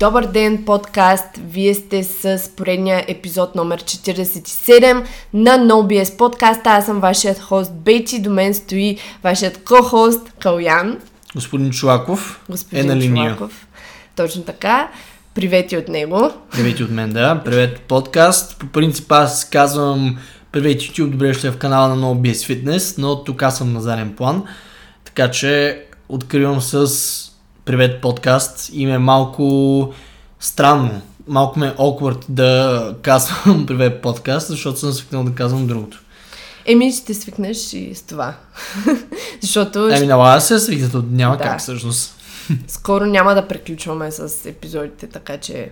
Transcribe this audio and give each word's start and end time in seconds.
Добър 0.00 0.26
ден, 0.26 0.64
подкаст! 0.64 1.24
Вие 1.50 1.74
сте 1.74 2.04
с 2.04 2.50
поредния 2.56 3.04
епизод 3.08 3.54
номер 3.54 3.82
47 3.82 5.04
на 5.34 5.50
NoBS 5.50 6.16
подкаст. 6.16 6.60
Аз 6.64 6.86
съм 6.86 7.00
вашият 7.00 7.40
хост 7.40 7.74
Бейти, 7.74 8.22
до 8.22 8.30
мен 8.30 8.54
стои 8.54 8.98
вашият 9.22 9.64
ко-хост 9.64 10.32
Калян. 10.38 10.98
Господин 11.34 11.70
Чулаков 11.70 12.44
Господин 12.48 12.90
е 12.90 12.94
на 12.94 12.96
линия. 12.96 13.36
Чолаков. 13.36 13.66
Точно 14.16 14.42
така. 14.42 14.88
Привети 15.34 15.76
от 15.76 15.88
него. 15.88 16.30
Привети 16.52 16.84
от 16.84 16.90
мен, 16.90 17.12
да. 17.12 17.42
Привет 17.44 17.80
подкаст. 17.80 18.58
По 18.58 18.66
принцип 18.66 19.12
аз 19.12 19.50
казвам 19.50 20.18
привет 20.52 20.80
YouTube, 20.80 21.10
добре 21.10 21.34
ще 21.34 21.46
е 21.46 21.50
в 21.50 21.58
канала 21.58 21.88
на 21.88 22.06
NoBS 22.06 22.32
Fitness, 22.32 22.98
но 22.98 23.24
тук 23.24 23.42
аз 23.42 23.58
съм 23.58 23.72
на 23.72 23.80
заден 23.80 24.14
план. 24.16 24.44
Така 25.04 25.30
че 25.30 25.82
откривам 26.08 26.60
с 26.60 27.27
привет 27.68 28.00
подкаст 28.00 28.70
и 28.72 28.86
ме 28.86 28.92
е 28.92 28.98
малко 28.98 29.92
странно. 30.40 31.02
Малко 31.26 31.58
ме 31.58 31.66
е 31.66 31.70
awkward 31.70 32.24
да 32.28 32.94
казвам 33.02 33.66
привет 33.66 34.02
подкаст, 34.02 34.48
защото 34.48 34.78
съм 34.78 34.92
свикнал 34.92 35.24
да 35.24 35.34
казвам 35.34 35.66
другото. 35.66 36.02
Еми, 36.66 36.92
ще 36.92 37.14
свикнеш 37.14 37.72
и 37.72 37.94
с 37.94 38.02
това. 38.02 38.34
Защото 39.40 39.88
Еми, 39.88 40.06
налага 40.06 40.40
се 40.40 40.58
свикнато, 40.58 41.04
няма 41.10 41.36
Да. 41.36 41.44
как 41.44 41.60
всъщност. 41.60 42.14
скоро 42.68 43.06
няма 43.06 43.34
да 43.34 43.48
приключваме 43.48 44.10
с 44.10 44.48
епизодите, 44.48 45.06
така 45.06 45.36
че 45.36 45.70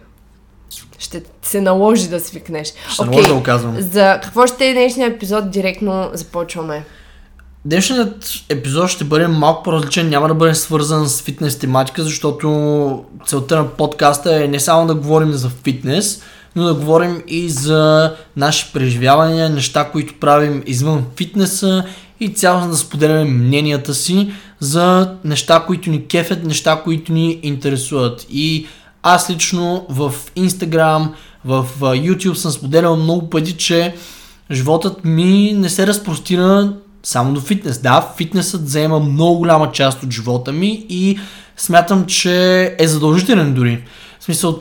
ще 0.99 1.23
се 1.43 1.61
наложи 1.61 2.09
да 2.09 2.21
свикнеш. 2.21 2.73
Ще 2.93 3.03
Окей, 3.03 3.11
наложи 3.11 3.29
да 3.29 3.35
го 3.35 3.43
казвам. 3.43 3.81
За 3.81 4.21
какво 4.23 4.47
ще 4.47 4.69
е 4.69 4.73
днешния 4.73 5.09
епизод? 5.09 5.51
Директно 5.51 6.11
започваме. 6.13 6.85
Днешният 7.67 8.33
епизод 8.49 8.91
ще 8.91 9.05
бъде 9.05 9.29
малко 9.29 9.63
по-различен, 9.63 10.09
няма 10.09 10.29
да 10.29 10.35
бъде 10.35 10.55
свързан 10.55 11.09
с 11.09 11.23
фитнес 11.23 11.59
тематика, 11.59 12.03
защото 12.03 13.05
целта 13.27 13.57
на 13.57 13.69
подкаста 13.69 14.45
е 14.45 14.49
не 14.49 14.61
само 14.61 14.87
да 14.87 14.95
говорим 14.95 15.33
за 15.33 15.49
фитнес, 15.49 16.23
но 16.57 16.65
да 16.65 16.75
говорим 16.75 17.23
и 17.29 17.49
за 17.49 18.13
наши 18.37 18.73
преживявания, 18.73 19.51
неща, 19.51 19.91
които 19.93 20.15
правим 20.21 20.63
извън 20.67 21.05
фитнеса 21.17 21.85
и 22.21 22.29
цялостно 22.29 22.71
да 22.71 22.77
споделяме 22.77 23.25
мненията 23.25 23.95
си 23.95 24.31
за 24.61 25.15
неща, 25.25 25.65
които 25.67 25.91
ни 25.91 26.07
кефят, 26.07 26.45
неща, 26.45 26.81
които 26.85 27.13
ни 27.13 27.41
интересуват. 27.43 28.27
И 28.31 28.67
аз 29.03 29.31
лично 29.31 29.87
в 29.89 30.15
Instagram, 30.37 31.09
в 31.45 31.67
YouTube 31.81 32.35
съм 32.35 32.53
споделял 32.53 32.97
много 32.97 33.31
пъти, 33.31 33.53
че 33.53 33.95
животът 34.51 35.05
ми 35.05 35.53
не 35.57 35.69
се 35.69 35.87
разпростира 35.87 36.73
само 37.07 37.33
до 37.33 37.41
фитнес. 37.41 37.79
Да, 37.79 38.09
фитнесът 38.17 38.69
заема 38.69 39.01
много 39.01 39.39
голяма 39.39 39.73
част 39.73 40.03
от 40.03 40.11
живота 40.11 40.53
ми 40.53 40.87
и 40.89 41.19
смятам, 41.57 42.07
че 42.07 42.65
е 42.79 42.89
задължителен 42.89 43.55
дори. 43.55 43.85
В 44.21 44.25
смисъл, 44.25 44.59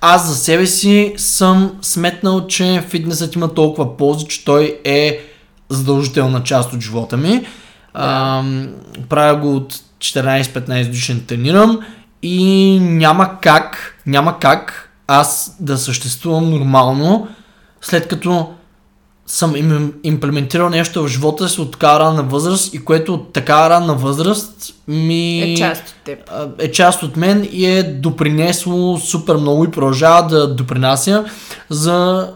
аз 0.00 0.28
за 0.28 0.36
себе 0.36 0.66
си 0.66 1.14
съм 1.16 1.72
сметнал, 1.82 2.46
че 2.46 2.84
фитнесът 2.88 3.34
има 3.34 3.54
толкова 3.54 3.96
ползи, 3.96 4.26
че 4.26 4.44
той 4.44 4.80
е 4.84 5.20
задължителна 5.68 6.42
част 6.42 6.72
от 6.72 6.80
живота 6.80 7.16
ми. 7.16 7.46
А, 7.94 8.42
правя 9.08 9.36
го 9.36 9.56
от 9.56 9.74
14-15 9.98 10.86
годишен 10.86 11.24
тренирам 11.26 11.80
и 12.22 12.78
няма 12.80 13.40
как, 13.40 13.94
няма 14.06 14.38
как 14.38 14.90
аз 15.06 15.56
да 15.60 15.78
съществувам 15.78 16.50
нормално, 16.50 17.28
след 17.80 18.08
като 18.08 18.54
съм 19.30 19.56
им, 19.56 19.92
имплементирал 20.04 20.68
нещо 20.70 21.02
в 21.02 21.08
живота 21.08 21.48
си 21.48 21.60
от 21.60 21.72
така 21.72 22.00
ранна 22.00 22.22
възраст 22.22 22.74
и 22.74 22.84
което 22.84 23.14
от 23.14 23.32
така 23.32 23.70
ранна 23.70 23.94
възраст 23.94 24.74
ми 24.88 25.40
Е 25.40 25.56
част 25.56 25.82
от 25.88 25.94
теб. 26.04 26.18
е 26.58 26.72
част 26.72 27.02
от 27.02 27.16
мен 27.16 27.48
и 27.52 27.66
е 27.66 27.82
допринесло 27.82 28.98
супер 28.98 29.36
много 29.36 29.64
и 29.64 29.70
продължава 29.70 30.26
да 30.26 30.54
допринася 30.54 31.24
за 31.70 32.28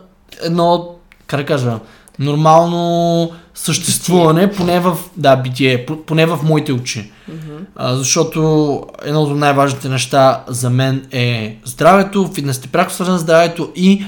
едно, 0.43 0.89
как 1.27 1.41
да 1.41 1.47
кажа, 1.47 1.79
нормално 2.19 3.31
съществуване, 3.55 4.51
поне 4.53 4.81
в, 4.81 4.97
да, 5.17 5.37
битие, 5.37 5.87
по- 5.87 6.03
поне 6.03 6.27
в 6.27 6.39
моите 6.43 6.73
очи. 6.73 7.11
А, 7.77 7.97
защото 7.97 8.81
едно 9.05 9.23
от 9.23 9.37
най-важните 9.37 9.89
неща 9.89 10.45
за 10.49 10.71
мен 10.71 11.07
е 11.11 11.57
здравето, 11.65 12.31
фитнесът 12.35 12.65
е 12.65 12.69
пряко 12.69 12.93
свързан 12.93 13.19
с 13.19 13.23
здравето 13.23 13.69
и 13.77 14.05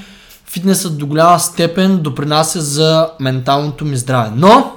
фитнесът 0.55 0.99
до 0.99 1.07
голяма 1.07 1.41
степен 1.41 1.99
допринася 1.99 2.61
за 2.61 3.11
менталното 3.21 3.85
ми 3.85 3.97
здраве. 3.97 4.31
Но, 4.37 4.73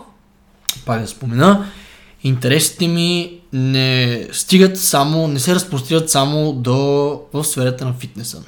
пак 0.86 1.02
да 1.02 1.08
спомена, 1.08 1.66
интересите 2.24 2.88
ми 2.88 3.40
не 3.54 4.28
стигат 4.32 4.80
само, 4.80 5.28
не 5.28 5.40
се 5.40 5.56
разпростират 5.56 6.10
само 6.10 6.54
до 6.54 6.76
в 7.34 7.44
сферата 7.44 7.86
на 7.86 7.94
фитнеса. 7.94 8.42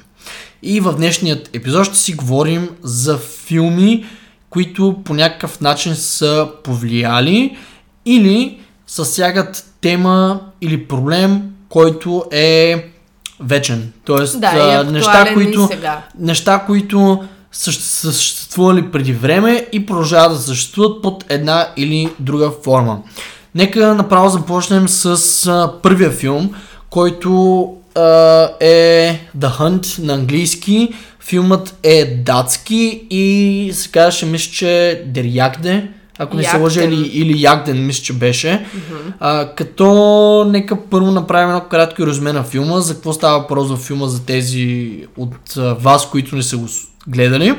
И 0.62 0.80
в 0.80 0.92
днешният 0.92 1.50
епизод 1.52 1.86
ще 1.86 1.96
си 1.98 2.12
говорим 2.12 2.68
за 2.82 3.18
филми, 3.18 4.04
които 4.50 4.96
по 5.04 5.14
някакъв 5.14 5.60
начин 5.60 5.96
са 5.96 6.48
повлияли 6.64 7.56
или 8.06 8.60
засягат 8.86 9.64
тема 9.80 10.40
или 10.60 10.88
проблем, 10.88 11.42
който 11.68 12.24
е 12.32 12.89
вечен. 13.40 13.92
Тоест, 14.04 14.40
Да, 14.40 14.50
а, 14.54 14.90
неща, 14.90 15.34
които, 15.34 15.68
неща, 16.18 16.58
които 16.66 17.24
са 17.52 17.72
съществували 17.72 18.90
преди 18.90 19.12
време 19.12 19.66
и 19.72 19.86
продължават 19.86 20.32
да 20.32 20.38
съществуват 20.38 21.02
под 21.02 21.24
една 21.28 21.68
или 21.76 22.12
друга 22.18 22.50
форма. 22.64 22.98
Нека 23.54 23.94
направо 23.94 24.28
започнем 24.28 24.88
с 24.88 25.46
а, 25.46 25.72
първия 25.82 26.10
филм, 26.10 26.50
който 26.90 27.62
а, 27.94 28.00
е 28.60 29.20
The 29.38 29.58
Hunt 29.58 29.98
на 29.98 30.14
английски. 30.14 30.94
Филмът 31.20 31.78
е 31.82 32.04
датски 32.26 33.06
и 33.10 33.70
се 33.74 33.90
казваше, 33.90 34.26
мисля, 34.26 34.52
че 34.52 35.02
Jagde, 35.14 35.86
ако 36.20 36.36
не 36.36 36.44
се 36.44 36.56
лъжа, 36.56 36.84
или, 36.84 37.06
или 37.06 37.42
Ягден, 37.42 37.86
мисля, 37.86 38.02
че 38.02 38.12
беше. 38.12 38.66
А, 39.20 39.54
като 39.54 40.44
нека 40.48 40.76
първо 40.90 41.10
направим 41.10 41.48
едно 41.48 41.60
кратко 41.60 42.06
резюме 42.06 42.32
на 42.32 42.42
филма, 42.42 42.80
за 42.80 42.94
какво 42.94 43.12
става 43.12 43.38
въпрос 43.38 43.70
в 43.70 43.76
филма 43.76 44.06
за 44.06 44.24
тези 44.24 44.96
от 45.16 45.56
а, 45.56 45.74
вас, 45.74 46.10
които 46.10 46.36
не 46.36 46.42
са 46.42 46.56
го 46.56 46.66
гледали. 47.06 47.54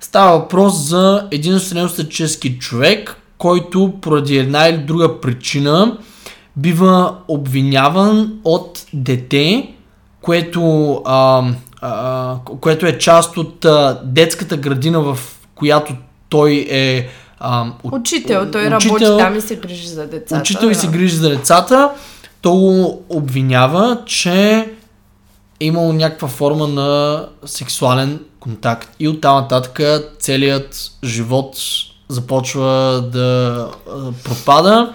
Става 0.00 0.38
въпрос 0.38 0.76
за 0.76 1.28
един 1.30 1.58
средностатически 1.58 2.58
човек, 2.58 3.16
който 3.38 3.92
поради 4.00 4.36
една 4.36 4.68
или 4.68 4.78
друга 4.78 5.20
причина 5.20 5.98
бива 6.56 7.16
обвиняван 7.28 8.32
от 8.44 8.86
дете, 8.92 9.74
което, 10.20 10.92
а, 11.04 11.44
а, 11.80 12.34
което 12.60 12.86
е 12.86 12.98
част 12.98 13.36
от 13.36 13.64
а, 13.64 14.00
детската 14.04 14.56
градина, 14.56 15.00
в 15.00 15.18
която 15.54 15.94
той 16.28 16.66
е 16.70 17.08
а, 17.38 17.66
от- 17.84 17.92
Учител, 17.92 18.50
той 18.50 18.70
работи 18.70 18.88
учител, 18.88 19.18
там 19.18 19.36
и 19.36 19.40
се 19.40 19.56
грижи 19.56 19.88
за 19.88 20.06
децата. 20.06 20.40
Учител 20.40 20.66
и 20.66 20.74
се 20.74 20.86
да. 20.86 20.92
грижи 20.92 21.16
за 21.16 21.28
децата. 21.28 21.90
То 22.40 22.52
го 22.54 23.02
обвинява, 23.08 23.98
че 24.06 24.50
е 24.50 24.70
имало 25.60 25.92
някаква 25.92 26.28
форма 26.28 26.68
на 26.68 27.24
сексуален 27.44 28.20
контакт. 28.40 28.90
И 29.00 29.08
оттам 29.08 29.36
нататък 29.36 29.80
целият 30.18 30.90
живот 31.04 31.56
започва 32.08 33.02
да 33.12 33.56
а, 33.90 34.12
пропада. 34.24 34.92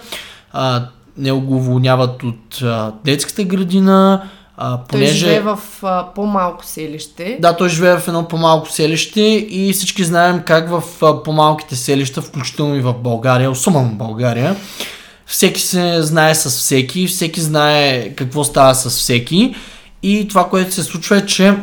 А, 0.52 0.82
него 1.16 1.40
го 1.40 1.56
уволняват 1.56 2.22
от 2.22 2.62
а, 2.62 2.92
детската 3.04 3.44
градина, 3.44 4.22
а, 4.64 4.76
Той 4.76 4.86
понеже... 4.88 5.14
живее 5.14 5.40
в 5.40 5.58
а, 5.82 6.06
по-малко 6.14 6.64
селище. 6.64 7.38
Да, 7.40 7.56
той 7.56 7.68
живее 7.68 7.96
в 7.96 8.08
едно 8.08 8.28
по-малко 8.28 8.70
селище 8.70 9.20
и 9.50 9.72
всички 9.72 10.04
знаем 10.04 10.42
как 10.46 10.70
в 10.70 10.82
а, 11.02 11.22
по-малките 11.22 11.76
селища, 11.76 12.22
включително 12.22 12.76
и 12.76 12.80
в 12.80 12.94
България, 12.94 13.50
особено 13.50 13.88
в 13.88 13.94
България, 13.94 14.56
всеки 15.26 15.60
се 15.60 16.02
знае 16.02 16.34
с 16.34 16.50
всеки, 16.50 17.06
всеки 17.06 17.40
знае 17.40 18.08
какво 18.08 18.44
става 18.44 18.74
с 18.74 18.90
всеки 18.90 19.54
и 20.02 20.28
това, 20.28 20.48
което 20.48 20.74
се 20.74 20.82
случва 20.82 21.16
е, 21.16 21.26
че 21.26 21.54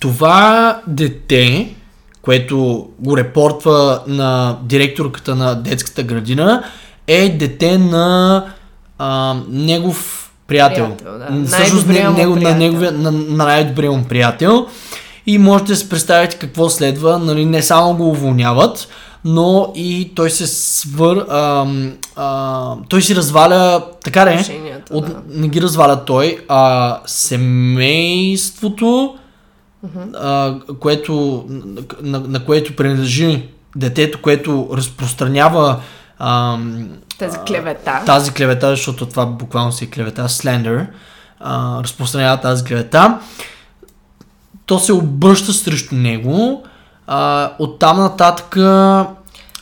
това 0.00 0.80
дете, 0.86 1.74
което 2.22 2.88
го 2.98 3.16
репортва 3.16 4.02
на 4.06 4.58
директорката 4.62 5.34
на 5.34 5.54
детската 5.54 6.02
градина, 6.02 6.64
е 7.06 7.28
дете 7.28 7.78
на 7.78 8.44
а, 8.98 9.36
негов 9.48 10.21
приятел. 10.46 10.96
Приятел, 10.96 11.18
да. 11.18 11.46
Всъщност 11.46 11.86
не, 11.86 11.92
него, 11.92 12.34
на, 12.34 12.40
приятел. 12.40 12.58
неговия, 12.58 12.92
на, 12.92 13.12
на 13.12 13.44
най-добрия 13.44 13.92
му 13.92 14.04
приятел. 14.04 14.66
И 15.26 15.38
можете 15.38 15.72
да 15.72 15.76
си 15.76 15.88
представите 15.88 16.36
какво 16.36 16.70
следва. 16.70 17.18
Нали, 17.18 17.44
не 17.44 17.62
само 17.62 17.96
го 17.96 18.08
уволняват, 18.08 18.88
но 19.24 19.72
и 19.74 20.12
той 20.14 20.30
се 20.30 20.46
свър... 20.46 21.26
Ам, 21.30 21.92
а, 22.16 22.74
той 22.88 23.02
си 23.02 23.16
разваля... 23.16 23.84
Така 24.04 24.24
не, 24.24 24.44
от, 24.90 25.06
да. 25.06 25.16
не 25.28 25.48
ги 25.48 25.62
разваля 25.62 26.04
той, 26.04 26.38
а 26.48 26.98
семейството, 27.06 28.64
а, 30.14 30.54
което, 30.80 31.44
на, 32.02 32.20
на 32.20 32.44
което 32.44 32.76
принадлежи 32.76 33.42
детето, 33.76 34.18
което 34.22 34.68
разпространява 34.72 35.80
ам, 36.18 36.88
Тази 37.22 37.38
клевета. 37.46 38.02
тази 38.06 38.32
клевета, 38.32 38.70
защото 38.70 39.06
това 39.06 39.26
буквално 39.26 39.72
си 39.72 39.84
е 39.84 39.90
клевета, 39.90 40.28
слендер, 40.28 40.86
а, 41.40 41.82
разпространява 41.82 42.40
тази 42.40 42.64
клевета, 42.64 43.18
то 44.66 44.78
се 44.78 44.92
обръща 44.92 45.52
срещу 45.52 45.94
него. 45.94 46.62
А, 47.06 47.50
оттам 47.58 47.96
нататък 47.96 48.56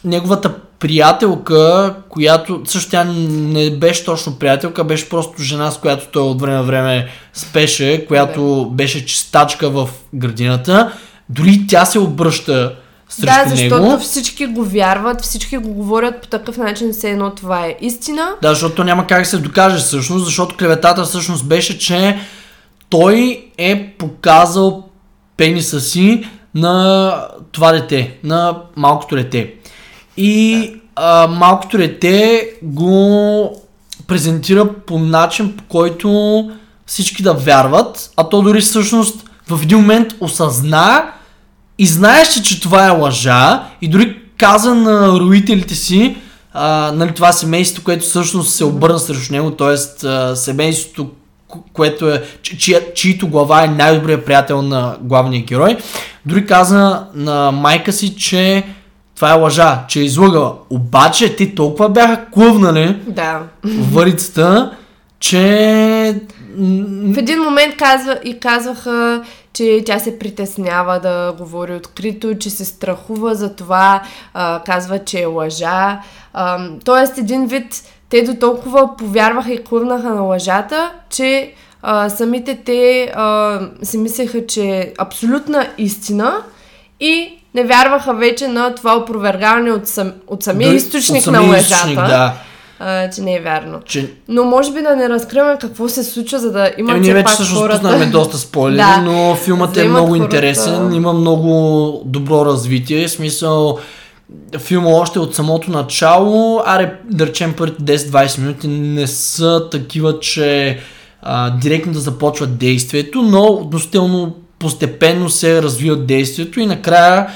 неговата 0.04 0.54
приятелка, 0.78 1.94
която 2.08 2.62
също 2.64 2.90
тя 2.90 3.04
не 3.04 3.70
беше 3.70 4.04
точно 4.04 4.38
приятелка, 4.38 4.84
беше 4.84 5.08
просто 5.08 5.42
жена, 5.42 5.70
с 5.70 5.78
която 5.78 6.06
той 6.12 6.22
от 6.22 6.40
време 6.40 6.56
на 6.56 6.62
време 6.62 7.08
спеше, 7.32 8.04
която 8.08 8.70
беше 8.72 9.06
чистачка 9.06 9.70
в 9.70 9.88
градината. 10.14 10.92
Дори 11.28 11.66
тя 11.68 11.84
се 11.84 11.98
обръща 11.98 12.74
срещу 13.10 13.44
Да, 13.44 13.50
защото 13.50 13.82
него. 13.82 14.00
всички 14.00 14.46
го 14.46 14.64
вярват, 14.64 15.22
всички 15.22 15.56
го 15.56 15.68
говорят 15.68 16.20
по 16.22 16.28
такъв 16.28 16.56
начин, 16.56 16.92
все 16.92 17.10
едно 17.10 17.30
това 17.30 17.66
е 17.66 17.76
истина. 17.80 18.28
Да, 18.42 18.48
защото 18.48 18.74
то 18.74 18.84
няма 18.84 19.06
как 19.06 19.22
да 19.22 19.28
се 19.28 19.38
докаже 19.38 19.78
всъщност, 19.78 20.24
защото 20.24 20.56
клеветата 20.56 21.04
всъщност 21.04 21.46
беше, 21.46 21.78
че 21.78 22.18
той 22.88 23.44
е 23.58 23.94
показал 23.98 24.84
пениса 25.36 25.80
си 25.80 26.28
на 26.54 27.14
това 27.52 27.72
дете, 27.72 28.18
на 28.24 28.56
малкото 28.76 29.14
дете. 29.14 29.54
И 30.16 30.72
а, 30.96 31.26
малкото 31.26 31.76
дете 31.76 32.48
го 32.62 33.62
презентира 34.06 34.72
по 34.72 34.98
начин, 34.98 35.56
по 35.56 35.64
който 35.64 36.50
всички 36.86 37.22
да 37.22 37.34
вярват, 37.34 38.10
а 38.16 38.28
то 38.28 38.42
дори 38.42 38.60
всъщност 38.60 39.30
в 39.48 39.62
един 39.62 39.78
момент 39.78 40.14
осъзна 40.20 41.12
и 41.80 41.86
знаеше, 41.86 42.42
че 42.42 42.60
това 42.60 42.86
е 42.86 42.90
лъжа 42.90 43.62
и 43.82 43.88
дори 43.88 44.16
каза 44.36 44.74
на 44.74 45.08
родителите 45.10 45.74
си, 45.74 46.16
а, 46.52 46.92
нали, 46.94 47.12
това 47.12 47.32
семейство, 47.32 47.84
което 47.84 48.04
всъщност 48.04 48.54
се 48.54 48.64
обърна 48.64 48.98
срещу 48.98 49.32
него, 49.32 49.50
т.е. 49.50 49.76
семейството, 50.36 51.10
ко- 51.48 51.62
което 51.72 52.10
е, 52.10 52.22
чи, 52.42 52.76
чието 52.94 53.28
глава 53.28 53.64
е 53.64 53.68
най-добрият 53.68 54.24
приятел 54.24 54.62
на 54.62 54.96
главния 55.00 55.42
герой, 55.42 55.76
дори 56.26 56.46
каза 56.46 57.04
на 57.14 57.50
майка 57.52 57.92
си, 57.92 58.16
че 58.16 58.64
това 59.16 59.30
е 59.30 59.40
лъжа, 59.40 59.84
че 59.88 60.00
е 60.00 60.04
излъгала. 60.04 60.54
Обаче 60.70 61.36
те 61.36 61.54
толкова 61.54 61.88
бяха 61.88 62.24
клъвнали 62.32 62.96
Да. 63.06 63.40
в 63.64 63.94
варицата, 63.94 64.70
че... 65.20 66.20
В 66.58 67.18
един 67.18 67.38
момент 67.38 67.76
казва, 67.76 68.18
и 68.24 68.40
казваха, 68.40 69.22
че 69.52 69.82
тя 69.86 69.98
се 69.98 70.18
притеснява 70.18 71.00
да 71.00 71.34
говори 71.38 71.74
открито, 71.74 72.38
че 72.38 72.50
се 72.50 72.64
страхува 72.64 73.34
за 73.34 73.56
това, 73.56 74.02
а, 74.34 74.62
казва, 74.66 74.98
че 74.98 75.20
е 75.20 75.26
лъжа. 75.26 76.00
А, 76.32 76.68
тоест, 76.84 77.18
един 77.18 77.46
вид, 77.46 77.82
те 78.08 78.22
до 78.22 78.34
толкова 78.34 78.96
повярваха 78.96 79.52
и 79.52 79.64
клърнаха 79.64 80.08
на 80.08 80.20
лъжата, 80.20 80.92
че 81.10 81.52
а, 81.82 82.08
самите 82.08 82.58
те 82.64 83.12
а, 83.14 83.60
си 83.82 83.98
мислеха, 83.98 84.46
че 84.46 84.64
е 84.64 84.92
абсолютна 84.98 85.68
истина 85.78 86.36
и 87.00 87.38
не 87.54 87.64
вярваха 87.64 88.14
вече 88.14 88.48
на 88.48 88.74
това 88.74 88.96
опровергаване 88.96 89.72
от, 89.72 89.86
сам, 89.86 90.12
от 90.26 90.42
самия 90.42 90.68
дори 90.68 90.76
източник 90.76 91.18
от 91.18 91.24
самия 91.24 91.40
на 91.40 91.48
лъжата, 91.48 91.74
източник, 91.74 91.96
да, 91.96 92.34
а, 92.80 93.10
че 93.10 93.20
не 93.20 93.34
е 93.34 93.40
вярно. 93.40 93.80
че 93.80 94.10
Но 94.28 94.44
може 94.44 94.72
би 94.72 94.82
да 94.82 94.96
не 94.96 95.08
разкриваме 95.08 95.56
какво 95.60 95.88
се 95.88 96.04
случва, 96.04 96.38
за 96.38 96.52
да 96.52 96.70
Еми, 96.78 96.90
все 96.90 97.00
ние 97.00 97.14
вече 97.14 97.26
всъщност 97.28 97.60
хората. 97.60 97.76
пуснахме 97.76 98.06
доста 98.06 98.38
спойлери, 98.38 98.76
Да. 98.78 98.96
но 98.98 99.34
филмът 99.36 99.70
е 99.70 99.74
да 99.74 99.80
имат 99.80 99.92
много 99.92 100.08
хората- 100.08 100.24
интересен, 100.24 100.94
има 100.94 101.12
много 101.12 101.52
добро 102.04 102.44
развитие, 102.44 103.08
смисъл 103.08 103.78
филма 104.58 104.88
още 104.90 105.18
от 105.18 105.34
самото 105.34 105.70
начало, 105.70 106.62
аре 106.66 106.94
да 107.04 107.26
речем 107.26 107.54
първите 107.54 107.82
10-20 107.82 108.38
минути 108.38 108.68
не 108.68 109.06
са 109.06 109.68
такива, 109.70 110.20
че 110.20 110.78
а, 111.22 111.50
директно 111.50 111.92
да 111.92 111.98
започват 111.98 112.58
действието, 112.58 113.22
но 113.22 113.42
относително 113.42 114.34
постепенно 114.58 115.30
се 115.30 115.62
развива 115.62 115.96
действието 115.96 116.60
и 116.60 116.66
накрая 116.66 117.26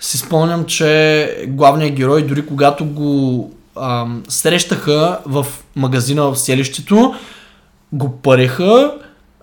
си 0.00 0.18
спомням, 0.18 0.64
че 0.64 1.46
главният 1.48 1.94
герой, 1.94 2.22
дори 2.22 2.46
когато 2.46 2.84
го 2.84 3.50
ам, 3.80 4.22
срещаха 4.28 5.18
в 5.26 5.46
магазина 5.76 6.22
в 6.22 6.36
селището, 6.36 7.14
го 7.92 8.16
пареха, 8.16 8.94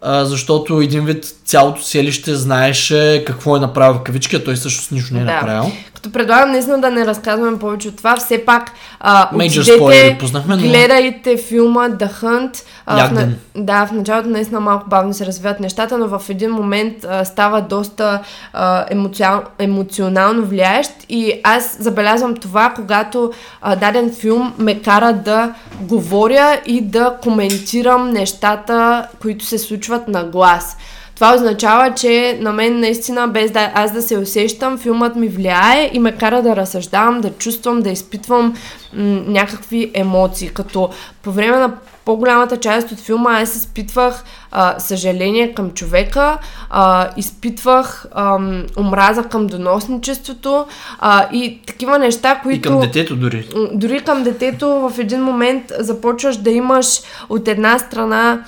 а, 0.02 0.26
защото 0.26 0.82
един 0.82 1.06
вид 1.06 1.26
цялото 1.46 1.82
селище 1.82 2.36
знаеше 2.36 3.24
какво 3.28 3.58
е 3.58 3.60
направил 3.60 3.94
в 3.94 4.04
кавички, 4.04 4.36
а 4.36 4.44
той 4.44 4.56
всъщност 4.56 4.92
нищо 4.92 5.14
не 5.14 5.22
е 5.22 5.24
Да. 5.26 5.32
направил. 5.34 5.72
Като 5.94 6.12
предлагам 6.12 6.52
наистина 6.52 6.82
да 6.82 6.92
не 6.92 7.06
разказваме 7.06 7.60
повече 7.60 7.88
от 7.88 7.98
това, 7.98 8.16
все 8.16 8.46
пак 8.46 8.72
а, 9.00 9.30
отидете, 9.36 10.18
пуснахме, 10.20 10.56
но- 10.56 10.62
гледайте 10.62 11.38
филма 11.38 11.90
The 11.90 12.12
Hunt. 12.22 12.64
А, 12.86 13.08
в, 13.08 13.12
на... 13.12 13.30
Да, 13.56 13.86
в 13.86 13.92
началото 13.92 14.30
наистина 14.30 14.60
малко 14.60 14.90
бавно 14.90 15.14
се 15.14 15.26
развиват 15.26 15.60
нещата, 15.60 15.98
но 15.98 16.08
в 16.08 16.22
един 16.30 16.52
момент 16.52 16.94
а, 17.10 17.26
става 17.26 17.62
доста 17.62 18.20
а, 18.54 18.86
емоциал... 18.90 19.42
емоционално 19.60 20.46
влияещ 20.46 20.92
и 21.10 21.42
аз 21.44 21.78
забелязвам 21.80 22.36
това, 22.36 22.74
когато 22.76 23.32
а, 23.62 23.76
даден 23.76 24.14
филм 24.20 24.54
ме 24.58 24.82
кара 24.82 25.14
да 25.14 25.54
говоря 25.82 26.60
и 26.66 26.82
да 26.82 27.16
коментирам 27.24 28.10
нещата, 28.10 29.08
които 29.22 29.46
се 29.46 29.58
случват 29.58 30.08
на 30.08 30.24
глас. 30.24 30.78
Това 31.16 31.36
означава, 31.36 31.94
че 31.94 32.38
на 32.42 32.54
мен 32.54 32.80
наистина, 32.80 33.28
без 33.28 33.52
да 33.52 33.72
аз 33.76 33.92
да 33.92 34.02
се 34.02 34.18
усещам, 34.18 34.78
филмът 34.78 35.16
ми 35.16 35.28
влияе 35.28 35.92
и 35.94 36.00
ме 36.00 36.12
кара 36.12 36.42
да 36.42 36.56
разсъждавам, 36.56 37.22
да 37.22 37.30
чувствам, 37.30 37.82
да 37.82 37.90
изпитвам 37.90 38.46
м- 38.94 39.22
някакви 39.28 39.92
емоции. 39.94 40.50
Като 40.50 40.90
по 41.24 41.32
време 41.32 41.58
на 41.58 41.74
по-голямата 42.06 42.58
част 42.58 42.92
от 42.92 43.00
филма 43.00 43.42
аз 43.42 43.56
изпитвах 43.56 44.24
а, 44.52 44.80
съжаление 44.80 45.54
към 45.54 45.72
човека, 45.72 46.38
а, 46.70 47.10
изпитвах 47.18 48.06
ам, 48.16 48.66
омраза 48.78 49.24
към 49.24 49.48
доносничеството 49.48 50.66
а, 51.00 51.28
и 51.34 51.62
такива 51.66 52.00
неща, 52.00 52.40
които... 52.44 52.58
И 52.58 52.62
към 52.72 52.80
детето 52.80 53.16
дори. 53.16 53.48
Дори 53.74 54.00
към 54.00 54.24
детето 54.24 54.68
в 54.68 55.00
един 55.00 55.24
момент 55.24 55.72
започваш 55.80 56.38
да 56.38 56.52
имаш 56.52 57.02
от 57.30 57.48
една 57.48 57.80
страна 57.80 58.44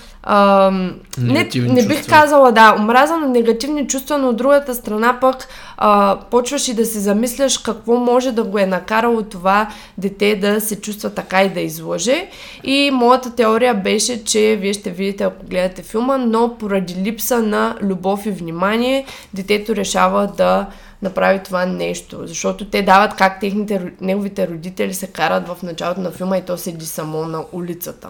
не, 1.17 1.49
не 1.55 1.87
бих 1.87 1.97
чувства. 1.97 2.09
казала 2.09 2.51
да, 2.51 2.75
омраза 2.79 3.17
на 3.17 3.27
негативни 3.27 3.87
чувства, 3.87 4.17
но 4.17 4.29
от 4.29 4.37
другата 4.37 4.75
страна 4.75 5.17
пък 5.21 5.47
а, 5.77 6.19
почваш 6.31 6.67
и 6.67 6.73
да 6.73 6.85
се 6.85 6.99
замисляш 6.99 7.57
какво 7.57 7.95
може 7.95 8.31
да 8.31 8.43
го 8.43 8.59
е 8.59 8.65
накарало 8.65 9.21
това 9.21 9.69
дете 9.97 10.35
да 10.35 10.61
се 10.61 10.81
чувства 10.81 11.09
така 11.09 11.43
и 11.43 11.49
да 11.49 11.59
излъже. 11.59 12.27
И 12.63 12.91
моята 12.93 13.35
теория 13.35 13.73
беше, 13.73 14.23
че 14.23 14.57
вие 14.61 14.73
ще 14.73 14.91
видите 14.91 15.23
ако 15.23 15.45
гледате 15.45 15.83
филма, 15.83 16.17
но 16.17 16.55
поради 16.59 16.95
липса 16.95 17.41
на 17.41 17.75
любов 17.81 18.25
и 18.25 18.31
внимание, 18.31 19.05
детето 19.33 19.75
решава 19.75 20.27
да 20.37 20.65
направи 21.01 21.39
това 21.43 21.65
нещо, 21.65 22.27
защото 22.27 22.65
те 22.65 22.81
дават 22.81 23.15
как 23.15 23.39
техните, 23.39 23.91
неговите 24.01 24.47
родители 24.47 24.93
се 24.93 25.07
карат 25.07 25.47
в 25.47 25.63
началото 25.63 26.01
на 26.01 26.11
филма 26.11 26.37
и 26.37 26.41
то 26.41 26.57
седи 26.57 26.85
само 26.85 27.25
на 27.25 27.43
улицата. 27.51 28.09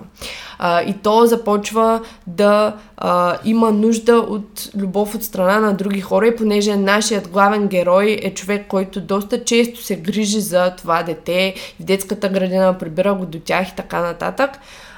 А, 0.60 0.82
и 0.82 0.94
то 0.94 1.26
започва 1.26 2.02
да 2.28 2.76
а, 2.98 3.38
има 3.46 3.72
нужда 3.72 4.16
от 4.16 4.70
любов 4.78 5.16
от 5.16 5.24
страна 5.24 5.60
на 5.60 5.74
други 5.74 6.02
хора 6.02 6.28
и 6.28 6.36
понеже 6.36 6.76
нашият 6.76 7.28
главен 7.28 7.68
герой 7.68 8.20
е 8.22 8.34
човек, 8.34 8.66
който 8.68 9.02
доста 9.02 9.44
често 9.44 9.84
се 9.84 9.96
грижи 9.96 10.42
за 10.42 10.76
това 10.78 11.04
дете, 11.04 11.54
в 11.80 11.84
детската 11.84 12.30
градина 12.30 12.78
прибира 12.78 13.14
го 13.14 13.26
до 13.26 13.40
тях 13.40 13.70
и 13.70 13.76
така 13.76 14.02
нататък, 14.02 14.52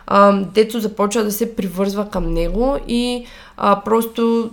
а, 0.08 0.32
детето 0.32 0.80
започва 0.80 1.24
да 1.24 1.32
се 1.32 1.56
привързва 1.56 2.10
към 2.10 2.34
него 2.34 2.78
и 2.88 3.26
а, 3.58 3.82
просто 3.86 4.52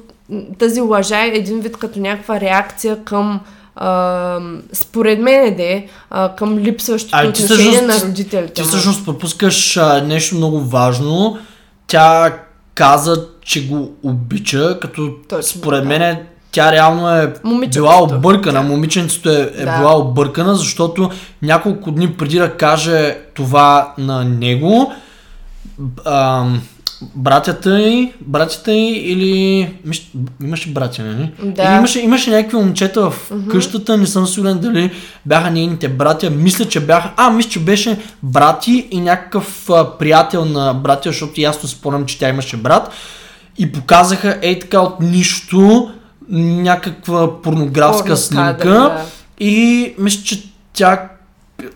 тази 0.58 0.80
лъжа 0.80 1.24
е 1.24 1.28
един 1.28 1.60
вид 1.60 1.76
като 1.76 2.00
някаква 2.00 2.40
реакция 2.40 3.04
към 3.04 3.40
а, 3.76 4.38
според 4.72 5.18
мен 5.20 5.46
е 5.46 5.50
де, 5.50 5.86
а, 6.10 6.34
към 6.36 6.58
липсващото 6.58 7.32
ти 7.32 7.42
отношение 7.42 7.72
всъщност- 7.72 8.02
на 8.04 8.08
родителите. 8.08 8.52
Ти 8.52 8.62
всъщност 8.62 9.04
пропускаш 9.04 9.76
а, 9.76 10.02
нещо 10.02 10.34
много 10.34 10.60
важно. 10.60 11.38
Тя 11.86 12.34
каза, 12.74 13.16
че 13.42 13.68
го 13.68 13.92
обича, 14.02 14.78
като 14.80 15.10
Точно, 15.28 15.42
според 15.42 15.82
да. 15.82 15.88
мен 15.88 16.16
тя 16.52 16.72
реално 16.72 17.10
е 17.10 17.34
била 17.68 18.02
объркана. 18.02 18.62
Момиченцето 18.62 19.30
е, 19.30 19.52
е 19.56 19.64
Да. 19.64 19.78
била 19.78 19.96
объркана, 19.98 20.54
защото 20.54 21.10
няколко 21.42 21.90
дни 21.90 22.12
преди 22.12 22.38
да 22.38 22.56
каже 22.56 23.18
това 23.34 23.92
на 23.98 24.24
него, 24.24 24.92
ам, 26.04 26.62
братята 27.14 27.80
й, 27.82 28.12
братята 28.20 28.72
й 28.72 28.90
или... 28.92 29.68
миш- 29.86 30.08
Имаше 30.42 30.68
братя, 30.72 31.02
нали? 31.02 31.32
Да. 31.42 31.62
Или 31.62 31.74
имаше, 31.76 32.00
имаше 32.00 32.30
някакви 32.30 32.56
момчета 32.56 33.10
в 33.10 33.30
къщата, 33.50 33.96
не 33.96 34.06
съм 34.06 34.26
сигурен 34.26 34.58
дали 34.58 34.90
бяха 35.26 35.50
нейните 35.50 35.88
братя. 35.88 36.30
Мисля, 36.30 36.64
че 36.64 36.80
бяха... 36.80 37.10
А, 37.16 37.30
мисля, 37.30 37.50
че 37.50 37.60
беше 37.60 37.98
брати 38.22 38.88
и 38.90 39.00
някакъв 39.00 39.70
а, 39.70 39.98
приятел 39.98 40.44
на 40.44 40.74
братя, 40.74 41.08
защото 41.08 41.40
ясно 41.40 41.68
спомням, 41.68 42.06
че 42.06 42.18
тя 42.18 42.28
имаше 42.28 42.56
брат. 42.56 42.90
И 43.58 43.72
показаха 43.72 44.38
ей 44.42 44.58
така 44.58 44.80
от 44.80 45.00
нищо 45.00 45.90
някаква 46.28 47.42
порнографска 47.42 48.02
Порно 48.04 48.16
снимка. 48.16 48.56
кадър, 48.58 48.74
да. 48.74 49.02
И 49.40 49.94
мисля, 49.98 50.22
че 50.24 50.42
тя 50.72 51.08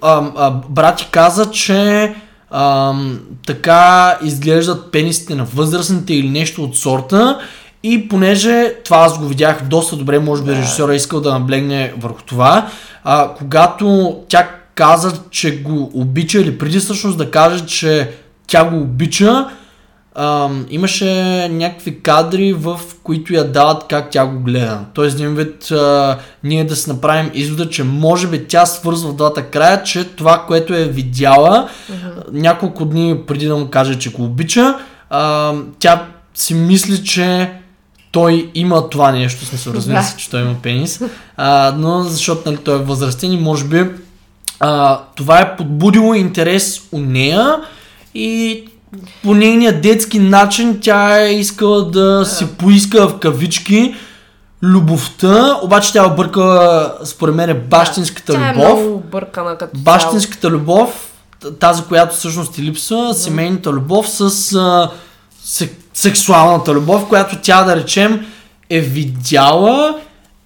а, 0.02 0.30
а, 0.36 0.50
брат 0.68 0.96
ти 0.96 1.08
каза, 1.10 1.50
че 1.50 2.14
ам, 2.50 3.20
така 3.46 4.18
изглеждат 4.22 4.92
пенисите 4.92 5.34
на 5.34 5.44
възрастните 5.44 6.14
или 6.14 6.28
нещо 6.30 6.64
от 6.64 6.76
сорта. 6.76 7.38
И 7.82 8.08
понеже 8.08 8.74
това 8.84 8.96
аз 8.96 9.18
го 9.18 9.26
видях 9.26 9.62
доста 9.68 9.96
добре, 9.96 10.18
може 10.18 10.42
би 10.42 10.50
режисьора 10.50 10.92
е 10.92 10.96
искал 10.96 11.20
да 11.20 11.32
наблегне 11.32 11.94
върху 12.00 12.22
това, 12.22 12.68
а, 13.04 13.34
когато 13.34 14.16
тя 14.28 14.48
каза, 14.74 15.12
че 15.30 15.62
го 15.62 15.90
обича 15.94 16.40
или 16.40 16.58
преди 16.58 16.78
всъщност 16.78 17.18
да 17.18 17.30
каже, 17.30 17.66
че 17.66 18.10
тя 18.46 18.64
го 18.64 18.80
обича, 18.80 19.48
ам, 20.18 20.66
имаше 20.70 21.48
някакви 21.48 22.00
кадри, 22.00 22.52
в 22.52 22.80
които 23.02 23.34
я 23.34 23.52
дават 23.52 23.84
как 23.88 24.10
тя 24.10 24.26
го 24.26 24.40
гледа. 24.40 24.80
Тоест, 24.94 25.14
един 25.14 25.34
вид, 25.34 25.70
а, 25.70 26.18
ние 26.44 26.64
да 26.64 26.76
си 26.76 26.90
направим 26.90 27.30
извода, 27.34 27.70
че 27.70 27.84
може 27.84 28.26
би 28.26 28.44
тя 28.44 28.66
свързва 28.66 29.10
в 29.10 29.16
двата 29.16 29.42
края, 29.42 29.82
че 29.82 30.04
това, 30.04 30.44
което 30.46 30.74
е 30.74 30.84
видяла 30.84 31.68
uh-huh. 31.92 32.24
няколко 32.32 32.84
дни 32.84 33.20
преди 33.26 33.46
да 33.46 33.56
му 33.56 33.68
каже, 33.68 33.98
че 33.98 34.12
го 34.12 34.24
обича, 34.24 34.74
а, 35.10 35.52
тя 35.78 36.06
си 36.34 36.54
мисли, 36.54 37.04
че 37.04 37.52
той 38.12 38.50
има 38.54 38.90
това 38.90 39.12
нещо, 39.12 39.46
смисъл, 39.46 39.72
разбира 39.72 40.02
се, 40.02 40.16
че 40.16 40.30
той 40.30 40.40
има 40.40 40.54
пенис, 40.62 41.02
а, 41.36 41.74
но 41.76 42.02
защото 42.02 42.50
нали, 42.50 42.56
той 42.64 42.74
е 42.74 42.82
възрастен 42.82 43.32
и 43.32 43.40
може 43.40 43.64
би 43.64 43.84
а, 44.60 45.00
това 45.16 45.40
е 45.40 45.56
подбудило 45.56 46.14
интерес 46.14 46.82
у 46.92 46.98
нея 46.98 47.56
и 48.14 48.64
по 49.22 49.34
нейния 49.34 49.80
детски 49.80 50.18
начин 50.18 50.78
тя 50.80 51.20
е 51.20 51.34
искала 51.34 51.84
да 51.84 52.24
си 52.24 52.46
поиска 52.46 53.08
в 53.08 53.18
кавички 53.18 53.94
любовта, 54.62 55.60
обаче 55.62 55.92
тя 55.92 56.06
обърка, 56.06 56.94
според 57.04 57.34
мен, 57.34 57.50
е 57.50 57.54
бащинската 57.54 58.32
Тя 58.32 58.48
е 58.48 58.54
любов. 58.54 58.78
много 58.80 59.00
бъркана 59.00 59.58
като 59.58 59.78
Бащинската 59.78 60.50
любов, 60.50 61.12
тази, 61.60 61.82
която 61.82 62.16
всъщност 62.16 62.54
ти 62.54 62.62
липсва, 62.62 63.14
семейната 63.14 63.72
любов 63.72 64.08
с 64.08 64.54
а, 64.54 64.90
сек, 65.44 65.76
сексуалната 65.94 66.74
любов, 66.74 67.08
която 67.08 67.36
тя, 67.42 67.64
да 67.64 67.76
речем, 67.76 68.26
е 68.70 68.80
видяла 68.80 69.94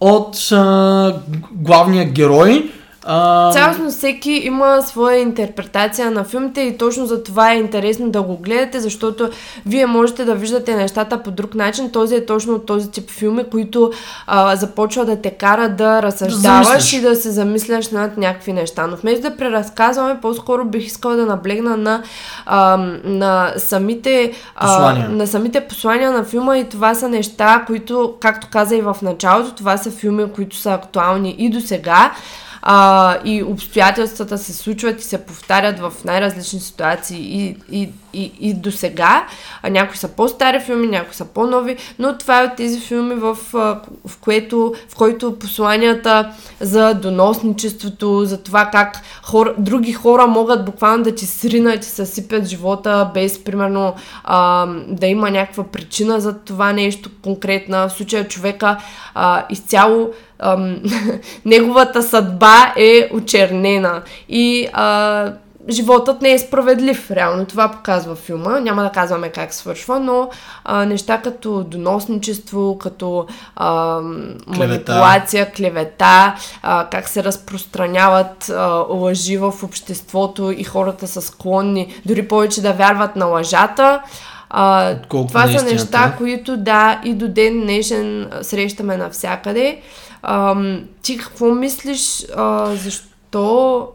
от 0.01 0.53
а, 0.53 1.17
главния 1.53 2.05
герой. 2.05 2.71
А, 3.05 3.53
Цялостно 3.53 3.91
всеки 3.91 4.33
има 4.33 4.83
своя 4.83 5.19
интерпретация 5.19 6.11
на 6.11 6.25
филмите 6.25 6.61
и 6.61 6.79
точно 6.79 7.07
за 7.07 7.23
това 7.23 7.53
е 7.53 7.57
интересно 7.59 8.11
да 8.11 8.23
го 8.23 8.37
гледате, 8.37 8.81
защото 8.81 9.31
вие 9.67 9.87
можете 9.87 10.25
да 10.25 10.35
виждате 10.35 10.77
нещата 10.77 11.23
по 11.23 11.31
друг 11.31 11.55
начин. 11.55 11.91
Този 11.91 12.15
е 12.15 12.27
точно 12.27 12.55
от 12.55 12.67
този 12.67 12.91
тип 12.91 13.11
филми, 13.11 13.45
които 13.51 13.93
а, 14.27 14.57
започва 14.57 15.05
да 15.05 15.21
те 15.21 15.31
кара 15.31 15.69
да 15.69 16.03
разсъждаваш 16.03 16.67
замислиш. 16.67 16.93
и 16.93 17.01
да 17.01 17.17
се 17.17 17.31
замисляш 17.31 17.91
над 17.91 18.17
някакви 18.17 18.53
неща. 18.53 18.87
Но 18.87 18.97
вместо 18.97 19.31
да 19.31 19.37
преразказваме, 19.37 20.21
по-скоро 20.21 20.65
бих 20.65 20.87
искала 20.87 21.17
да 21.17 21.27
наблегна 21.27 21.77
на, 21.77 22.03
а, 22.47 22.77
на 23.05 23.53
самите 23.57 24.33
Послания. 24.61 25.09
на 25.09 25.27
самите 25.27 25.61
послания 25.61 26.11
на 26.11 26.25
филма 26.25 26.59
и 26.59 26.69
това 26.69 26.95
са 26.95 27.09
неща, 27.09 27.65
които, 27.67 28.15
както 28.21 28.47
каза 28.51 28.77
и 28.77 28.81
в 28.81 28.97
началото, 29.03 29.55
това 29.55 29.77
са 29.77 29.91
филми, 29.91 30.33
които 30.33 30.57
са 30.57 30.73
актуални 30.73 31.35
и 31.39 31.51
до 31.51 31.61
сега. 31.61 32.13
А, 32.62 33.19
и 33.25 33.42
обстоятелствата 33.42 34.38
се 34.38 34.52
случват 34.52 35.00
и 35.00 35.04
се 35.04 35.26
повтарят 35.26 35.78
в 35.78 35.92
най-различни 36.04 36.61
ситуации. 36.61 37.19
И, 37.19 37.57
и, 37.71 37.90
и, 38.12 38.33
и 38.40 38.54
до 38.54 38.73
сега. 38.73 39.26
Някои 39.71 39.97
са 39.97 40.09
по-стари 40.09 40.61
филми, 40.61 40.87
някои 40.87 41.14
са 41.14 41.25
по-нови, 41.25 41.76
но 41.99 42.19
това 42.19 42.40
е 42.42 42.45
от 42.45 42.57
тези 42.57 42.81
филми, 42.81 43.14
в, 43.14 43.38
в, 43.52 44.19
което, 44.21 44.75
в 44.88 44.97
който 44.97 45.38
посланията 45.38 46.33
за 46.61 46.95
доносничеството, 46.95 48.25
за 48.25 48.42
това 48.42 48.69
как 48.73 49.00
хора, 49.23 49.54
други 49.59 49.92
хора 49.92 50.26
могат 50.26 50.64
буквално 50.64 51.04
да 51.04 51.14
ти 51.14 51.26
сринат 51.26 51.85
и 51.85 51.88
съсипят 51.88 52.47
живота, 52.47 53.11
без 53.14 53.45
примерно 53.45 53.95
а, 54.25 54.66
да 54.88 55.07
има 55.07 55.31
някаква 55.31 55.64
причина 55.64 56.21
за 56.21 56.38
това 56.38 56.73
нещо 56.73 57.11
конкретна. 57.23 57.88
В 57.88 57.92
случая 57.92 58.28
човека 58.28 58.76
а, 59.14 59.45
изцяло 59.50 60.11
ам, 60.38 60.76
неговата 61.45 62.02
съдба 62.02 62.75
е 62.76 63.11
очернена 63.14 64.02
и 64.28 64.69
а, 64.73 65.33
животът 65.71 66.23
не 66.23 66.33
е 66.33 66.38
справедлив. 66.38 67.11
Реално 67.11 67.47
това 67.47 67.71
показва 67.71 68.14
филма. 68.14 68.61
Няма 68.61 68.83
да 68.83 68.90
казваме 68.90 69.28
как 69.28 69.54
свършва, 69.54 70.00
но 70.00 70.31
а, 70.64 70.85
неща 70.85 71.21
като 71.23 71.64
доносничество, 71.64 72.78
като 72.78 73.26
а, 73.57 74.00
манипулация, 74.47 75.52
клевета, 75.52 76.35
а, 76.62 76.87
как 76.90 77.09
се 77.09 77.25
разпространяват 77.25 78.49
а, 78.49 78.66
лъжи 78.90 79.37
в 79.37 79.54
обществото 79.62 80.50
и 80.50 80.64
хората 80.64 81.09
са 81.09 81.23
склонни 81.23 81.95
дори 82.07 82.28
повече 82.28 82.62
да 82.62 82.73
вярват 82.73 83.16
на 83.16 83.26
лъжата. 83.26 84.02
А, 84.50 84.92
Отколкото 84.92 85.28
това 85.28 85.59
са 85.59 85.64
неща, 85.64 86.14
които 86.19 86.57
да 86.57 87.00
и 87.04 87.14
до 87.14 87.28
ден 87.28 87.61
днешен 87.61 88.28
а, 88.33 88.45
срещаме 88.45 88.97
навсякъде. 88.97 89.81
Ам, 90.23 90.81
ти 91.02 91.19
какво 91.19 91.47
мислиш, 91.47 92.26
а, 92.37 92.66
защо, 92.75 93.88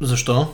защо? 0.00 0.46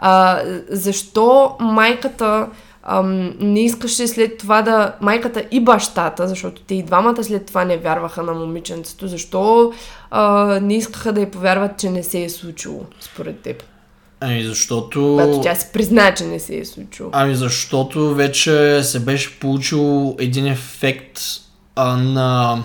а, 0.00 0.40
защо 0.70 1.56
майката 1.60 2.48
ам, 2.82 3.34
не 3.40 3.64
искаше 3.64 4.06
след 4.06 4.38
това 4.38 4.62
да... 4.62 4.94
Майката 5.00 5.44
и 5.50 5.60
бащата, 5.60 6.28
защото 6.28 6.62
те 6.62 6.74
и 6.74 6.82
двамата 6.82 7.24
след 7.24 7.46
това 7.46 7.64
не 7.64 7.76
вярваха 7.76 8.22
на 8.22 8.32
момиченцето, 8.32 9.08
защо 9.08 9.72
а, 10.10 10.44
не 10.60 10.76
искаха 10.76 11.12
да 11.12 11.20
й 11.20 11.26
повярват, 11.26 11.78
че 11.78 11.90
не 11.90 12.02
се 12.02 12.24
е 12.24 12.30
случило, 12.30 12.84
според 13.00 13.40
теб? 13.40 13.62
Ами 14.20 14.44
защото... 14.44 15.00
Когато 15.00 15.40
тя 15.40 15.54
си 15.54 15.66
призна, 15.72 16.14
че 16.14 16.24
не 16.24 16.38
се 16.38 16.58
е 16.58 16.64
случило. 16.64 17.10
Ами 17.12 17.34
защото 17.34 18.14
вече 18.14 18.82
се 18.82 19.00
беше 19.00 19.40
получил 19.40 20.16
един 20.18 20.46
ефект 20.46 21.20
а, 21.76 21.96
на 21.96 22.58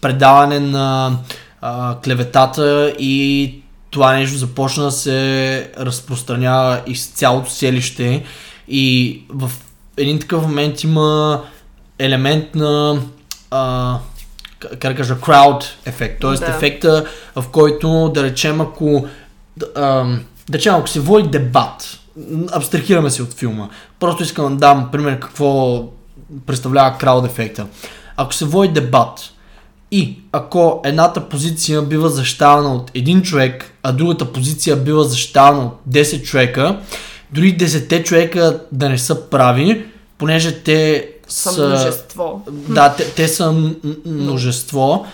предаване 0.00 0.60
на 0.60 1.18
а, 1.60 1.96
клеветата 2.04 2.94
и 2.98 3.54
това 3.90 4.12
нещо 4.12 4.38
започна 4.38 4.84
да 4.84 4.90
се 4.90 5.70
разпространява 5.78 6.82
из 6.86 7.06
цялото 7.06 7.50
селище 7.50 8.24
и 8.68 9.22
в 9.28 9.50
един 9.96 10.18
такъв 10.18 10.42
момент 10.42 10.84
има 10.84 11.42
елемент 11.98 12.54
на 12.54 13.00
а, 13.50 13.98
как 14.78 14.96
кажа, 14.96 15.16
crowd 15.16 15.64
ефект, 15.86 16.20
т.е. 16.20 16.30
Да. 16.30 16.46
ефекта, 16.46 17.06
в 17.36 17.44
който 17.52 18.10
да 18.14 18.22
речем 18.22 18.60
ако 18.60 19.06
да, 19.56 19.66
ам, 19.76 20.24
да 20.48 20.58
речем, 20.58 20.74
ако 20.74 20.88
се 20.88 21.00
води 21.00 21.28
дебат, 21.28 21.98
абстрахираме 22.52 23.10
се 23.10 23.22
от 23.22 23.34
филма, 23.34 23.68
просто 24.00 24.22
искам 24.22 24.48
да 24.48 24.56
дам 24.56 24.88
пример 24.92 25.20
какво 25.20 25.84
представлява 26.46 26.98
крауд 26.98 27.26
ефекта. 27.26 27.66
Ако 28.16 28.34
се 28.34 28.44
води 28.44 28.68
дебат 28.68 29.32
и 29.90 30.18
ако 30.32 30.80
едната 30.84 31.28
позиция 31.28 31.82
бива 31.82 32.08
защитавана 32.08 32.74
от 32.74 32.90
един 32.94 33.22
човек, 33.22 33.72
а 33.82 33.92
другата 33.92 34.32
позиция 34.32 34.76
бива 34.76 35.04
защитавана 35.04 35.66
от 35.66 35.94
10 35.94 36.22
човека, 36.22 36.80
дори 37.32 37.56
10 37.58 38.04
човека 38.04 38.60
да 38.72 38.88
не 38.88 38.98
са 38.98 39.28
прави, 39.30 39.86
понеже 40.18 40.54
те 40.54 41.08
Съм 41.28 41.54
са... 41.54 41.68
множество. 41.68 42.42
Да, 42.50 42.94
те, 42.94 43.10
те 43.14 43.28
са 43.28 43.72
множество. 44.06 45.06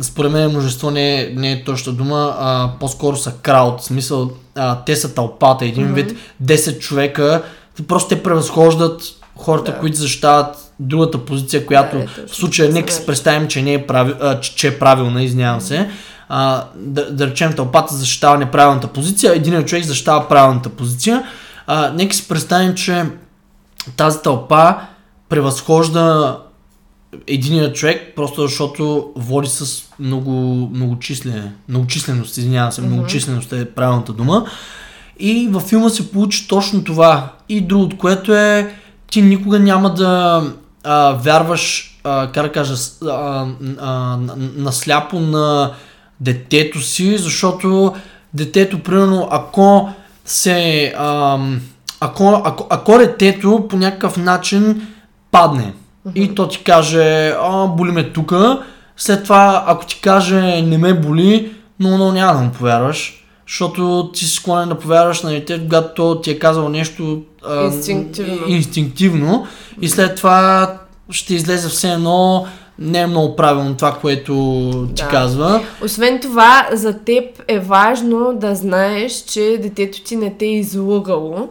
Според 0.00 0.32
мен 0.32 0.50
множество 0.50 0.90
не 0.90 1.22
е, 1.22 1.30
не 1.34 1.52
е 1.52 1.64
точна 1.64 1.92
дума, 1.92 2.36
а 2.38 2.70
по-скоро 2.80 3.16
са 3.16 3.32
крауд. 3.42 3.80
В 3.80 3.84
смисъл, 3.84 4.30
а, 4.54 4.84
те 4.84 4.96
са 4.96 5.14
тълпата. 5.14 5.64
Един 5.64 5.88
mm-hmm. 5.88 5.94
вид 5.94 6.16
10 6.44 6.78
човека. 6.78 7.42
Просто 7.88 8.08
те 8.08 8.22
превъзхождат 8.22 9.02
хората, 9.42 9.72
Да. 9.72 9.78
които 9.78 9.96
защитават 9.96 10.56
другата 10.80 11.18
позиция, 11.18 11.66
която 11.66 11.96
Да, 11.96 12.02
е, 12.02 12.06
точно. 12.06 12.26
в 12.26 12.36
случая 12.36 12.68
нека 12.72 12.88
си 12.92 12.96
Съгласен. 12.96 13.06
представим, 13.06 13.48
че, 13.48 13.62
не 13.62 13.74
е 13.74 13.86
прави, 13.86 14.14
а, 14.20 14.40
че, 14.40 14.68
е 14.68 14.78
правилна, 14.78 15.22
извинявам 15.22 15.60
се. 15.60 15.90
А, 16.28 16.64
да, 16.76 17.12
да 17.12 17.26
речем 17.26 17.52
тълпата 17.52 17.94
защитава 17.94 18.36
неправилната 18.36 18.88
позиция, 18.88 19.34
един 19.34 19.64
човек 19.64 19.84
защитава 19.84 20.28
правилната 20.28 20.68
позиция. 20.68 21.22
А, 21.66 21.90
нека 21.94 22.14
си 22.14 22.28
представим, 22.28 22.74
че 22.74 23.04
тази 23.96 24.18
тълпа 24.22 24.74
превъзхожда 25.28 26.38
единия 27.26 27.72
човек, 27.72 28.12
просто 28.16 28.42
защото 28.42 29.12
води 29.16 29.48
с 29.48 29.82
много, 29.98 30.30
многочислене, 30.74 31.52
многочисленост, 31.68 32.36
извинявам 32.36 32.72
се, 32.72 32.80
многочисленост 32.80 33.52
е 33.52 33.64
правилната 33.64 34.12
дума. 34.12 34.46
И 35.18 35.48
във 35.50 35.62
филма 35.62 35.88
се 35.88 36.10
получи 36.12 36.48
точно 36.48 36.84
това. 36.84 37.32
И 37.48 37.60
другото, 37.60 37.98
което 37.98 38.34
е, 38.34 38.74
ти 39.12 39.22
никога 39.22 39.58
няма 39.58 39.94
да 39.94 40.42
а, 40.84 41.12
вярваш, 41.12 41.96
а, 42.04 42.32
как 42.32 42.46
да 42.46 42.52
кажа, 42.52 42.74
а, 43.04 43.46
а, 43.80 44.18
насляпо 44.56 45.20
на 45.20 45.72
детето 46.20 46.80
си, 46.80 47.18
защото 47.18 47.94
детето, 48.34 48.82
примерно, 48.82 49.28
ако 49.30 49.90
се... 50.24 50.94
ам, 50.98 51.60
ако, 52.00 52.42
ако, 52.44 52.66
ако 52.70 52.98
детето 52.98 53.66
по 53.70 53.76
някакъв 53.76 54.16
начин 54.16 54.88
падне 55.30 55.72
и 56.14 56.34
то 56.34 56.48
ти 56.48 56.64
каже, 56.64 57.34
а, 57.40 57.66
боли 57.66 57.92
ме 57.92 58.12
тука, 58.12 58.62
след 58.96 59.24
това, 59.24 59.64
ако 59.66 59.86
ти 59.86 60.00
каже, 60.00 60.62
не 60.62 60.78
ме 60.78 60.94
боли, 60.94 61.52
но, 61.80 61.98
но 61.98 62.12
няма 62.12 62.34
да 62.34 62.40
му 62.40 62.52
повярваш, 62.52 63.21
защото 63.52 64.10
ти 64.14 64.24
си 64.24 64.34
склонен 64.34 64.68
да 64.68 64.78
повярваш 64.78 65.22
на 65.22 65.30
детето, 65.30 65.62
когато 65.62 65.94
то 65.94 66.20
ти 66.20 66.30
е 66.30 66.38
казало 66.38 66.68
нещо 66.68 67.22
а, 67.44 67.64
Инстинктивно. 67.64 68.46
инстинктивно 68.48 69.46
и 69.80 69.88
след 69.88 70.16
това 70.16 70.72
ще 71.10 71.34
излезе 71.34 71.68
все 71.68 71.92
едно 71.92 72.46
не 72.78 72.98
е 72.98 73.06
много 73.06 73.36
правилно 73.36 73.76
това, 73.76 73.94
което 73.94 74.32
ти 74.96 75.02
Да. 75.02 75.08
казва. 75.08 75.62
Освен 75.84 76.20
това, 76.20 76.68
за 76.72 76.98
теб 76.98 77.24
е 77.48 77.58
важно 77.58 78.32
да 78.34 78.54
знаеш, 78.54 79.12
че 79.12 79.58
детето 79.62 80.00
ти 80.02 80.16
не 80.16 80.34
те 80.34 80.44
е 80.44 80.58
излъгало, 80.58 81.48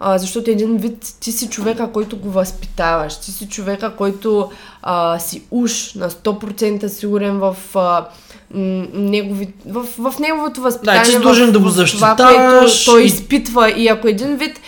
а, 0.00 0.18
защото 0.18 0.50
един 0.50 0.76
вид 0.76 1.14
ти 1.20 1.32
си 1.32 1.48
човека, 1.48 1.92
който 1.92 2.16
го 2.16 2.30
възпитаваш, 2.30 3.16
ти 3.16 3.32
си 3.32 3.48
човека, 3.48 3.96
който 3.96 4.50
а, 4.82 5.18
си 5.18 5.42
уж 5.50 5.94
на 5.94 6.10
100% 6.10 6.86
сигурен 6.86 7.38
в, 7.38 7.56
а, 7.74 8.06
негови, 8.54 9.48
в, 9.66 9.84
в 9.98 10.18
неговото 10.18 10.60
възпитание. 10.60 11.04
си 11.04 11.16
в- 11.16 11.20
длъжен 11.20 11.52
да 11.52 11.58
го 11.58 11.68
в 11.68 11.70
Това, 11.70 12.16
защитаваш 12.16 12.84
което 12.84 12.84
той 12.84 13.02
изпитва 13.02 13.70
и 13.70 13.88
ако 13.88 14.08
един 14.08 14.36
вид 14.36 14.60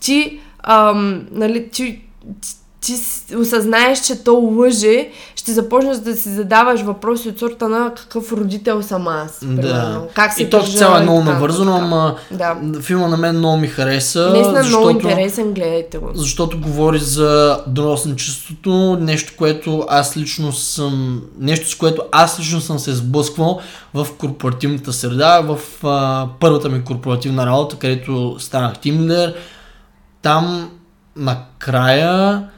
ти, 0.00 0.40
ам, 0.62 1.22
нали, 1.32 1.68
ти, 1.68 2.00
ти, 2.40 2.48
ти 2.80 2.94
осъзнаеш, 3.36 4.00
че 4.00 4.24
то 4.24 4.34
лъже, 4.34 5.08
ще 5.36 5.52
започнеш 5.52 5.96
да 5.96 6.16
си 6.16 6.28
задаваш 6.28 6.80
въпроси 6.80 7.28
от 7.28 7.38
сорта 7.38 7.68
на 7.68 7.92
какъв 7.96 8.32
родител 8.32 8.82
съм 8.82 9.08
аз. 9.08 9.38
Да. 9.42 10.02
Как 10.14 10.32
се 10.32 10.42
И 10.42 10.50
то 10.50 10.62
цяло 10.62 10.96
е 10.96 11.00
много 11.00 11.22
навързано, 11.22 11.76
ама 11.76 12.16
Да. 12.30 12.56
филма 12.80 13.08
на 13.08 13.16
мен 13.16 13.38
много 13.38 13.56
ми 13.56 13.68
хареса. 13.68 14.30
Наистина 14.32 14.62
много 14.62 14.90
интересен, 14.90 15.54
гледайте 15.54 15.98
го. 15.98 16.10
защото 16.14 16.60
говори 16.60 16.98
за 16.98 17.60
доносничеството, 17.66 18.98
нещо, 19.00 19.32
което 19.38 19.86
аз 19.88 20.16
лично 20.16 20.52
съм, 20.52 21.22
нещо 21.38 21.70
с 21.70 21.74
което 21.74 22.02
аз 22.12 22.40
лично 22.40 22.60
съм 22.60 22.78
се 22.78 22.94
сблъсквал 22.94 23.60
в 23.94 24.06
корпоративната 24.18 24.92
среда, 24.92 25.40
в 25.40 25.58
а, 25.84 26.26
първата 26.40 26.68
ми 26.68 26.84
корпоративна 26.84 27.46
работа, 27.46 27.76
където 27.76 28.36
станах 28.38 28.78
тимлидер. 28.78 29.34
Там 30.22 30.70
накрая 31.16 32.48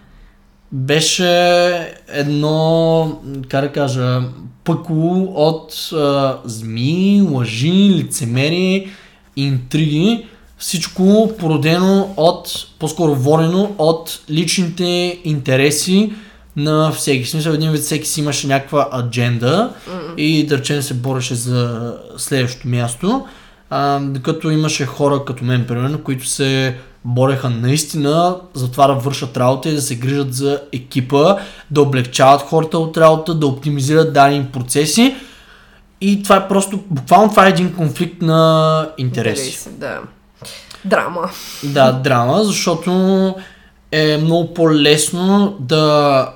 беше 0.72 1.94
едно, 2.08 3.20
как 3.48 3.64
да 3.64 3.72
кажа, 3.72 4.20
пъкло 4.64 5.32
от 5.34 5.92
а, 5.92 6.38
змии, 6.44 7.22
лъжи, 7.22 7.90
лицемерие, 7.94 8.88
интриги. 9.37 10.26
Всичко 10.58 11.32
породено 11.38 12.14
от, 12.16 12.66
по-скоро 12.78 13.14
водено 13.14 13.75
от 13.78 14.20
личните 14.30 15.20
интереси 15.25 16.12
на 16.56 16.92
всеки. 16.92 17.25
В 17.25 17.30
смисъл, 17.30 17.52
един 17.52 17.70
вид 17.70 17.80
всеки 17.80 18.08
си 18.08 18.20
имаше 18.20 18.46
някаква 18.46 18.88
адженда 18.92 19.72
и 20.16 20.46
да 20.46 20.58
речем 20.58 20.82
се 20.82 20.94
бореше 20.94 21.34
за 21.34 21.94
следващото 22.16 22.68
място. 22.68 23.26
А, 23.70 24.00
докато 24.00 24.50
имаше 24.50 24.87
хора 24.87 25.25
като 25.25 25.44
мен, 25.44 25.64
примерно, 25.66 25.98
които 25.98 26.26
се 26.26 26.76
бореха 27.04 27.50
наистина 27.50 28.36
за 28.54 28.70
това 28.70 28.86
да 28.86 28.94
вършат 28.94 29.36
работа 29.36 29.68
и 29.68 29.74
да 29.74 29.82
се 29.82 29.94
грижат 29.94 30.34
за 30.34 30.60
екипа, 30.72 31.36
да 31.70 31.82
облегчават 31.82 32.42
хората 32.42 32.78
от 32.78 32.96
работа, 32.96 33.34
да 33.34 33.46
оптимизират 33.46 34.12
дадени 34.12 34.46
процеси. 34.52 35.16
И 36.00 36.22
това 36.22 36.36
е 36.36 36.48
просто, 36.48 36.80
буквално 36.90 37.30
това 37.30 37.46
е 37.46 37.50
един 37.50 37.74
конфликт 37.74 38.22
на 38.22 38.88
интереси. 38.98 39.42
Интереси, 39.42 39.70
да. 39.78 39.98
Драма. 40.84 41.30
Да, 41.64 41.92
драма, 41.92 42.44
защото 42.44 42.90
е 43.92 44.16
много 44.16 44.54
по-лесно 44.54 45.56
да... 45.60 46.32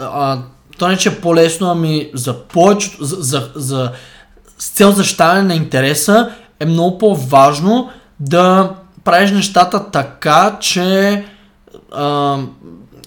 А, 0.00 0.38
то 0.78 0.88
не 0.88 0.96
че 0.96 1.08
е 1.08 1.20
по-лесно, 1.20 1.70
ами 1.70 2.10
за 2.14 2.38
повечето... 2.38 3.04
За, 3.04 3.16
за, 3.20 3.50
за, 3.54 3.92
с 4.58 4.68
цел 4.70 4.92
защитаване 4.92 5.42
на 5.42 5.54
интереса 5.54 6.30
е 6.60 6.66
много 6.66 6.98
по-важно 6.98 7.90
да 8.20 8.70
правиш 9.04 9.30
нещата 9.30 9.90
така, 9.90 10.56
че... 10.60 11.24
А, 11.92 12.38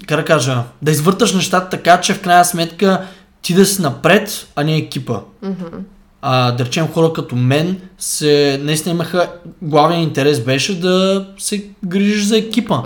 как 0.08 0.20
да 0.20 0.26
кажа? 0.26 0.64
Да 0.82 0.92
извърташ 0.92 1.34
нещата 1.34 1.70
така, 1.70 2.02
че 2.02 2.14
в 2.14 2.22
крайна 2.22 2.46
сметка 2.46 3.02
ти 3.42 3.54
да 3.54 3.66
си 3.66 3.82
напред, 3.82 4.48
а 4.56 4.64
не 4.64 4.78
екипа. 4.78 5.20
А, 6.22 6.52
да 6.52 6.66
речем 6.66 6.88
хора 6.88 7.14
като 7.14 7.36
мен 7.36 7.82
се, 7.98 8.60
наистина 8.64 8.96
имаха, 8.96 9.30
главен 9.62 10.00
интерес 10.00 10.40
беше 10.40 10.80
да 10.80 11.28
се 11.38 11.66
грижиш 11.86 12.24
за 12.24 12.38
екипа. 12.38 12.82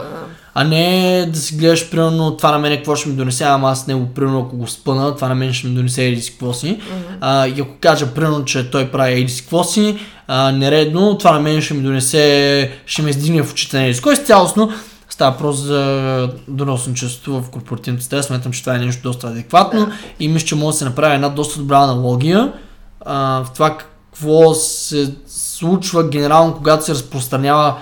А 0.54 0.64
не 0.64 1.26
да 1.34 1.40
си 1.40 1.56
гледаш, 1.56 1.90
примерно, 1.90 2.38
това 2.38 2.52
на 2.52 2.60
мен 2.60 2.78
какво 2.78 2.96
ще 2.96 3.10
ми 3.10 3.16
донесе, 3.16 3.44
ама 3.44 3.70
аз 3.70 3.88
него, 3.88 4.08
примерно, 4.16 4.40
ако 4.40 4.58
го 4.58 4.68
спъна, 4.68 5.16
това 5.16 5.28
на 5.28 5.36
мен 5.36 5.54
ще 5.54 5.68
ми 5.68 5.76
донесе 5.76 6.06
еди 6.06 6.22
си 6.22 6.32
какво 6.32 6.54
си. 6.54 6.80
А, 7.22 7.48
и 7.48 7.62
ако 7.62 7.72
кажа, 7.82 8.14
примерно, 8.14 8.46
че 8.46 8.72
той 8.72 8.92
прави 8.92 9.14
еди 9.14 9.32
си 9.32 9.42
какво 9.42 9.64
си, 9.64 9.98
а, 10.34 10.52
нередно, 10.52 11.18
това 11.18 11.32
на 11.32 11.40
мен 11.40 11.62
ще 11.62 11.74
ми 11.74 11.84
донесе, 11.84 12.72
ще 12.86 13.02
ме 13.02 13.10
издигне 13.10 13.44
в 13.44 13.52
очите 13.52 13.80
на. 13.80 14.02
Кой 14.02 14.16
цялостно 14.16 14.72
става 15.10 15.32
въпрос 15.32 15.58
за 15.58 16.30
доносничество 16.48 17.42
в 17.42 17.50
корпоративната 17.50 18.06
среда. 18.06 18.24
Смятам, 18.24 18.52
че 18.52 18.62
това 18.62 18.76
е 18.76 18.80
нещо 18.80 19.04
доста 19.04 19.28
адекватно 19.28 19.88
и 20.20 20.28
мисля, 20.28 20.48
че 20.48 20.56
може 20.56 20.76
да 20.76 20.78
се 20.78 20.86
направи 20.86 21.16
една 21.16 21.30
доста 21.30 21.60
добра 21.60 21.78
аналогия 21.78 22.54
а, 23.06 23.44
в 23.44 23.54
това 23.54 23.78
какво 23.78 24.54
се 24.54 25.16
случва 25.28 26.10
генерално, 26.10 26.54
когато 26.54 26.86
се 26.86 26.92
разпространява 26.92 27.76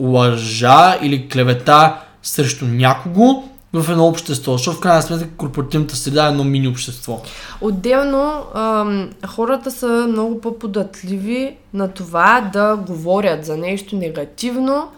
лъжа 0.00 0.98
или 1.02 1.28
клевета 1.28 1.96
срещу 2.22 2.64
някого 2.64 3.42
в 3.74 3.90
едно 3.90 4.06
общество, 4.06 4.52
защото 4.52 4.76
в 4.76 4.80
крайна 4.80 5.02
сметка 5.02 5.28
корпоративната 5.30 5.96
среда 5.96 6.26
е 6.26 6.30
едно 6.30 6.44
мини 6.44 6.68
общество. 6.68 7.20
Отделно, 7.60 8.42
ам, 8.54 9.10
хората 9.26 9.70
са 9.70 9.86
много 10.08 10.40
по-податливи 10.40 11.56
на 11.74 11.88
това 11.88 12.50
да 12.52 12.76
говорят 12.76 13.44
за 13.46 13.56
нещо 13.56 13.96
негативно, 13.96 14.88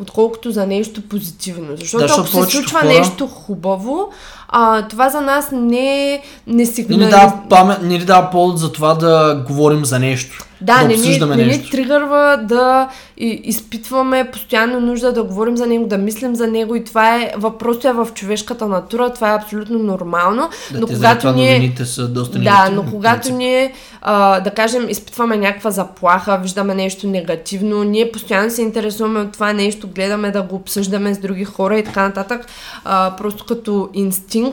отколкото 0.00 0.50
за 0.50 0.66
нещо 0.66 1.02
позитивно. 1.02 1.76
Защото 1.76 2.06
Да, 2.06 2.14
ако 2.14 2.26
се 2.26 2.32
случва 2.32 2.80
хора- 2.80 2.88
нещо 2.88 3.26
хубаво, 3.26 4.10
а, 4.56 4.88
това 4.88 5.08
за 5.08 5.20
нас 5.20 5.50
не, 5.52 5.58
не 5.60 6.20
Не 6.46 6.54
ни 6.54 6.66
сигнализира. 6.66 7.10
дава, 7.10 7.32
памет, 7.50 7.82
не 7.82 7.88
ни 7.88 7.98
дава 7.98 8.30
повод 8.30 8.58
за 8.58 8.72
това 8.72 8.94
да 8.94 9.44
говорим 9.46 9.84
за 9.84 9.98
нещо. 9.98 10.44
Да, 10.60 10.82
не, 10.82 10.88
ни, 10.88 10.94
обсъждаме 10.94 11.36
не 11.36 11.42
ни 11.42 11.48
нещо. 11.48 11.70
тригърва 11.70 12.40
да 12.42 12.88
и, 13.16 13.26
изпитваме 13.26 14.30
постоянно 14.32 14.80
нужда 14.80 15.12
да 15.12 15.22
говорим 15.22 15.56
за 15.56 15.66
него, 15.66 15.86
да 15.86 15.98
мислим 15.98 16.34
за 16.36 16.46
него 16.46 16.74
и 16.74 16.84
това 16.84 17.16
е 17.16 17.32
въпросът 17.36 17.84
е 17.84 17.92
в 17.92 18.08
човешката 18.14 18.66
натура, 18.66 19.12
това 19.14 19.32
е 19.32 19.36
абсолютно 19.36 19.78
нормално, 19.78 20.48
Да, 20.72 20.80
но 20.80 20.86
те 20.86 20.94
когато 20.94 21.32
ние... 21.32 21.74
са 21.84 22.08
доста 22.08 22.38
Да, 22.38 22.70
но 22.72 22.84
когато 22.90 23.32
ние, 23.32 23.72
а, 24.02 24.40
да 24.40 24.50
кажем, 24.50 24.88
изпитваме 24.88 25.36
някаква 25.36 25.70
заплаха, 25.70 26.38
виждаме 26.42 26.74
нещо 26.74 27.06
негативно, 27.06 27.84
ние 27.84 28.12
постоянно 28.12 28.50
се 28.50 28.62
интересуваме 28.62 29.20
от 29.20 29.32
това 29.32 29.52
нещо, 29.52 29.88
гледаме 29.94 30.30
да 30.30 30.42
го 30.42 30.56
обсъждаме 30.56 31.14
с 31.14 31.18
други 31.18 31.44
хора 31.44 31.78
и 31.78 31.84
така 31.84 32.02
нататък, 32.02 32.46
а, 32.84 33.16
просто 33.16 33.44
като 33.44 33.88
инстинкт. 33.94 34.43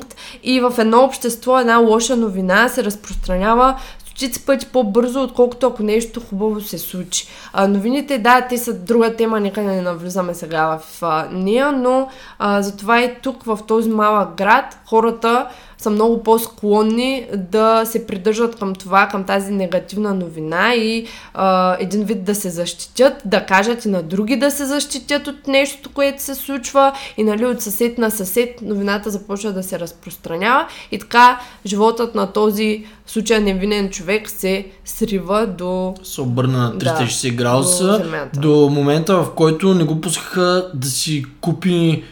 И 0.44 0.60
в 0.60 0.74
едно 0.78 1.04
общество 1.04 1.60
една 1.60 1.78
лоша 1.78 2.16
новина 2.16 2.70
се 2.70 2.84
разпространява 2.84 3.76
стотици 4.22 4.46
пъти 4.46 4.66
по-бързо, 4.66 5.22
отколкото 5.22 5.68
ако 5.68 5.84
нещо 5.84 6.22
хубаво 6.30 6.62
се 6.62 6.78
случи. 6.78 7.28
А, 7.54 7.68
новините, 7.68 8.18
да, 8.18 8.48
те 8.50 8.58
са 8.58 8.74
друга 8.74 9.16
тема, 9.16 9.40
нека 9.40 9.62
не 9.62 9.82
навлизаме 9.82 10.34
сега 10.34 10.80
в 10.80 11.04
а, 11.04 11.28
нея, 11.32 11.72
но 11.72 12.08
а, 12.40 12.62
затова 12.62 13.02
и 13.02 13.16
тук 13.24 13.44
в 13.44 13.60
този 13.68 13.90
малък 13.90 14.36
град 14.36 14.80
хората 14.86 15.48
са 15.82 15.89
много 15.89 16.24
по-склонни 16.24 17.28
да 17.38 17.86
се 17.86 18.08
придържат 18.08 18.56
към 18.56 18.76
това, 18.76 19.08
към 19.08 19.24
тази 19.24 19.52
негативна 19.52 20.13
новина 20.13 20.74
и 20.76 21.06
а, 21.34 21.78
един 21.80 22.04
вид 22.04 22.24
да 22.24 22.36
се 22.36 22.50
защитят, 22.50 23.13
да 23.26 23.46
кажат 23.46 23.86
и 23.86 23.89
на 23.89 24.04
други 24.04 24.36
да 24.36 24.52
се 24.52 24.65
защитят 24.65 25.28
от 25.28 25.48
нещото, 25.48 25.89
което 25.89 26.24
се 26.24 26.36
случва 26.36 26.94
и 27.17 27.24
нали 27.24 27.46
от 27.46 27.62
съсед 27.62 27.98
на 27.98 28.12
съсед 28.12 28.62
новината 28.62 29.10
започва 29.10 29.54
да 29.54 29.63
се 29.63 29.80
разпространява 29.80 30.67
и 30.91 31.00
така 31.00 31.39
животът 31.65 32.15
на 32.15 32.32
този 32.32 32.86
в 33.06 33.12
случая 33.12 33.41
невинен 33.41 33.89
човек 33.89 34.30
се 34.30 34.65
срива 34.86 35.48
до... 35.48 35.96
се 36.04 36.22
обърна 36.22 36.58
на 36.58 36.72
Да, 36.72 36.98
360 36.98 37.36
градуса 37.36 37.88
до 37.88 37.94
земята. 38.04 38.39
до 38.39 38.70
момента, 38.72 39.15
в 39.24 39.32
който 39.36 39.74
не 39.74 39.84
го 39.84 40.02
пускаха 40.02 40.72
да 40.74 40.88
си 40.88 41.26
купи 41.41 42.04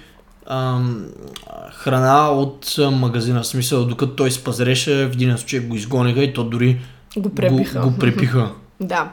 ам, 0.45 1.05
храна 1.79 2.31
от 2.31 2.75
магазина. 2.91 3.41
В 3.41 3.47
смисъл, 3.47 3.85
докато 3.85 4.15
той 4.15 4.31
се 4.31 4.43
пазареше, 4.43 5.05
в 5.05 5.11
един 5.13 5.37
случай 5.37 5.59
го 5.59 5.75
изгониха 5.75 6.23
и 6.23 6.33
то 6.33 6.43
дори 6.43 6.81
го 7.17 7.35
пребиха. 7.35 7.79
Го, 7.79 7.89
го 7.89 7.97
препиха. 7.97 8.51
Да. 8.81 9.11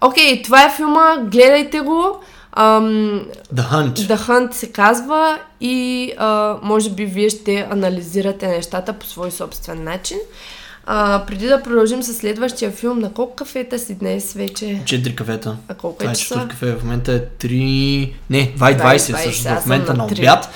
Окей, 0.00 0.42
това 0.42 0.64
е 0.64 0.74
филма, 0.76 1.16
гледайте 1.18 1.80
го. 1.80 2.20
Ам, 2.52 3.22
The 3.54 3.70
Hunt. 3.72 3.94
The 3.94 4.16
Hunt 4.16 4.52
се 4.52 4.72
казва 4.72 5.38
и 5.60 6.12
а, 6.18 6.56
може 6.62 6.90
би 6.90 7.06
вие 7.06 7.30
ще 7.30 7.68
анализирате 7.70 8.46
нещата 8.46 8.92
по 8.92 9.06
свой 9.06 9.30
собствен 9.30 9.84
начин. 9.84 10.18
А, 10.86 11.24
преди 11.26 11.46
да 11.46 11.62
продължим 11.62 12.02
с 12.02 12.14
следващия 12.14 12.70
филм, 12.70 12.98
на 12.98 13.12
колко 13.12 13.34
кафета 13.34 13.78
си 13.78 13.94
днес 13.94 14.32
вече? 14.32 14.82
Четири 14.86 15.16
кафета. 15.16 15.56
А 15.68 15.74
колко 15.74 15.98
Това 15.98 16.10
е 16.10 16.14
часа? 16.14 16.46
кафе. 16.50 16.74
В 16.76 16.82
момента 16.84 17.12
е 17.12 17.20
3... 17.20 18.12
Не, 18.30 18.54
2.20 18.58 18.78
2.20, 18.78 19.16
всъщност. 19.16 19.60
В 19.62 19.66
момента 19.66 19.92
на 19.92 19.98
на 19.98 20.04
обяд. 20.04 20.50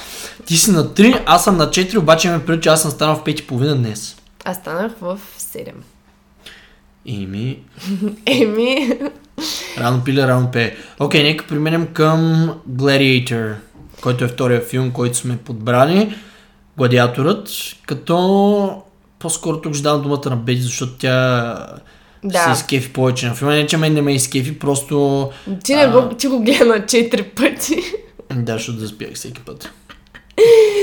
Ти 0.46 0.56
си 0.56 0.70
на 0.70 0.84
3, 0.84 1.22
аз 1.26 1.44
съм 1.44 1.56
на 1.56 1.66
4, 1.66 1.98
обаче 1.98 2.30
ме 2.30 2.44
преди, 2.44 2.62
че 2.62 2.68
аз 2.68 2.82
съм 2.82 2.90
станал 2.90 3.16
в 3.16 3.24
5.30 3.24 3.74
днес. 3.74 4.16
Аз 4.44 4.56
станах 4.56 4.92
в 5.00 5.18
7. 5.38 5.72
Ими, 7.06 7.58
Еми, 8.26 8.98
рано 9.78 10.04
пиле, 10.04 10.26
рано 10.26 10.50
пее. 10.50 10.76
Окей, 11.00 11.22
нека 11.22 11.46
преминем 11.46 11.87
към 11.87 12.50
Gladiator, 12.70 13.54
който 14.00 14.24
е 14.24 14.28
втория 14.28 14.60
филм, 14.60 14.90
който 14.90 15.16
сме 15.16 15.37
подбрали. 15.37 16.14
Гладиаторът, 16.76 17.48
като 17.87 18.82
по-скоро 19.24 19.60
тук 19.60 19.74
ще 19.74 19.82
дам 19.82 20.02
думата 20.02 20.20
на 20.26 20.37
Бети, 20.37 20.62
защото 20.62 20.92
тя 20.92 21.54
Да. 22.24 22.38
се 22.38 22.50
изкефи 22.52 22.92
повече 22.92 23.26
на 23.26 23.34
филма. 23.34 23.54
Не, 23.54 23.66
че 23.66 23.76
мен 23.76 23.92
не 23.94 24.02
ме 24.02 24.14
изкефи, 24.14 24.58
просто... 24.58 25.28
Ти, 25.64 25.74
не 25.76 25.87
го, 25.88 26.08
ти 26.08 26.26
го 26.26 26.40
гледа 26.40 26.64
на 26.64 26.87
четири 26.87 27.22
пъти. 27.22 27.82
Да, 28.34 28.52
защото 28.52 28.78
да 28.78 28.88
спях 28.88 29.08
всеки 29.14 29.40
път. 29.40 29.70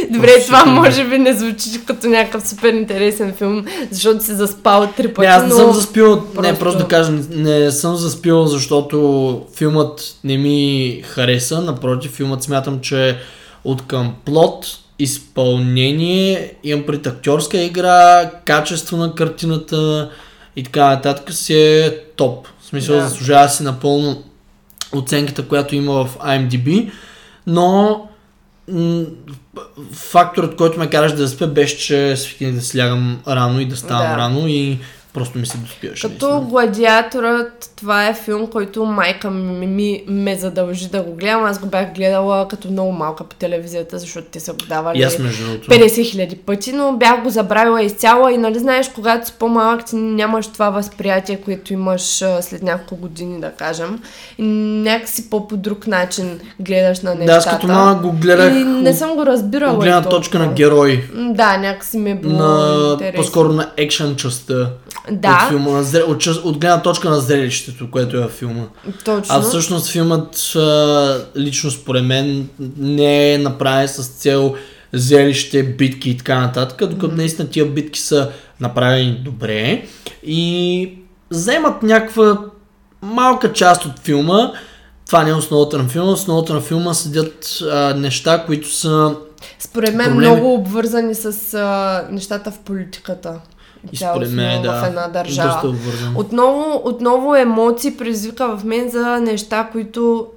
Добре, 0.09 0.27
Просто 0.27 0.45
това 0.45 0.65
може 0.65 1.05
би 1.05 1.17
не 1.17 1.33
звучи 1.33 1.85
като 1.85 2.07
някакъв 2.07 2.49
супер 2.49 2.73
интересен 2.73 3.33
филм, 3.33 3.65
защото 3.91 4.23
си 4.23 4.33
заспал 4.33 4.89
три 4.97 5.13
пъти, 5.13 5.27
Не, 5.27 5.33
аз 5.33 5.43
не 5.43 5.49
но... 5.49 5.55
съм 5.55 5.73
заспил, 5.73 6.15
не, 6.15 6.21
просто- 6.33 6.59
просто 6.59 6.79
да 6.79 6.87
кажа, 6.87 7.11
не, 7.29 7.71
съм 7.71 7.95
заспил, 7.95 8.45
защото 8.45 8.97
филмът 9.55 10.15
не 10.23 10.37
ми 10.37 11.01
хареса. 11.05 11.61
Напротив, 11.61 12.11
филмът 12.11 12.43
смятам, 12.43 12.79
че 12.79 13.17
от 13.63 13.81
към 13.81 14.13
плот, 14.25 14.65
изпълнение, 15.03 16.53
имам 16.63 16.85
пред 16.85 17.07
актьорска 17.07 17.57
игра, 17.61 18.31
качество 18.45 18.97
на 18.97 19.15
картината 19.15 20.11
и 20.55 20.63
така 20.63 20.85
нататък 20.89 21.33
си 21.33 21.53
е 21.55 21.97
топ. 22.15 22.47
В 22.61 22.65
смисъл, 22.65 22.95
Да. 22.95 23.01
заслужава 23.07 23.49
си 23.49 23.63
напълно 23.63 24.23
оценката, 24.93 25.47
която 25.47 25.75
има 25.75 26.05
в 26.05 26.17
IMDb, 26.17 26.91
но 27.47 28.01
м, 28.71 29.03
факторът, 29.93 30.55
който 30.55 30.79
ме 30.79 30.89
караш 30.89 31.11
да 31.11 31.27
спя, 31.27 31.47
беше, 31.47 31.77
че 31.77 32.17
свикнах 32.17 32.51
да 32.51 32.61
си 32.61 32.79
лягам 32.79 33.21
рано 33.27 33.59
и 33.59 33.65
да 33.65 33.75
ставам 33.75 34.11
Да. 34.11 34.17
рано 34.17 34.47
и 34.47 34.79
просто 35.13 35.37
ми 35.39 35.45
се 35.45 35.57
доспиваше. 35.57 36.07
Като 36.07 36.29
наистина. 36.29 36.49
Гладиаторът, 36.49 37.71
това 37.75 38.07
е 38.07 38.13
филм, 38.13 38.47
който 38.47 38.85
майка 38.85 39.31
ми, 39.31 39.67
ми 39.67 40.03
ме 40.07 40.35
задължи 40.35 40.89
да 40.89 41.01
го 41.01 41.13
гледам. 41.13 41.43
Аз 41.43 41.59
го 41.59 41.65
бях 41.67 41.93
гледала 41.93 42.47
като 42.47 42.71
много 42.71 42.91
малка 42.91 43.23
по 43.23 43.35
телевизията, 43.35 43.99
защото 43.99 44.27
те 44.31 44.39
са 44.39 44.53
го 44.53 44.59
давали 44.69 45.03
аз 45.03 45.19
между 45.19 45.45
другото. 45.45 45.69
50 45.69 46.11
хиляди 46.11 46.35
пъти, 46.35 46.71
но 46.71 46.93
бях 46.93 47.23
го 47.23 47.29
забравила 47.29 47.81
изцяло 47.83 48.29
и 48.29 48.37
нали 48.37 48.59
знаеш, 48.59 48.89
когато 48.89 49.27
си 49.27 49.33
по-малък, 49.39 49.85
ти 49.85 49.95
нямаш 49.95 50.47
това 50.47 50.69
възприятие, 50.69 51.37
което 51.37 51.73
имаш 51.73 52.01
след 52.41 52.63
няколко 52.63 52.95
години, 52.95 53.41
да 53.41 53.51
кажем. 53.51 53.99
И 54.37 54.43
някакси 54.83 55.29
по 55.29 55.47
по 55.47 55.57
друг 55.57 55.87
начин 55.87 56.39
гледаш 56.59 56.99
на 56.99 57.11
Да, 57.11 57.17
нещата. 57.17 57.37
аз 57.37 57.55
като 57.55 57.67
малък 57.67 58.01
го 58.01 58.11
гледах 58.11 58.53
И 58.53 58.63
не 58.63 58.93
съм 58.93 59.15
го 59.15 59.25
разбирала. 59.25 59.73
от 59.73 59.79
гледна 59.83 60.01
точка 60.01 60.39
на 60.39 60.53
герой. 60.53 61.03
Да, 61.15 61.57
някакси 61.57 61.97
ми 61.97 62.11
е 62.11 62.15
било 62.15 62.33
На, 62.33 62.97
по-скоро 63.15 63.49
на 63.53 63.71
екшен 63.77 64.15
частта 64.15 64.69
Да, 65.11 65.41
от 65.43 65.49
филма, 65.49 65.71
на 65.71 65.83
зре, 65.83 66.03
от, 66.03 66.27
от 66.27 66.57
гледна 66.57 66.81
точка 66.81 67.09
на 67.09 67.19
зрелището, 67.19 67.91
което 67.91 68.17
е 68.17 68.19
във 68.19 68.31
филма. 68.31 68.63
точно. 69.05 69.35
А 69.35 69.41
всъщност 69.41 69.91
филмът 69.91 70.53
лично 71.37 71.71
според 71.71 72.05
мен 72.05 72.49
не 72.77 73.33
е 73.33 73.37
направен 73.37 73.87
с 73.87 74.07
цел 74.07 74.55
зрелище, 74.93 75.63
битки 75.63 76.09
и 76.09 76.17
така 76.17 76.39
нататък, 76.39 76.89
докато 76.89 77.15
наистина 77.15 77.49
тия 77.49 77.65
битки 77.65 77.99
са 77.99 78.29
направени 78.59 79.21
добре 79.25 79.85
и 80.23 80.93
вземат 81.31 81.83
някаква 81.83 82.37
малка 83.01 83.53
част 83.53 83.85
от 83.85 83.99
филма. 83.99 84.51
Това 85.05 85.23
не 85.23 85.29
е 85.29 85.33
основата 85.33 85.77
на 85.77 85.89
филма. 85.89 86.11
Основата 86.11 86.53
на 86.53 86.61
филма 86.61 86.93
седят 86.93 87.59
а, 87.71 87.93
неща, 87.93 88.43
които 88.45 88.73
са 88.73 89.15
Според 89.59 89.95
мен 89.95 90.09
проблеми. 90.09 90.31
много 90.31 90.53
обвързани 90.53 91.15
с 91.15 91.53
а, 91.53 92.07
нещата 92.11 92.51
в 92.51 92.59
политиката. 92.59 93.39
И 93.91 93.97
според 93.97 94.31
мен 94.31 94.61
да, 94.61 94.81
в 94.81 94.87
една 94.87 95.07
държава. 95.07 95.61
доста. 95.63 95.77
Отново, 96.15 96.81
отново 96.83 97.35
емоции 97.35 97.97
предизвика 97.97 98.57
в 98.57 98.63
мен 98.63 98.89
за 98.89 99.19
неща, 99.19 99.69
които 99.71 100.27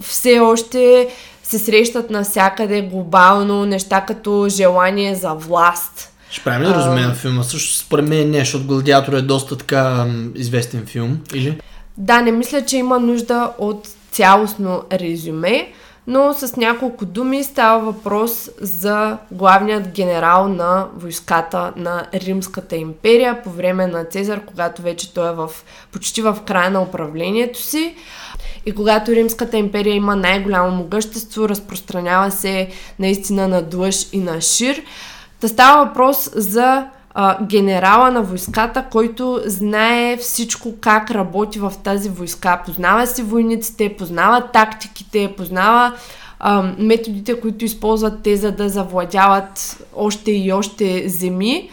все 0.00 0.40
още 0.40 1.08
се 1.42 1.58
срещат 1.58 2.10
навсякъде 2.10 2.82
глобално, 2.82 3.66
неща 3.66 4.00
като 4.00 4.46
желание 4.48 5.14
за 5.14 5.34
власт. 5.34 6.12
Ще 6.30 6.44
правим 6.44 6.68
ли 6.68 6.74
резюме 6.74 7.00
на 7.00 7.14
филма? 7.14 7.42
Също 7.42 7.76
според 7.76 8.08
мен 8.08 8.30
не, 8.30 8.38
защото 8.38 8.66
Гладиатор 8.66 9.12
е 9.12 9.22
доста 9.22 9.56
така 9.56 10.06
известен 10.34 10.86
филм. 10.86 11.18
Или? 11.34 11.60
Да, 11.96 12.20
не 12.22 12.32
мисля, 12.32 12.64
че 12.64 12.76
има 12.76 12.98
нужда 12.98 13.52
от 13.58 13.88
цялостно 14.10 14.82
резюме, 14.92 15.72
но 16.08 16.32
с 16.32 16.56
няколко 16.56 17.04
думи 17.04 17.44
става 17.44 17.84
въпрос 17.84 18.50
за 18.60 19.18
главният 19.30 19.88
генерал 19.88 20.48
на 20.48 20.86
войската 20.96 21.72
на 21.76 22.06
Римската 22.14 22.76
империя 22.76 23.42
по 23.42 23.50
време 23.50 23.86
на 23.86 24.04
Цезар, 24.04 24.44
когато 24.44 24.82
вече 24.82 25.14
той 25.14 25.30
е 25.30 25.34
в, 25.34 25.50
почти 25.92 26.22
в 26.22 26.38
края 26.46 26.70
на 26.70 26.82
управлението 26.82 27.62
си. 27.62 27.94
И 28.66 28.72
когато 28.72 29.12
Римската 29.12 29.56
империя 29.56 29.94
има 29.94 30.16
най-голямо 30.16 30.76
могъщество, 30.76 31.48
разпространява 31.48 32.30
се 32.30 32.68
наистина 32.98 33.48
на 33.48 33.62
длъж 33.62 34.06
и 34.12 34.18
на 34.18 34.40
шир. 34.40 34.82
Та 35.40 35.48
става 35.48 35.84
въпрос 35.84 36.30
за 36.34 36.86
а, 37.20 37.44
генерала 37.44 38.10
на 38.10 38.22
войската, 38.22 38.84
който 38.90 39.40
знае 39.46 40.16
всичко 40.16 40.74
как 40.80 41.10
работи 41.10 41.58
в 41.58 41.72
тази 41.84 42.08
войска. 42.08 42.62
Познава 42.66 43.06
си 43.06 43.22
войниците, 43.22 43.96
познава 43.98 44.40
тактиките, 44.52 45.34
познава 45.36 45.92
а, 46.40 46.72
методите, 46.78 47.40
които 47.40 47.64
използват 47.64 48.22
те, 48.22 48.36
за 48.36 48.52
да 48.52 48.68
завладяват 48.68 49.84
още 49.96 50.30
и 50.32 50.52
още 50.52 51.08
земи. 51.08 51.70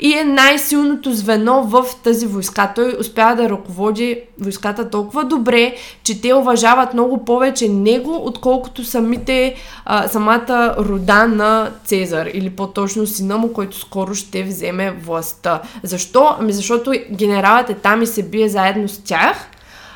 И 0.00 0.12
е 0.12 0.24
най-силното 0.24 1.12
звено 1.12 1.62
в 1.62 1.84
тази 2.04 2.26
войска. 2.26 2.72
Той 2.74 2.96
успява 3.00 3.36
да 3.36 3.48
ръководи 3.48 4.20
войската 4.40 4.90
толкова 4.90 5.24
добре, 5.24 5.74
че 6.02 6.20
те 6.20 6.34
уважават 6.34 6.94
много 6.94 7.24
повече 7.24 7.68
него, 7.68 8.20
отколкото 8.24 8.84
самите, 8.84 9.54
а, 9.84 10.08
самата 10.08 10.74
рода 10.78 11.26
на 11.26 11.70
Цезар. 11.84 12.26
Или 12.34 12.50
по-точно 12.50 13.06
сина 13.06 13.38
му, 13.38 13.52
който 13.52 13.78
скоро 13.78 14.14
ще 14.14 14.42
вземе 14.42 14.90
властта. 14.90 15.60
Защо? 15.82 16.36
Ами 16.40 16.52
защото 16.52 16.92
генералът 17.10 17.70
е 17.70 17.74
там 17.74 18.02
и 18.02 18.06
се 18.06 18.22
бие 18.22 18.48
заедно 18.48 18.88
с 18.88 18.98
тях. 18.98 19.36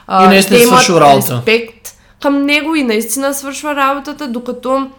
А, 0.07 0.25
И 0.25 0.29
наистина 0.29 0.59
те 0.59 0.65
имат 0.65 0.89
работа. 0.89 1.35
респект 1.37 1.89
към 2.23 2.43
него 2.43 2.75
и 2.75 2.83
наистина 2.85 3.35
свършва 3.35 3.77
работата, 3.77 4.29
докато 4.29 4.91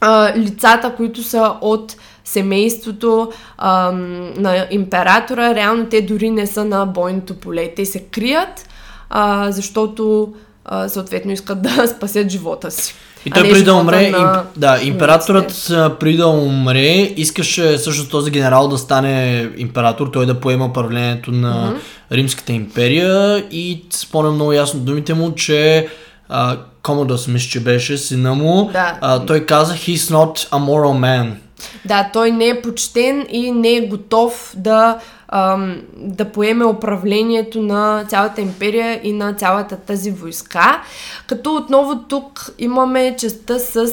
а, 0.00 0.32
лицата, 0.36 0.94
които 0.96 1.22
са 1.22 1.54
от 1.60 1.96
семейството 2.30 3.32
а, 3.58 3.92
на 4.36 4.66
императора, 4.70 5.54
реално 5.54 5.86
те 5.86 6.02
дори 6.02 6.30
не 6.30 6.46
са 6.46 6.64
на 6.64 6.86
бойното 6.86 7.34
поле. 7.34 7.72
Те 7.76 7.86
се 7.86 8.00
крият, 8.00 8.68
а, 9.10 9.52
защото 9.52 10.32
а, 10.64 10.88
съответно 10.88 11.32
искат 11.32 11.62
да 11.76 11.86
спасят 11.86 12.30
живота 12.30 12.70
си. 12.70 12.94
И 13.26 13.30
той 13.30 13.42
преди 13.42 13.62
да 13.62 13.74
умре, 13.74 14.10
на 14.10 14.18
имп... 14.18 14.46
да, 14.56 14.78
императорът 14.82 15.66
преди 16.00 16.16
да 16.16 16.26
умре, 16.26 17.14
искаше 17.16 17.78
също 17.78 18.08
този 18.08 18.30
генерал 18.30 18.68
да 18.68 18.78
стане 18.78 19.48
император, 19.56 20.08
той 20.12 20.26
да 20.26 20.40
поема 20.40 20.64
управлението 20.64 21.32
на 21.32 21.74
Римската 22.12 22.52
империя 22.52 23.44
и 23.50 23.84
спомням 23.90 24.34
много 24.34 24.52
ясно 24.52 24.80
думите 24.80 25.14
му, 25.14 25.34
че 25.34 25.88
а, 26.28 26.56
Комодос, 26.82 27.28
мисля, 27.28 27.48
че 27.50 27.60
беше 27.60 27.98
сина 27.98 28.34
му, 28.34 28.70
Да. 28.72 28.98
а, 29.00 29.26
той 29.26 29.46
каза, 29.46 29.74
he's 29.74 30.12
not 30.14 30.48
a 30.50 30.58
moral 30.58 31.00
man. 31.00 31.32
Да, 31.84 32.10
той 32.12 32.30
не 32.30 32.48
е 32.48 32.62
почтен 32.62 33.26
и 33.30 33.52
не 33.52 33.76
е 33.76 33.86
готов 33.86 34.52
да, 34.56 34.98
ам, 35.28 35.76
да 35.96 36.24
поеме 36.24 36.64
управлението 36.64 37.62
на 37.62 38.04
цялата 38.08 38.40
империя 38.40 39.00
и 39.02 39.12
на 39.12 39.34
цялата 39.34 39.76
тази 39.76 40.10
войска. 40.10 40.82
Като 41.26 41.54
отново 41.54 41.98
тук 42.08 42.50
имаме 42.58 43.16
частта 43.18 43.58
с 43.58 43.86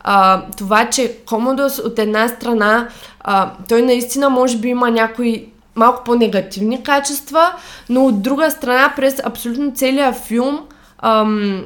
а, 0.00 0.42
това, 0.58 0.90
че 0.90 1.16
Комодос 1.26 1.78
от 1.78 1.98
една 1.98 2.28
страна, 2.28 2.88
а, 3.20 3.50
той 3.68 3.82
наистина 3.82 4.30
може 4.30 4.56
би 4.56 4.68
има 4.68 4.90
някои 4.90 5.46
малко 5.74 6.04
по-негативни 6.04 6.82
качества, 6.82 7.52
но 7.88 8.06
от 8.06 8.22
друга 8.22 8.50
страна 8.50 8.92
през 8.96 9.14
абсолютно 9.24 9.72
целия 9.74 10.12
филм 10.12 10.60
ам, 10.98 11.64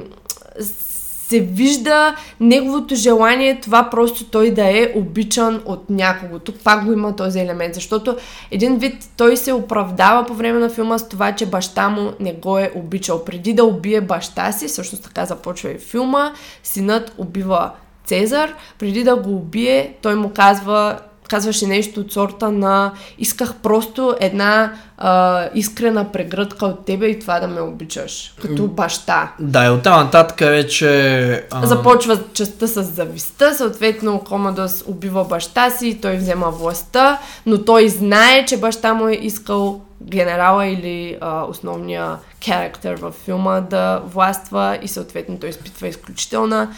се 1.29 1.39
вижда 1.39 2.15
неговото 2.39 2.95
желание 2.95 3.59
това 3.61 3.89
просто 3.89 4.25
той 4.25 4.51
да 4.51 4.63
е 4.63 4.91
обичан 4.95 5.61
от 5.65 5.89
някого. 5.89 6.39
Тук 6.39 6.55
пак 6.63 6.85
го 6.85 6.93
има 6.93 7.15
този 7.15 7.39
елемент, 7.39 7.75
защото 7.75 8.17
един 8.51 8.77
вид 8.77 9.09
той 9.17 9.37
се 9.37 9.53
оправдава 9.53 10.25
по 10.25 10.33
време 10.33 10.59
на 10.59 10.69
филма 10.69 10.97
с 10.97 11.09
това, 11.09 11.31
че 11.31 11.45
баща 11.45 11.89
му 11.89 12.11
не 12.19 12.33
го 12.33 12.57
е 12.57 12.71
обичал. 12.75 13.25
Преди 13.25 13.53
да 13.53 13.65
убие 13.65 14.01
баща 14.01 14.51
си, 14.51 14.67
всъщност 14.67 15.03
така 15.03 15.25
започва 15.25 15.71
и 15.71 15.77
филма, 15.77 16.33
синът 16.63 17.13
убива 17.17 17.71
Цезар, 18.05 18.53
преди 18.79 19.03
да 19.03 19.15
го 19.15 19.35
убие, 19.35 19.93
той 20.01 20.15
му 20.15 20.31
казва 20.33 20.99
казваше 21.27 21.67
нещо 21.67 21.99
от 21.99 22.13
сорта 22.13 22.51
на 22.51 22.91
исках 23.17 23.55
просто 23.55 24.15
една 24.19 24.73
а, 24.97 25.45
искрена 25.55 26.11
прегръдка 26.11 26.65
от 26.65 26.85
тебе 26.85 27.05
и 27.05 27.19
това 27.19 27.39
да 27.39 27.47
ме 27.47 27.61
обичаш, 27.61 28.33
като 28.41 28.67
баща. 28.67 29.31
Да, 29.39 29.65
и 29.65 29.69
оттам 29.69 30.03
нататък 30.03 30.39
вече... 30.39 31.47
А, 31.51 31.65
Започва 31.65 32.19
частта 32.33 32.67
с 32.67 32.83
завистта, 32.83 33.53
съответно 33.53 34.19
Комодос 34.19 34.83
убива 34.87 35.23
баща 35.23 35.69
си, 35.69 35.99
той 36.01 36.15
взема 36.15 36.51
властта, 36.51 37.19
но 37.45 37.65
той 37.65 37.89
знае, 37.89 38.45
че 38.45 38.57
баща 38.57 38.93
му 38.93 39.07
е 39.07 39.13
искал 39.13 39.81
генерала 40.03 40.65
или 40.65 41.17
а, 41.21 41.43
основния 41.43 42.17
характер 42.45 42.95
във 42.95 43.15
филма 43.15 43.61
да 43.61 44.01
властва 44.13 44.77
и 44.81 44.87
съответно 44.87 45.39
той 45.39 45.49
изпитва 45.49 45.87
изключителна 45.87 46.69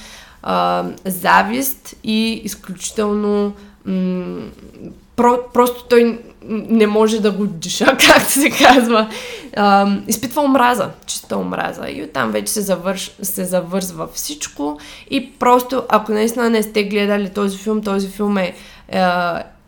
а, 0.43 0.85
завист 1.05 1.95
и 2.03 2.41
изключително 2.43 3.53
м- 3.85 4.49
про, 5.15 5.37
просто 5.53 5.83
той 5.89 6.19
не 6.49 6.87
може 6.87 7.21
да 7.21 7.31
го 7.31 7.45
диша, 7.45 7.85
както 8.07 8.31
се 8.31 8.49
казва. 8.49 9.09
А, 9.55 9.97
изпитва 10.07 10.41
омраза, 10.41 10.89
чиста 11.05 11.37
омраза. 11.37 11.89
И 11.89 12.03
оттам 12.03 12.31
вече 12.31 12.53
се, 12.53 12.61
завърш, 12.61 13.11
се 13.21 13.45
завързва 13.45 14.07
всичко. 14.13 14.79
И 15.11 15.31
просто, 15.31 15.83
ако 15.89 16.11
наистина 16.11 16.49
не 16.49 16.63
сте 16.63 16.83
гледали 16.83 17.29
този 17.29 17.57
филм, 17.57 17.81
този 17.81 18.07
филм 18.07 18.37
е, 18.37 18.53
е 18.89 19.01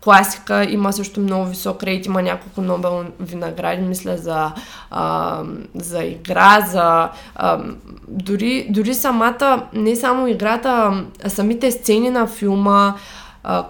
класика, 0.04 0.66
има 0.70 0.92
също 0.92 1.20
много 1.20 1.46
висок 1.46 1.82
рейт, 1.82 2.06
има 2.06 2.22
няколко 2.22 2.60
Нобелови 2.60 3.34
награди, 3.34 3.82
мисля, 3.82 4.16
за, 4.16 4.52
а, 4.90 5.42
за 5.74 6.04
игра, 6.04 6.60
за 6.60 7.08
а, 7.34 7.60
дори, 8.08 8.66
дори 8.70 8.94
самата, 8.94 9.66
не 9.72 9.96
само 9.96 10.26
играта, 10.26 11.04
а 11.24 11.28
самите 11.28 11.70
сцени 11.70 12.10
на 12.10 12.26
филма, 12.26 12.94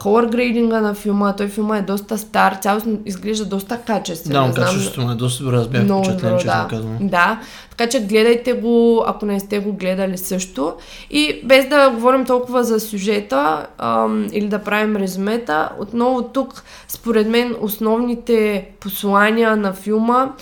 колор 0.01 0.25
грейдинга 0.25 0.81
на 0.81 0.95
филма, 0.95 1.37
той 1.37 1.49
филма 1.49 1.79
е 1.79 1.83
доста 1.83 2.19
стар, 2.19 2.55
цялостно 2.55 2.99
изглежда 3.07 3.45
доста 3.45 3.79
качествено. 3.79 4.49
Да, 4.49 4.65
качеството 4.65 5.01
му 5.01 5.11
е 5.11 5.15
доста 5.15 5.45
добро, 5.45 5.57
аз 5.57 5.69
бях 5.69 5.83
впечатлен, 5.83 6.39
че 6.39 6.47
да. 6.47 6.67
казвам. 6.71 6.99
Да, 7.01 7.41
така 7.71 7.91
че 7.91 8.01
гледайте 8.01 8.53
го, 8.53 9.05
ако 9.07 9.27
не 9.27 9.41
сте 9.41 9.59
го 9.59 9.73
гледали 9.73 10.19
също. 10.19 10.75
И 11.11 11.41
без 11.45 11.69
да 11.69 11.91
говорим 11.91 12.25
толкова 12.25 12.65
за 12.65 12.81
сюжета 12.81 13.67
ам, 13.79 14.29
или 14.33 14.49
да 14.49 14.59
правим 14.59 14.97
резюмета, 14.97 15.69
отново 15.79 16.23
тук, 16.23 16.63
според 16.89 17.29
мен, 17.29 17.55
основните 17.61 18.69
послания 18.81 19.57
на 19.57 19.73
филма 19.73 20.33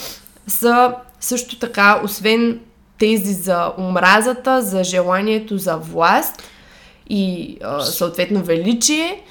са 0.47 0.95
също 1.21 1.59
така, 1.59 2.01
освен 2.05 2.61
тези 2.99 3.35
за 3.35 3.73
омразата, 3.79 4.63
за 4.63 4.85
желанието 4.85 5.59
за 5.59 5.77
власт, 5.77 6.43
и 7.11 7.57
а, 7.65 7.81
съответно 7.81 8.43
величие. 8.43 9.23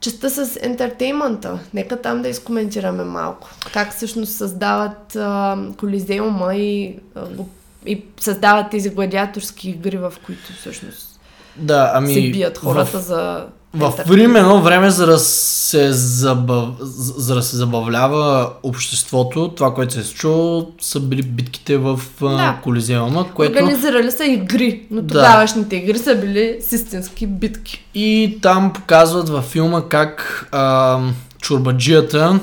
Частта 0.00 0.30
с 0.30 0.58
ентертеймента. 0.62 1.58
Нека 1.74 2.02
там 2.02 2.22
да 2.22 2.28
изкоментираме 2.28 3.04
малко. 3.04 3.48
Как 3.72 3.92
всъщност 3.92 4.32
създават 4.32 5.16
а, 5.16 5.58
колизеума 5.76 6.54
и, 6.54 6.96
а, 7.14 7.20
и 7.86 8.04
създават 8.20 8.70
тези 8.70 8.90
гладиаторски 8.90 9.70
игри, 9.70 9.96
в 9.96 10.12
които 10.26 10.52
всъщност 10.52 11.12
да, 11.56 11.90
ами, 11.94 12.14
се 12.14 12.20
бият 12.20 12.58
хората 12.58 12.98
в... 12.98 13.02
за 13.02 13.46
в 13.74 13.92
Рим 14.10 14.36
едно 14.36 14.62
време, 14.62 14.90
за 14.90 15.06
да, 15.06 15.18
се 15.18 15.92
забав... 15.92 16.68
за 17.16 17.34
да 17.34 17.42
се 17.42 17.56
забавлява 17.56 18.50
обществото, 18.62 19.48
това, 19.48 19.74
което 19.74 19.94
се 19.94 20.00
е 20.00 20.02
случило, 20.02 20.66
са 20.80 21.00
били 21.00 21.22
битките 21.22 21.76
в 21.76 22.00
да. 22.20 22.58
Колизеума, 22.62 23.26
което... 23.34 23.52
Организирали 23.52 24.10
са 24.10 24.24
игри, 24.24 24.82
но 24.90 25.02
тогавашните 25.06 25.68
да. 25.68 25.76
игри 25.76 25.98
са 25.98 26.14
били 26.14 26.58
с 26.60 26.72
истински 26.72 27.26
битки. 27.26 27.84
И 27.94 28.38
там 28.42 28.72
показват 28.72 29.28
във 29.28 29.44
филма 29.44 29.82
как 29.88 30.48
а, 30.52 30.98
чурбаджията 31.40 32.40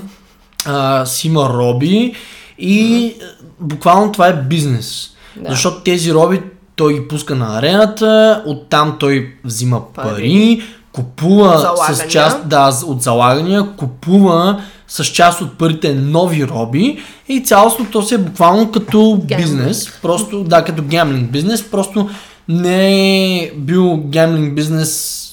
а, 0.65 1.06
си 1.06 1.28
има 1.28 1.50
роби 1.50 2.15
и 2.58 3.13
буквално 3.60 4.12
това 4.12 4.28
е 4.28 4.42
бизнес. 4.44 5.10
Да. 5.36 5.50
Защото 5.50 5.84
тези 5.84 6.13
роби 6.13 6.42
той 6.76 6.94
ги 6.94 7.08
пуска 7.08 7.36
на 7.36 7.58
арената, 7.58 8.44
оттам 8.46 8.98
той 9.00 9.34
взима 9.44 9.94
пари, 9.94 10.10
пари 10.10 10.63
купува 11.00 11.58
залагания. 11.58 11.96
с 11.96 12.12
част 12.12 12.48
да, 12.48 12.72
от 12.86 13.02
залагания, 13.02 13.66
купува 13.78 14.62
с 14.88 15.06
част 15.06 15.42
от 15.42 15.58
парите 15.58 15.94
нови 15.94 16.48
роби 16.48 16.98
и 17.28 17.44
цялостно 17.44 17.86
то 17.92 18.02
се 18.02 18.16
е 18.16 18.18
буквално 18.18 18.72
като 18.72 19.22
бизнес, 19.38 19.92
просто 20.02 20.44
да, 20.44 20.64
като 20.64 20.84
гемлинг 20.84 21.32
бизнес, 21.32 21.64
просто 21.72 22.10
не 22.48 23.38
е 23.38 23.52
бил 23.56 23.98
гемлинг 23.98 24.56
бизнес 24.56 25.26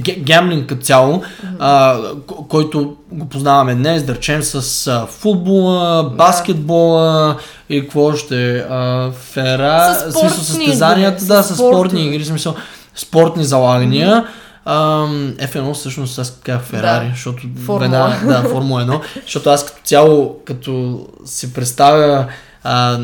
гемлинг 0.00 0.68
като 0.68 0.82
цяло, 0.82 1.16
mm-hmm. 1.16 1.56
а, 1.58 2.00
който 2.48 2.96
го 3.12 3.28
познаваме 3.28 3.74
днес, 3.74 4.02
да 4.02 4.14
речем 4.14 4.42
с 4.42 4.86
а, 4.86 5.06
футбола, 5.06 6.10
баскетбола 6.18 7.36
и 7.68 7.80
какво 7.80 8.04
още, 8.04 8.56
а, 8.58 9.10
фера, 9.12 9.94
с 9.94 10.10
спортни 10.12 10.44
състезанията, 10.44 11.24
да, 11.24 11.42
с 11.42 11.54
спортни 11.54 12.06
игри, 12.06 12.24
смисъл, 12.24 12.54
спортни 12.94 13.44
залагания. 13.44 14.08
Mm-hmm 14.08 14.41
Ам, 14.64 15.34
F1 15.38 15.74
всъщност 15.74 16.18
аз 16.18 16.40
казах 16.44 16.62
Ферари, 16.62 17.04
да. 17.04 17.10
защото 17.10 17.42
Формула. 17.66 18.16
Да, 18.26 18.42
Формула 18.50 18.82
1, 18.82 19.00
защото 19.22 19.50
аз 19.50 19.66
като 19.66 19.80
цяло, 19.84 20.38
като 20.44 21.06
си 21.24 21.52
представя 21.52 22.26
а, 22.64 22.98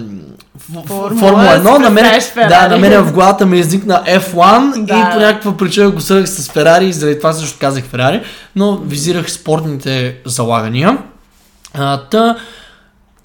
Формула, 0.59 1.11
Формула 1.11 1.45
1, 1.45 1.79
на 1.79 1.91
мен, 1.91 2.21
да, 2.49 2.69
на 2.69 2.79
мен 2.79 3.05
в 3.05 3.13
главата 3.13 3.47
ми 3.47 3.59
изникна 3.59 4.03
F1 4.07 4.85
да. 4.85 4.95
и 4.95 5.13
по 5.13 5.19
някаква 5.21 5.57
причина 5.57 5.91
го 5.91 6.01
свърх 6.01 6.29
с 6.29 6.51
Ферари 6.51 6.87
и 6.87 6.93
заради 6.93 7.19
това 7.19 7.33
също 7.33 7.59
казах 7.61 7.85
Ферари, 7.85 8.23
но 8.57 8.77
визирах 8.77 9.31
спортните 9.33 10.17
залагания. 10.27 10.99
А, 11.75 12.01
та, 12.01 12.37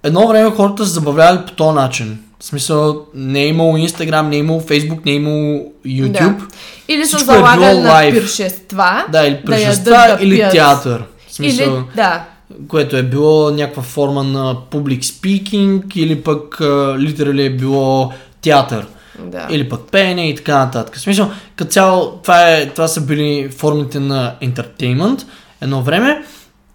едно 0.03 0.27
време 0.27 0.51
хората 0.51 0.85
се 0.85 0.91
забавлявали 0.91 1.39
по 1.45 1.51
този 1.51 1.75
начин. 1.75 2.19
В 2.43 2.45
смисъл, 2.45 3.05
не 3.13 3.41
е 3.41 3.47
имало 3.47 3.77
Instagram, 3.77 4.27
не 4.27 4.35
е 4.35 4.39
имало 4.39 4.61
Facebook, 4.61 5.05
не 5.05 5.11
е 5.11 5.15
имало 5.15 5.71
YouTube. 5.85 6.37
Да. 6.37 6.47
Или 6.87 7.05
са 7.05 7.17
залагали 7.17 7.77
е 7.77 7.81
на 7.81 8.11
пиршества. 8.11 9.05
Да, 9.11 9.27
или 9.27 9.41
пиршества, 9.45 9.91
да 9.91 10.17
или 10.21 10.35
пият. 10.35 10.51
театър. 10.51 11.03
В 11.27 11.33
смисъл, 11.33 11.73
или, 11.73 11.83
да. 11.95 12.25
Което 12.67 12.97
е 12.97 13.03
било 13.03 13.51
някаква 13.51 13.83
форма 13.83 14.23
на 14.23 14.55
public 14.71 14.99
speaking, 14.99 15.97
или 15.97 16.21
пък 16.21 16.61
литерали 16.99 17.45
е 17.45 17.49
било 17.49 18.13
театър. 18.41 18.87
Да. 19.19 19.47
Или 19.49 19.69
пък 19.69 19.91
пеене 19.91 20.29
и 20.29 20.35
така 20.35 20.57
нататък. 20.57 20.95
В 20.95 20.99
смисъл, 20.99 21.31
като 21.55 21.71
цяло, 21.71 22.11
това, 22.23 22.49
е, 22.49 22.69
това 22.69 22.87
са 22.87 23.01
били 23.01 23.49
формите 23.57 23.99
на 23.99 24.35
entertainment 24.41 25.23
едно 25.61 25.81
време. 25.81 26.23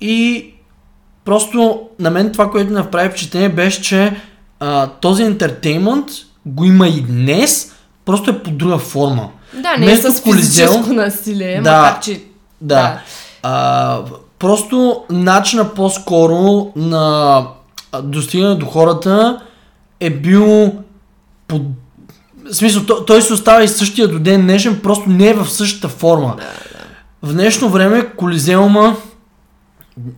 И 0.00 0.46
просто 1.24 1.80
на 1.98 2.10
мен 2.10 2.32
това, 2.32 2.50
което 2.50 2.70
ми 2.70 2.74
направи 2.74 3.08
впечатление 3.08 3.48
беше, 3.48 3.82
че 3.82 4.16
а, 4.60 4.86
този 4.86 5.22
ентертеймент 5.22 6.06
го 6.46 6.64
има 6.64 6.88
и 6.88 7.00
днес, 7.00 7.72
просто 8.04 8.30
е 8.30 8.42
по 8.42 8.50
друга 8.50 8.78
форма. 8.78 9.28
Да, 9.54 9.76
не 9.76 9.86
Место 9.86 10.08
е 10.08 10.10
с 10.10 10.22
физическо 10.22 10.74
колизел, 10.74 10.92
насилие, 10.92 11.60
да, 11.60 11.82
макар 11.82 12.00
че... 12.00 12.22
Да. 12.60 12.76
да. 12.76 13.00
А, 13.42 14.02
просто 14.38 15.04
начина 15.10 15.74
по-скоро 15.74 16.72
на 16.76 17.46
достигане 18.02 18.54
до 18.54 18.66
хората 18.66 19.40
е 20.00 20.10
бил 20.10 20.74
под... 21.48 21.62
В 22.50 22.54
смисъл, 22.54 22.82
той, 22.86 23.04
той 23.06 23.22
се 23.22 23.32
остава 23.32 23.62
и 23.62 23.68
същия 23.68 24.08
до 24.08 24.18
ден 24.18 24.42
днешен, 24.42 24.80
просто 24.82 25.10
не 25.10 25.28
е 25.28 25.34
в 25.34 25.50
същата 25.50 25.88
форма. 25.88 26.34
Да, 26.36 26.42
да. 26.42 27.28
В 27.28 27.32
днешно 27.32 27.68
време 27.68 28.06
Колизеума 28.16 28.96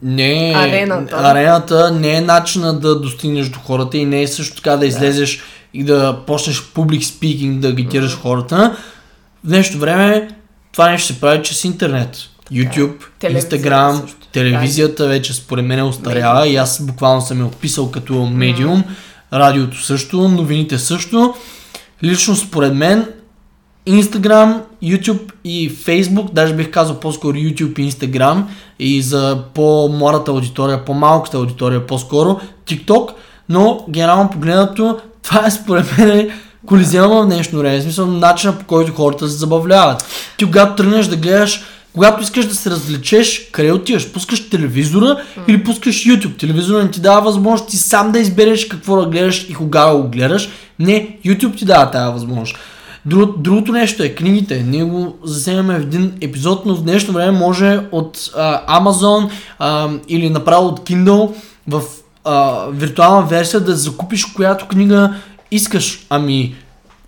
не 0.03 0.53
арената. 0.57 1.17
арената 1.17 1.91
не 1.91 2.17
е 2.17 2.21
начина 2.21 2.81
да 2.81 3.01
достигнеш 3.01 3.49
до 3.49 3.59
хората 3.59 3.99
и 3.99 4.05
не 4.05 4.23
е 4.23 4.29
също 4.29 4.57
така 4.57 4.77
да 4.77 4.87
излезеш 4.87 5.37
да. 5.37 5.43
и 5.75 5.85
да 5.85 6.19
почнеш 6.27 6.63
публик 6.75 7.05
спикинг, 7.05 7.61
да 7.61 7.69
агитираш 7.69 8.13
mm-hmm. 8.13 8.23
хората. 8.23 8.77
В 9.45 9.49
днешното 9.49 9.81
време 9.81 10.29
това 10.73 10.91
нещо 10.91 11.07
се 11.07 11.21
прави 11.21 11.43
чрез 11.43 11.65
интернет. 11.65 12.17
YouTube, 12.53 12.97
Instagram, 13.23 14.15
телевизията 14.33 15.07
вече 15.07 15.35
според 15.35 15.65
мен 15.65 15.79
е 15.79 15.83
устарява 15.83 16.49
и 16.49 16.57
аз 16.57 16.83
буквално 16.83 17.21
съм 17.21 17.41
я 17.41 17.47
описал 17.47 17.91
като 17.91 18.27
медиум, 18.27 18.83
mm-hmm. 18.83 19.39
радиото 19.39 19.85
също, 19.85 20.29
новините 20.29 20.79
също. 20.79 21.35
Лично 22.03 22.37
според 22.37 22.75
мен 22.75 23.07
Instagram, 23.89 24.61
YouTube 24.83 25.33
и 25.45 25.71
Facebook, 25.71 26.33
даже 26.33 26.55
бих 26.55 26.71
казал 26.71 27.01
по-скоро 27.01 27.37
YouTube 27.37 27.79
и 27.79 27.93
Instagram 27.93 28.43
и 28.79 29.03
за 29.03 29.43
по-младата 29.55 30.31
аудитория, 30.31 30.85
по-малката 30.85 31.37
аудитория 31.37 31.87
по-скоро 31.87 32.41
TikTok, 32.67 33.11
но 33.49 33.85
генерално 33.91 34.31
погледнато 34.31 35.01
това 35.23 35.47
е 35.47 35.51
според 35.51 35.99
мен 35.99 36.31
колизиума 36.67 37.23
в 37.23 37.27
днешно 37.27 37.59
време, 37.59 37.79
в 37.79 37.83
смисъл 37.83 38.07
начина 38.07 38.59
по 38.59 38.65
който 38.65 38.93
хората 38.93 39.29
се 39.29 39.37
забавляват. 39.37 40.05
Ти 40.37 40.45
когато 40.45 40.75
тръгнеш 40.75 41.07
да 41.07 41.17
гледаш 41.17 41.65
когато 41.95 42.23
искаш 42.23 42.47
да 42.47 42.55
се 42.55 42.71
развлечеш, 42.71 43.49
къде 43.53 43.73
отиваш? 43.73 44.13
Пускаш 44.13 44.51
телевизора 44.51 45.07
mm. 45.07 45.49
или 45.49 45.65
пускаш 45.65 46.05
YouTube. 46.05 46.39
Телевизора 46.39 46.83
не 46.83 46.91
ти 46.91 47.01
дава 47.01 47.21
възможност 47.21 47.71
ти 47.71 47.77
сам 47.77 48.13
да 48.13 48.19
избереш 48.19 48.67
какво 48.67 49.01
да 49.01 49.07
гледаш 49.07 49.47
и 49.49 49.55
кога 49.55 49.87
да 49.87 49.97
го 49.97 50.09
гледаш. 50.09 50.49
Не, 50.79 51.19
YouTube 51.27 51.59
ти 51.59 51.65
дава 51.65 51.91
тази 51.91 52.13
възможност. 52.13 52.57
Друг, 53.07 53.39
другото 53.39 53.73
нещо 53.73 54.03
е 54.03 54.09
книгите. 54.09 54.63
Ние 54.63 54.85
го 54.85 55.19
засегнаме 55.25 55.79
в 55.79 55.83
един 55.83 56.13
епизод, 56.21 56.67
но 56.67 56.75
в 56.75 56.83
днешно 56.83 57.15
време 57.15 57.39
може 57.39 57.81
от 57.93 58.31
а, 58.37 58.81
Amazon 58.81 59.31
а, 59.59 59.91
или 60.09 60.31
направо 60.31 60.67
от 60.67 60.81
Kindle 60.89 61.35
в 61.69 61.83
а, 62.25 62.67
виртуална 62.71 63.27
версия 63.27 63.61
да 63.61 63.77
закупиш 63.77 64.25
която 64.25 64.67
книга 64.67 65.15
искаш. 65.51 66.07
Ами, 66.11 66.55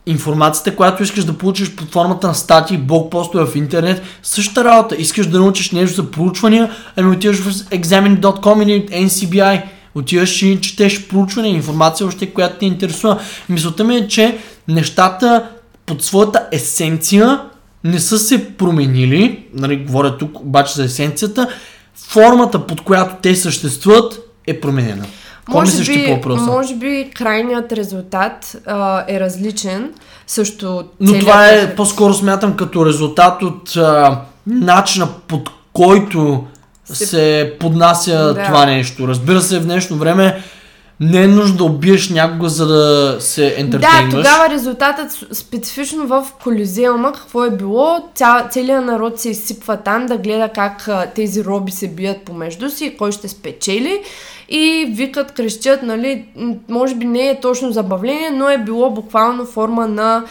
информацията, 0.07 0.77
която 0.77 1.03
искаш 1.03 1.25
да 1.25 1.39
получиш 1.39 1.71
под 1.71 1.93
формата 1.93 2.27
на 2.27 2.35
статии, 2.35 2.77
блокпостове 2.79 3.47
в 3.47 3.57
интернет, 3.57 4.03
същата 4.23 4.65
работа. 4.65 4.97
Искаш 4.97 5.27
да 5.27 5.39
научиш 5.39 5.71
нещо 5.71 5.97
за 5.97 6.11
проучвания, 6.11 6.71
ами 6.97 7.17
отиваш 7.17 7.37
в 7.37 7.51
examine.com 7.51 8.63
или 8.63 9.09
NCBI. 9.09 9.63
Отиваш 9.95 10.43
и 10.43 10.61
четеш 10.61 11.09
проучвания, 11.09 11.55
информация 11.55 12.07
още, 12.07 12.31
която 12.31 12.59
те 12.59 12.67
интересува. 12.67 13.21
Мисълта 13.49 13.85
ми 13.85 13.97
е, 13.97 14.09
че 14.09 14.39
нещата 14.69 15.49
под 15.87 16.05
своята 16.05 16.47
есенция 16.53 17.41
не 17.85 18.01
са 18.01 18.19
се 18.19 18.57
променили, 18.57 19.47
нали, 19.55 19.77
говоря 19.77 20.19
тук 20.19 20.41
обаче 20.41 20.75
за 20.75 20.85
есенцията, 20.85 21.49
формата, 21.95 22.67
под 22.67 22.81
която 22.81 23.15
те 23.23 23.37
съществуват, 23.37 24.21
е 24.47 24.61
променена. 24.61 25.05
Какво 25.39 25.59
Може 25.59 25.71
мислиш 25.79 25.97
би, 25.97 26.21
по 26.23 26.37
може 26.37 26.75
би 26.75 27.11
крайният 27.15 27.73
резултат 27.73 28.57
а, 28.67 29.05
е 29.09 29.21
различен. 29.21 29.91
Също 30.27 30.85
Но 31.01 31.19
това 31.19 31.49
е 31.49 31.57
ефект. 31.57 31.77
по-скоро 31.77 32.15
смятам 32.15 32.57
като 32.57 32.87
резултат 32.87 33.43
от 33.43 33.77
а, 33.77 34.21
начина 34.47 35.09
под 35.29 35.51
който 35.73 36.45
се, 36.85 37.07
Се- 37.07 37.57
поднася 37.61 38.35
Да. 38.35 38.45
това 38.45 38.67
нещо. 38.67 39.09
Разбира 39.09 39.41
се, 39.41 39.59
в 39.59 39.65
днешно 39.65 39.97
време 39.97 40.43
не 41.03 41.23
е 41.23 41.29
нужно 41.29 41.57
да 41.57 41.65
убиеш 41.65 42.11
някого, 42.11 42.49
за 42.49 42.67
да 42.67 43.17
се 43.21 43.43
Да, 43.43 43.61
ентертейнваш. 43.61 44.15
тогава 44.15 44.49
резултатът 44.51 45.25
специфично 45.33 46.07
в 46.07 46.27
Колизеума, 46.43 47.13
какво 47.13 47.45
е 47.45 47.51
било, 47.51 48.09
ця, 48.15 48.49
целият 48.51 48.85
народ 48.85 49.21
се 49.21 49.31
изсипва 49.31 49.77
там 49.77 50.07
да 50.07 50.17
гледа 50.19 50.49
как 50.49 50.89
а, 50.89 51.07
тези 51.15 51.45
роби 51.45 51.73
се 51.73 51.89
бият 51.89 52.23
помежду 52.23 52.71
си 52.71 52.85
и 52.85 52.97
кой 52.97 53.13
ще 53.13 53.29
спечели. 53.29 54.03
И 54.49 54.93
викат, 54.97 55.33
крещят, 55.33 55.83
нали, 55.83 56.25
може 56.69 56.95
би 56.95 57.05
не 57.05 57.29
е 57.29 57.41
точно 57.41 57.73
забавление, 57.73 58.31
но 58.31 58.49
е 58.49 58.59
било 58.59 58.91
буквално 58.91 59.47
форма 59.47 59.89
на 59.89 60.25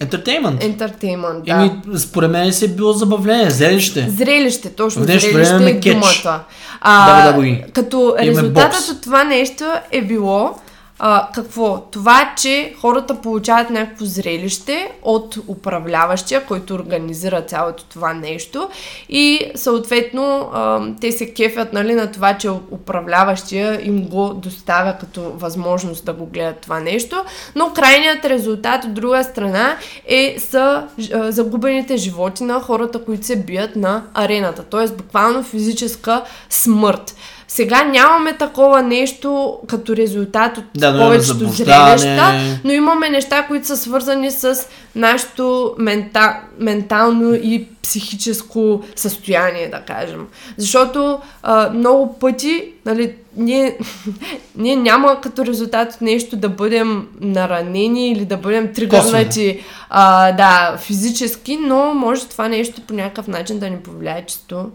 Ентертеймент. 0.00 0.62
ентертеймент. 0.62 1.44
Да. 1.44 1.52
Еми, 1.52 1.70
според 1.98 2.30
мен 2.30 2.52
си 2.52 2.64
е 2.64 2.68
било 2.68 2.92
забавление, 2.92 3.50
зрелище. 3.50 4.06
Зрелище, 4.10 4.70
точно 4.70 5.02
В 5.02 5.04
зрелище 5.04 5.32
време 5.32 5.70
е 5.70 5.80
кетч. 5.80 5.94
думата. 5.94 6.40
А, 6.80 7.32
WWE. 7.32 7.72
като 7.72 8.16
Имаме 8.22 8.30
резултатът 8.32 8.70
бокс. 8.72 8.88
от 8.90 9.02
това 9.02 9.24
нещо 9.24 9.64
е 9.90 10.02
било 10.02 10.54
а, 11.04 11.28
какво? 11.34 11.80
Това, 11.90 12.34
че 12.36 12.74
хората 12.80 13.20
получават 13.20 13.70
някакво 13.70 14.04
зрелище 14.04 14.90
от 15.02 15.38
управляващия, 15.48 16.46
който 16.46 16.74
организира 16.74 17.42
цялото 17.42 17.84
това 17.84 18.14
нещо 18.14 18.68
и 19.08 19.40
съответно 19.54 20.50
а, 20.52 20.80
те 21.00 21.12
се 21.12 21.32
кефят 21.32 21.72
нали, 21.72 21.94
на 21.94 22.12
това, 22.12 22.38
че 22.38 22.50
управляващия 22.50 23.86
им 23.86 24.08
го 24.08 24.34
доставя 24.34 24.96
като 25.00 25.22
възможност 25.22 26.04
да 26.04 26.12
го 26.12 26.26
гледат 26.26 26.58
това 26.60 26.80
нещо, 26.80 27.24
но 27.54 27.72
крайният 27.72 28.24
резултат 28.24 28.84
от 28.84 28.94
друга 28.94 29.24
страна 29.24 29.76
е 30.06 30.36
са 30.38 30.88
а, 31.14 31.32
загубените 31.32 31.96
животи 31.96 32.44
на 32.44 32.60
хората, 32.60 33.04
които 33.04 33.26
се 33.26 33.36
бият 33.36 33.76
на 33.76 34.04
арената, 34.14 34.62
т.е. 34.62 34.88
буквално 34.96 35.42
физическа 35.42 36.22
смърт. 36.50 37.14
Сега 37.52 37.84
нямаме 37.84 38.32
такова 38.32 38.82
нещо 38.82 39.58
като 39.66 39.96
резултат 39.96 40.58
от 40.58 40.64
Да, 40.76 40.98
повечето 40.98 41.48
зрелища, 41.48 42.32
но 42.64 42.72
имаме 42.72 43.08
неща, 43.08 43.46
които 43.46 43.66
са 43.66 43.76
свързани 43.76 44.30
с 44.30 44.68
нашето 44.94 45.74
мента, 45.78 46.40
ментално 46.58 47.34
и 47.34 47.68
психическо 47.82 48.84
състояние, 48.96 49.68
да 49.68 49.80
кажем. 49.80 50.26
Защото 50.56 51.20
а, 51.42 51.70
много 51.70 52.18
пъти, 52.18 52.72
нали, 52.86 53.14
ние, 53.36 53.78
ние 54.56 54.76
няма 54.76 55.20
като 55.20 55.46
резултат 55.46 55.94
от 55.94 56.00
нещо 56.00 56.36
да 56.36 56.48
бъдем 56.48 57.08
наранени 57.20 58.10
или 58.10 58.24
да 58.24 58.36
бъдем 58.36 58.72
тригърнати 58.72 59.60
а, 59.90 60.32
да, 60.32 60.76
физически, 60.78 61.56
но 61.56 61.94
може 61.94 62.28
това 62.28 62.48
нещо 62.48 62.80
по 62.80 62.94
някакъв 62.94 63.28
начин 63.28 63.58
да 63.58 63.70
ни 63.70 63.76
повлияе 63.76 64.26
чисто 64.26 64.70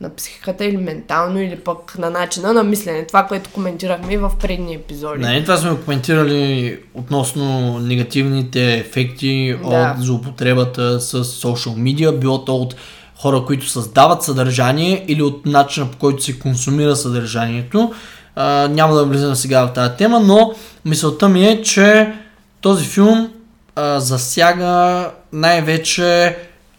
на 0.00 0.14
психиката 0.14 0.64
или 0.64 0.76
ментално, 0.76 1.40
или 1.40 1.56
пък 1.56 1.98
на 1.98 2.10
начина 2.10 2.52
на 2.52 2.64
мислене. 2.64 3.06
Това, 3.06 3.26
което 3.26 3.50
коментирахме 3.50 4.12
и 4.12 4.16
в 4.16 4.32
предни 4.40 4.74
епизоди. 4.74 5.18
Не, 5.22 5.42
това 5.42 5.56
сме 5.56 5.76
коментирали 5.84 6.78
относно 6.94 7.78
негативните 7.78 8.74
ефекти 8.74 9.56
Да. 9.62 9.94
от 9.96 10.04
злоупотребата 10.04 11.00
с 11.00 11.24
social 11.24 11.74
media, 11.74 12.18
било 12.18 12.44
то 12.44 12.56
от 12.56 12.74
хора, 13.16 13.44
които 13.46 13.68
създават 13.68 14.22
съдържание 14.22 15.04
или 15.08 15.22
от 15.22 15.46
начина 15.46 15.86
по 15.90 15.98
който 15.98 16.22
се 16.22 16.38
консумира 16.38 16.96
съдържанието. 16.96 17.92
А, 18.36 18.68
няма 18.68 18.94
да 18.94 19.04
влизам 19.04 19.34
сега 19.34 19.66
в 19.66 19.72
тази 19.72 19.96
тема, 19.96 20.20
но 20.20 20.52
мисълта 20.84 21.28
ми 21.28 21.46
е, 21.46 21.62
че 21.62 22.12
този 22.60 22.84
филм 22.84 23.30
а, 23.76 24.00
засяга 24.00 25.10
най-вече 25.32 26.36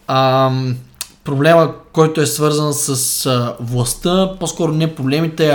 ам, 0.08 0.76
проблема, 1.24 1.72
който 1.92 2.20
е 2.20 2.26
свързан 2.26 2.74
с 2.74 3.26
а, 3.26 3.56
властта, 3.60 4.30
по-скоро 4.40 4.72
не 4.72 4.94
проблемите, 4.94 5.50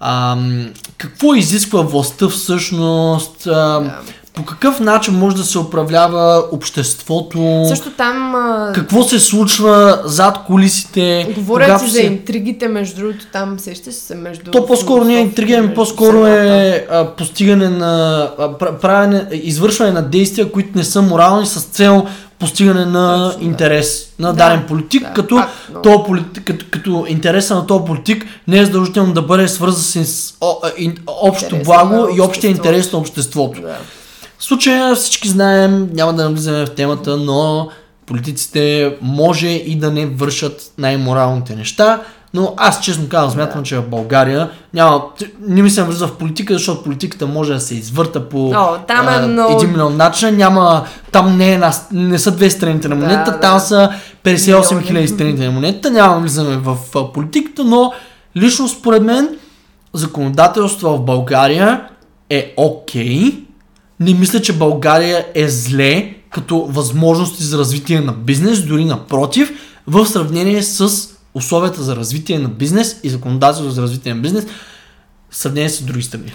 а 0.00 0.32
ам, 0.32 0.70
какво 0.96 1.34
изисква 1.34 1.82
властта 1.82 2.28
всъщност, 2.28 3.46
а. 3.46 3.98
По 4.38 4.44
какъв 4.44 4.80
начин 4.80 5.14
може 5.14 5.36
да 5.36 5.44
се 5.44 5.58
управлява 5.58 6.44
обществото, 6.52 7.64
Също 7.68 7.90
там 7.90 8.34
а, 8.34 8.72
какво 8.74 9.02
се 9.02 9.20
случва 9.20 10.02
зад 10.04 10.38
колисите, 10.46 11.32
говорят 11.34 11.80
си 11.80 11.90
за 11.90 12.00
интригите, 12.00 12.68
между 12.68 12.96
другото, 13.00 13.26
там 13.32 13.58
сещаш 13.58 13.94
се 13.94 14.14
между... 14.14 14.50
то 14.50 14.66
по-скоро 14.66 15.04
не 15.04 15.14
е 15.14 15.20
интрига, 15.20 15.56
ами 15.58 15.74
по-скоро 15.74 16.26
е 16.26 16.86
а, 16.90 17.06
постигане 17.06 17.68
на 17.68 18.22
а, 18.38 18.48
пра- 18.48 18.78
правене, 18.80 19.26
извършване 19.32 19.92
на 19.92 20.02
действия, 20.02 20.52
които 20.52 20.78
не 20.78 20.84
са 20.84 21.02
морални 21.02 21.46
с 21.46 21.60
цел 21.60 22.06
постигане 22.38 22.84
на 22.84 23.24
Точно, 23.24 23.40
да. 23.40 23.46
интерес 23.46 24.14
на 24.18 24.32
Да, 24.32 24.36
даден 24.36 24.64
политик, 24.68 25.02
да, 25.02 25.12
като, 25.12 25.36
пак 25.36 25.82
този 25.82 25.98
политик, 26.06 26.44
като, 26.44 26.66
като 26.70 27.04
интереса 27.08 27.54
на 27.54 27.66
този 27.66 27.84
политик 27.84 28.24
не 28.48 28.58
е 28.58 28.64
задължително 28.64 29.12
да 29.12 29.22
бъде 29.22 29.48
свързан 29.48 30.04
с 30.04 30.34
о, 30.40 30.54
ин, 30.76 30.96
общо 31.06 31.44
Интереса 31.44 31.64
благо 31.64 31.94
на 31.94 32.16
и 32.16 32.20
общия 32.20 32.50
интерес 32.50 32.92
на 32.92 32.98
обществото. 32.98 33.60
Да. 33.60 33.76
В 34.38 34.44
случая 34.44 34.94
всички 34.94 35.28
знаем, 35.28 35.90
няма 35.92 36.12
да 36.12 36.24
навлизаме 36.24 36.66
в 36.66 36.70
темата, 36.70 37.16
но 37.16 37.68
политиците 38.06 38.94
може 39.02 39.48
и 39.48 39.76
да 39.76 39.90
не 39.90 40.06
вършат 40.06 40.72
най-моралните 40.78 41.54
неща, 41.56 42.00
но 42.34 42.54
аз 42.56 42.80
честно 42.80 43.08
казвам, 43.08 43.30
смятам, 43.30 43.62
че 43.64 43.76
в 43.76 43.88
България 43.88 44.50
няма, 44.74 45.02
не 45.40 45.62
ми 45.62 45.70
се 45.70 45.80
навлиза 45.80 46.06
в 46.06 46.16
политика, 46.16 46.54
защото 46.54 46.82
политиката 46.82 47.26
може 47.26 47.54
да 47.54 47.60
се 47.60 47.74
извърта 47.74 48.28
по 48.28 48.46
О, 48.46 48.76
там 48.78 49.08
е 49.08 49.12
а, 49.14 49.26
много- 49.26 49.54
един 49.54 49.70
милион 49.70 49.96
начина, 49.96 50.32
няма, 50.32 50.84
там 51.12 51.36
не, 51.38 51.50
е 51.50 51.54
една, 51.54 51.72
не 51.92 52.18
са 52.18 52.30
две 52.30 52.50
страните 52.50 52.88
на 52.88 52.96
Да, 52.96 53.02
монетата, 53.02 53.30
да. 53.30 53.40
там 53.40 53.60
са 53.60 53.92
58 54.24 54.68
Милиони. 54.68 54.86
хиляди 54.86 55.08
страните 55.08 55.44
на 55.44 55.50
монетата, 55.50 55.90
няма 55.90 56.14
да 56.14 56.20
влизаме 56.20 56.56
в 56.56 56.76
а, 56.94 57.12
политиката, 57.12 57.64
но 57.64 57.92
лично 58.36 58.68
според 58.68 59.02
мен 59.02 59.28
законодателство 59.94 60.88
в 60.88 61.00
България 61.00 61.80
е 62.30 62.54
окей. 62.56 63.32
Не 64.00 64.14
мисля, 64.14 64.40
че 64.42 64.52
България 64.52 65.26
е 65.34 65.48
зле 65.48 66.14
като 66.30 66.58
възможности 66.64 67.44
за 67.44 67.58
развитие 67.58 68.00
на 68.00 68.12
бизнес, 68.12 68.62
дори 68.62 68.84
напротив, 68.84 69.50
в 69.86 70.06
сравнение 70.06 70.62
с 70.62 71.08
условията 71.34 71.82
за 71.82 71.96
развитие 71.96 72.38
на 72.38 72.48
бизнес 72.48 73.00
и 73.02 73.10
законодателство 73.10 73.70
за 73.70 73.82
развитие 73.82 74.14
на 74.14 74.20
бизнес, 74.20 74.46
в 75.30 75.36
сравнение 75.36 75.70
с 75.70 75.82
други 75.82 76.02
страни. 76.02 76.32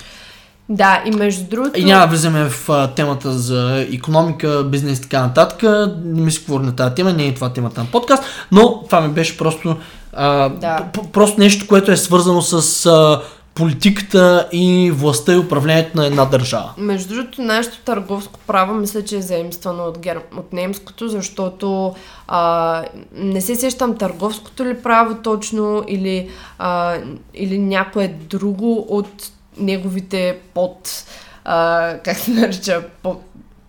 да, 0.69 1.03
и 1.05 1.11
между 1.11 1.43
другото... 1.43 1.79
И 1.79 1.83
няма 1.85 2.01
да 2.05 2.07
влизаме 2.07 2.49
в 2.49 2.69
а, 2.69 2.87
темата 2.87 3.31
за 3.31 3.85
економика, 3.91 4.63
бизнес 4.63 4.99
и 4.99 5.01
така 5.01 5.21
нататък. 5.21 5.63
Не 6.03 6.21
ми 6.21 6.31
се 6.31 6.41
говори 6.45 6.65
на 6.65 6.75
тази 6.75 6.95
тема, 6.95 7.13
не 7.13 7.27
е 7.27 7.33
това 7.33 7.49
темата 7.53 7.81
на 7.81 7.87
подкаст, 7.91 8.23
но 8.51 8.83
това 8.83 9.01
ми 9.01 9.13
беше 9.13 9.37
просто, 9.37 9.77
а, 10.13 10.49
Да. 10.49 10.85
просто 11.13 11.39
нещо, 11.39 11.67
което 11.67 11.91
е 11.91 11.97
свързано 11.97 12.41
с 12.41 12.85
а, 12.85 13.21
политиката 13.55 14.49
и 14.51 14.91
властта 14.95 15.33
и 15.33 15.37
управлението 15.37 15.97
на 15.97 16.05
една 16.05 16.25
държава. 16.25 16.73
Между 16.77 17.15
другото, 17.15 17.41
нашето 17.41 17.79
търговско 17.79 18.39
право 18.47 18.73
мисля, 18.73 19.03
че 19.03 19.17
е 19.17 19.21
заимствано 19.21 19.83
от, 19.83 19.99
гер... 19.99 20.21
от 20.37 20.53
немското, 20.53 21.07
защото 21.07 21.95
а, 22.27 22.83
не 23.15 23.41
се 23.41 23.55
сещам 23.55 23.97
търговското 23.97 24.65
ли 24.65 24.81
право 24.81 25.15
точно 25.15 25.83
или, 25.87 26.29
а, 26.59 26.97
или 27.33 27.57
някое 27.59 28.07
друго 28.07 28.85
от 28.89 29.31
неговите 29.57 30.39
под, 30.53 31.05
а, 31.45 31.93
как 32.03 32.17
се 32.17 32.31
нарича, 32.31 32.83
под, 33.03 33.21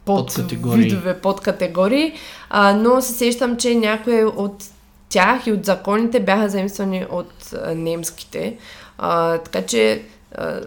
под 0.05 0.27
Подкатегории. 0.27 0.83
видове, 0.83 1.21
подкатегории, 1.21 2.13
а, 2.51 2.73
но 2.73 3.01
се 3.01 3.13
сещам, 3.13 3.57
че 3.57 3.75
някои 3.75 4.25
от 4.25 4.65
тях 5.09 5.47
и 5.47 5.53
от 5.53 5.65
законите 5.65 6.21
бяха 6.21 6.49
заимствани 6.49 7.07
от 7.11 7.33
а, 7.65 7.75
немските. 7.75 8.57
А, 8.99 9.39
така 9.39 9.67
че, 9.67 10.03
а, 10.39 10.61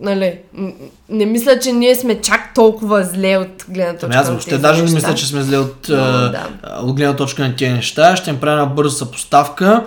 нали, 0.00 0.38
не 1.08 1.26
мисля, 1.26 1.58
че 1.58 1.72
ние 1.72 1.94
сме 1.94 2.20
чак 2.20 2.54
толкова 2.54 3.04
зле 3.04 3.36
от 3.36 3.64
гледна 3.68 3.92
точка 3.92 4.06
Ами 4.06 4.14
аз 4.16 4.28
въобще 4.28 4.58
даже 4.58 4.82
не 4.82 4.82
неща. 4.82 4.94
мисля, 4.96 5.14
че 5.14 5.26
сме 5.26 5.42
зле 5.42 5.58
от, 5.58 5.86
Но, 5.88 5.96
да. 5.96 6.48
от 6.82 6.96
гледна 6.96 7.16
точка 7.16 7.42
на 7.42 7.56
тези 7.56 7.72
неща. 7.72 8.16
Ще 8.16 8.30
им 8.30 8.40
правя 8.40 8.60
една 8.62 8.74
бърза 8.74 8.96
съпоставка. 8.96 9.84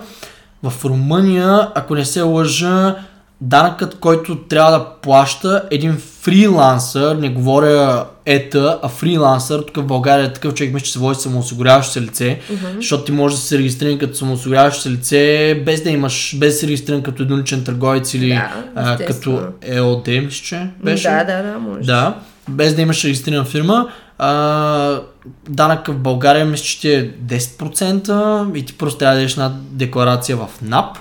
В 0.62 0.84
Румъния, 0.84 1.68
ако 1.74 1.94
не 1.94 2.04
се 2.04 2.22
лъжа, 2.22 2.96
данъкът, 3.40 3.98
който 3.98 4.36
трябва 4.36 4.70
да 4.70 4.86
плаща 5.02 5.62
един 5.70 5.96
фрилансър, 6.20 7.16
не 7.16 7.28
говоря 7.28 8.04
ета, 8.26 8.78
а 8.82 8.88
фрилансър, 8.88 9.60
тук 9.60 9.76
в 9.76 9.86
България 9.86 10.26
е 10.26 10.32
такъв 10.32 10.54
човек, 10.54 10.74
мисля, 10.74 10.84
че 10.84 10.92
се 10.92 10.98
води 10.98 11.20
самоосигуряващо 11.20 11.92
се 11.92 12.00
лице, 12.00 12.40
защото 12.76 13.04
ти 13.04 13.12
можеш 13.12 13.38
да 13.38 13.44
се 13.44 13.58
регистриран 13.58 13.98
като 13.98 14.16
самоосигуряващо 14.16 14.82
се 14.82 14.90
лице, 14.90 15.62
без 15.66 15.82
да 15.82 15.90
имаш, 15.90 16.36
без 16.38 16.54
да 16.54 16.58
се 16.58 16.66
регистриран 16.66 17.02
като 17.02 17.22
едноличен 17.22 17.64
търговец 17.64 18.14
или 18.14 18.28
Да, 18.28 18.64
а, 18.74 18.96
като 18.96 19.42
ЕОД, 19.62 20.06
мисля, 20.06 20.44
че 20.44 20.66
беше. 20.84 21.08
Да, 21.08 21.24
да, 21.24 21.42
да, 21.42 21.58
може. 21.58 21.86
Да, 21.86 22.14
без 22.48 22.74
да 22.74 22.82
имаш 22.82 23.04
регистрирана 23.04 23.44
фирма. 23.44 23.88
А, 24.18 25.00
данък 25.48 25.86
в 25.86 25.98
България 25.98 26.44
мисля, 26.44 26.64
че 26.64 26.80
ти 26.80 26.92
е 26.92 27.10
10% 27.10 28.56
и 28.56 28.66
ти 28.66 28.78
просто 28.78 28.98
трябва 28.98 29.14
да 29.14 29.20
дадеш 29.20 29.32
една 29.32 29.52
декларация 29.70 30.36
в 30.36 30.48
НАП. 30.62 30.98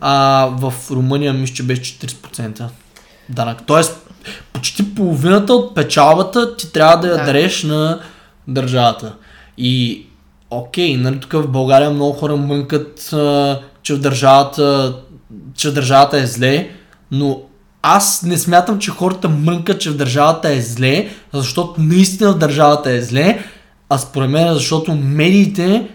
А 0.00 0.46
в 0.58 0.74
Румъния 0.90 1.32
мисля, 1.32 1.54
че 1.54 1.62
беше 1.62 1.82
40% 1.82 2.68
данък. 3.28 3.58
Тоест, 3.66 4.08
почти 4.52 4.94
половината 4.94 5.54
от 5.54 5.74
печалбата 5.74 6.56
ти 6.56 6.72
трябва 6.72 6.96
да 6.96 7.08
я 7.08 7.16
Да. 7.16 7.24
дареш 7.24 7.62
на 7.62 8.00
държавата. 8.48 9.14
И 9.58 10.06
окей, 10.50 10.96
нали 10.96 11.20
тук 11.20 11.32
в 11.32 11.48
България 11.48 11.90
много 11.90 12.12
хора 12.12 12.36
мънкат, 12.36 13.12
а, 13.12 13.60
че 13.82 13.94
в 13.94 13.98
държавата, 13.98 14.94
че 15.54 15.72
държавата 15.72 16.18
е 16.18 16.26
зле, 16.26 16.70
но 17.10 17.40
аз 17.82 18.22
не 18.22 18.38
смятам, 18.38 18.78
че 18.78 18.90
хората 18.90 19.28
мънкат, 19.28 19.80
че 19.80 19.90
в 19.90 19.96
държавата 19.96 20.48
е 20.48 20.60
зле, 20.60 21.08
защото 21.32 21.74
наистина 21.78 22.32
в 22.32 22.38
държавата 22.38 22.90
е 22.90 23.00
зле, 23.00 23.44
а 23.88 23.98
според 23.98 24.30
мен 24.30 24.48
е 24.48 24.54
защото 24.54 24.94
медиите 24.94 25.88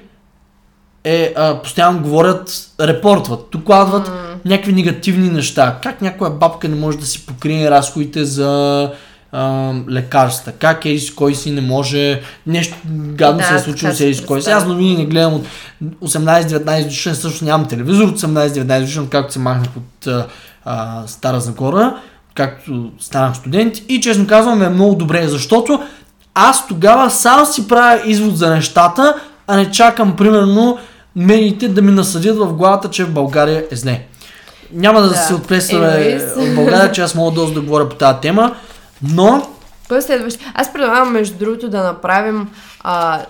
е, 1.03 1.33
а, 1.37 1.61
постоянно 1.61 2.01
говорят, 2.01 2.69
репортват, 2.81 3.45
докладват 3.51 4.11
някакви 4.45 4.73
негативни 4.73 5.29
неща. 5.29 5.79
Как 5.83 6.01
някоя 6.01 6.31
бабка 6.31 6.67
не 6.67 6.75
може 6.75 6.97
да 6.97 7.05
си 7.05 7.25
покрие 7.25 7.71
разходите 7.71 8.25
за 8.25 8.91
а, 9.31 9.73
лекарства, 9.89 10.51
как 10.51 10.85
еди 10.85 10.99
с 10.99 11.15
кой 11.15 11.35
си 11.35 11.51
не 11.51 11.61
може, 11.61 12.21
нещо 12.47 12.75
гадно 12.87 13.39
Да, 13.39 13.47
се 13.47 13.55
е 13.55 13.59
случило 13.59 13.93
с 13.93 13.97
си 13.97 14.25
кой 14.27 14.41
си. 14.41 14.49
Аз 14.49 14.65
новини 14.65 14.97
не 14.97 15.05
гледам 15.05 15.33
от 15.33 15.45
18-19 16.09 16.83
годишен, 16.83 17.15
също 17.15 17.45
нямам 17.45 17.67
телевизор 17.67 18.07
от 18.07 18.19
18-19 18.19 18.79
годишен, 18.79 19.07
както 19.07 19.33
се 19.33 19.39
махнах 19.39 19.69
от 19.77 20.07
а, 20.07 20.25
а, 20.65 21.03
Стара 21.07 21.39
Загора, 21.39 21.97
както 22.33 22.91
станах 22.99 23.35
студент. 23.35 23.73
И 23.89 24.01
честно 24.01 24.27
казвам 24.27 24.63
е 24.63 24.69
много 24.69 24.95
добре, 24.95 25.27
защото 25.27 25.83
аз 26.33 26.67
тогава 26.67 27.11
сам 27.11 27.45
си 27.45 27.67
правя 27.67 28.01
извод 28.05 28.37
за 28.37 28.49
нещата, 28.49 29.15
а 29.47 29.57
не 29.57 29.71
чакам 29.71 30.15
примерно 30.15 30.77
медиите 31.15 31.67
да 31.67 31.81
ми 31.81 31.91
насъдят 31.91 32.37
в 32.37 32.53
главата, 32.53 32.89
че 32.89 33.05
в 33.05 33.13
България 33.13 33.65
е 33.71 33.75
зле. 33.75 34.01
Няма 34.73 35.01
да, 35.01 35.09
Да. 35.09 35.15
се 35.15 35.33
отплесваме 35.33 36.19
в 36.19 36.55
България, 36.55 36.91
че 36.91 37.01
аз 37.01 37.15
мога 37.15 37.31
доста 37.31 37.53
да 37.53 37.61
говоря 37.61 37.89
по 37.89 37.95
тази 37.95 38.19
тема, 38.21 38.55
но 39.01 39.47
Кой 39.87 39.97
е 39.97 40.01
следващ? 40.01 40.39
Аз 40.53 40.73
предлагам, 40.73 41.11
между 41.11 41.37
другото, 41.37 41.69
да 41.69 41.83
направим 41.83 42.49
а, 42.79 43.21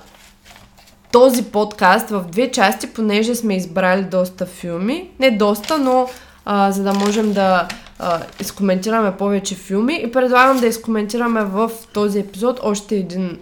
този 1.11 1.43
подкаст 1.43 2.09
в 2.09 2.25
две 2.31 2.51
части, 2.51 2.87
понеже 2.87 3.35
сме 3.35 3.55
избрали 3.55 4.01
доста 4.01 4.45
филми. 4.45 5.09
Не 5.19 5.31
доста, 5.31 5.77
но 5.77 6.09
а, 6.45 6.71
за 6.71 6.83
да 6.83 6.93
можем 6.93 7.33
да 7.33 7.67
а, 7.99 8.19
изкоментираме 8.39 9.11
повече 9.11 9.55
филми. 9.55 10.01
И 10.03 10.11
предлагам 10.11 10.59
да 10.59 10.67
изкоментираме 10.67 11.43
в 11.43 11.71
този 11.93 12.19
епизод 12.19 12.59
още 12.63 12.95
един 12.95 13.37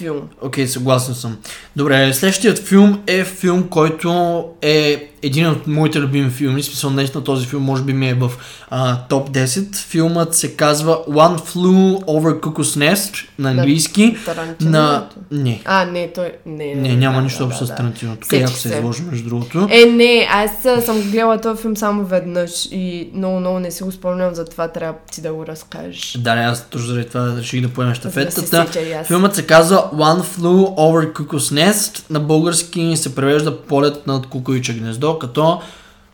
филм. 0.00 0.28
Окей, 0.40 0.66
съгласен 0.66 1.14
съм. 1.14 1.38
Добре, 1.76 2.12
следващият 2.12 2.58
филм 2.58 3.02
е 3.06 3.24
филм, 3.24 3.68
който 3.68 4.44
е 4.62 5.10
един 5.22 5.48
от 5.48 5.66
моите 5.66 6.00
любими 6.00 6.30
филми. 6.30 6.62
Смисъл, 6.62 6.90
наистина 6.90 7.24
този 7.24 7.46
филм 7.46 7.62
може 7.62 7.82
би 7.82 7.92
ми 7.92 8.08
е 8.08 8.14
в 8.14 8.30
а, 8.70 8.98
топ 9.08 9.30
10. 9.30 9.76
Филмът 9.76 10.34
се 10.34 10.56
казва 10.56 10.98
One 11.08 11.38
Flew 11.38 12.04
Over 12.04 12.40
Cuckoo's 12.40 12.92
Nest 12.92 13.28
на 13.38 13.50
английски. 13.50 14.16
Тарантино. 14.24 14.70
На... 14.70 15.06
Не. 15.30 15.62
А, 15.64 15.84
не, 15.84 16.12
той... 16.12 16.32
Не, 16.46 16.74
Не, 16.74 16.96
няма 16.96 17.16
да, 17.16 17.22
нищо 17.22 17.44
общо 17.44 17.60
да, 17.60 17.66
с 17.66 17.68
да. 17.68 17.76
Тарантино. 17.76 18.16
Тук 18.16 18.32
яко 18.32 18.52
се 18.52 18.68
се. 18.68 18.76
изложи, 18.76 19.02
между 19.02 19.28
другото. 19.28 19.68
Е, 19.70 19.84
не, 19.84 20.28
аз 20.30 20.84
съм 20.84 21.00
гледала 21.00 21.40
този 21.40 21.62
филм 21.62 21.76
само 21.76 22.04
веднъж 22.04 22.68
и 22.70 23.10
много, 23.14 23.40
много 23.40 23.58
не 23.58 23.70
си 23.70 23.82
го 23.82 23.92
спомням, 23.92 24.34
затова 24.34 24.68
трябва 24.68 24.94
ти 25.12 25.20
да 25.20 25.32
го 25.32 25.46
разкажеш. 25.46 26.16
Да, 26.18 26.34
не, 26.34 26.42
аз 26.42 26.66
точно 26.70 26.88
заради 26.88 27.08
това 27.08 27.36
реших 27.36 27.60
да 27.60 27.68
поема 27.68 27.94
За 27.94 28.00
да 28.00 28.30
се 28.30 28.46
щафетата. 28.46 29.04
Филмът 29.04 29.34
се 29.34 29.46
казва 29.46 29.90
One 29.94 30.22
Flew 30.22 30.74
Over 30.76 31.12
Cuckoo's 31.12 31.70
Nest. 31.70 32.10
На 32.10 32.20
български 32.20 32.92
се 32.96 33.14
превежда 33.14 33.62
Полет 33.62 34.06
над 34.06 34.26
кукуиче 34.26 34.74
гнездо, 34.74 35.09
като 35.18 35.60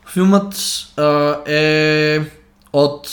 филмът 0.07 0.55
а, 0.97 1.37
е 1.45 2.21
от 2.73 3.07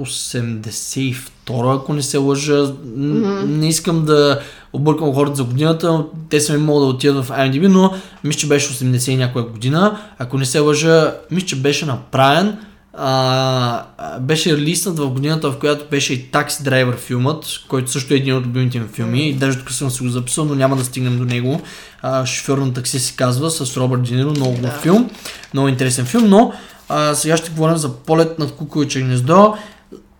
82 0.00 1.76
ако 1.76 1.92
не 1.92 2.02
се 2.02 2.18
лъжа. 2.18 2.52
Mm-hmm. 2.52 3.44
Не 3.44 3.68
искам 3.68 4.04
да 4.04 4.40
объркам 4.72 5.14
хората 5.14 5.36
за 5.36 5.44
годината, 5.44 6.04
те 6.30 6.40
са 6.40 6.52
ми 6.52 6.58
могат 6.58 6.88
да 6.88 6.94
отидат 6.94 7.24
в 7.24 7.30
IMDb, 7.30 7.68
но 7.68 7.94
мисля, 8.24 8.38
че 8.38 8.48
беше 8.48 8.72
80 8.72 9.10
и 9.10 9.16
някоя 9.16 9.44
година. 9.44 10.00
Ако 10.18 10.38
не 10.38 10.44
се 10.44 10.58
лъжа, 10.58 11.14
мисля, 11.30 11.46
че 11.46 11.56
беше 11.56 11.86
направен 11.86 12.58
а, 12.96 14.18
беше 14.20 14.56
релиснат 14.56 14.98
в 14.98 15.08
годината, 15.08 15.50
в 15.50 15.58
която 15.58 15.84
беше 15.90 16.12
и 16.12 16.30
Taxi 16.30 16.62
Driver 16.62 16.96
филмът, 16.96 17.46
който 17.68 17.90
също 17.90 18.14
е 18.14 18.16
един 18.16 18.36
от 18.36 18.46
любимите 18.46 18.80
ми 18.80 18.88
филми. 18.88 19.28
И 19.28 19.34
даже 19.34 19.58
тук 19.58 19.70
съм 19.70 19.90
си 19.90 20.02
го 20.02 20.08
записал, 20.08 20.44
но 20.44 20.54
няма 20.54 20.76
да 20.76 20.84
стигнем 20.84 21.18
до 21.18 21.24
него. 21.24 21.60
А, 22.02 22.26
шофьор 22.26 22.58
на 22.58 22.72
такси 22.72 23.00
се 23.00 23.16
казва 23.16 23.50
с 23.50 23.76
Робърт 23.76 24.02
Диниро, 24.02 24.30
много 24.30 24.58
да. 24.62 24.70
филм, 24.70 25.10
много 25.54 25.68
интересен 25.68 26.04
филм, 26.04 26.28
но 26.28 26.52
а, 26.88 27.14
сега 27.14 27.36
ще 27.36 27.50
говорим 27.50 27.76
за 27.76 27.92
полет 27.92 28.38
над 28.38 28.52
кукуиче 28.52 29.00
гнездо. 29.00 29.54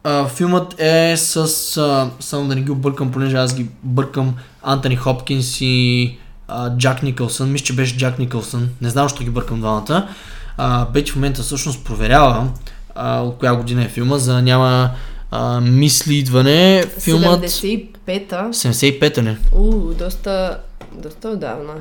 А, 0.05 0.29
филмът 0.29 0.81
е 0.81 1.16
с, 1.16 1.37
а, 1.77 2.11
само 2.20 2.49
да 2.49 2.55
не 2.55 2.62
ги 2.62 2.70
объркам, 2.70 3.12
понеже 3.12 3.37
аз 3.37 3.55
ги 3.55 3.66
бъркам 3.83 4.35
Антони 4.62 4.97
Хопкинс 4.97 5.61
и 5.61 6.16
а, 6.49 6.77
Джак 6.77 7.03
Никълсън. 7.03 7.53
Мисля, 7.53 7.64
че 7.64 7.72
беше 7.72 7.99
Джак 7.99 8.18
Никълсън. 8.18 8.68
Не 8.81 8.89
знам, 8.89 9.05
защо 9.05 9.25
ги 9.25 9.31
бъркам 9.31 9.61
двамата. 9.61 10.09
А, 10.57 10.84
Бети 10.84 11.11
в 11.11 11.16
момента 11.16 11.42
всъщност 11.42 11.84
проверява 11.84 12.48
а, 12.94 13.20
от 13.20 13.38
коя 13.38 13.55
година 13.55 13.84
е 13.84 13.88
филма, 13.88 14.18
за 14.18 14.32
да 14.34 14.42
няма 14.42 14.90
а, 15.30 15.61
мисли 15.61 16.14
идване. 16.14 16.84
Филмът 16.98 17.42
75-та. 17.42 18.48
75-та 18.48 19.22
не. 19.22 19.38
У, 19.52 19.72
доста, 19.72 20.59
доста 20.92 21.28
отдавна. 21.28 21.72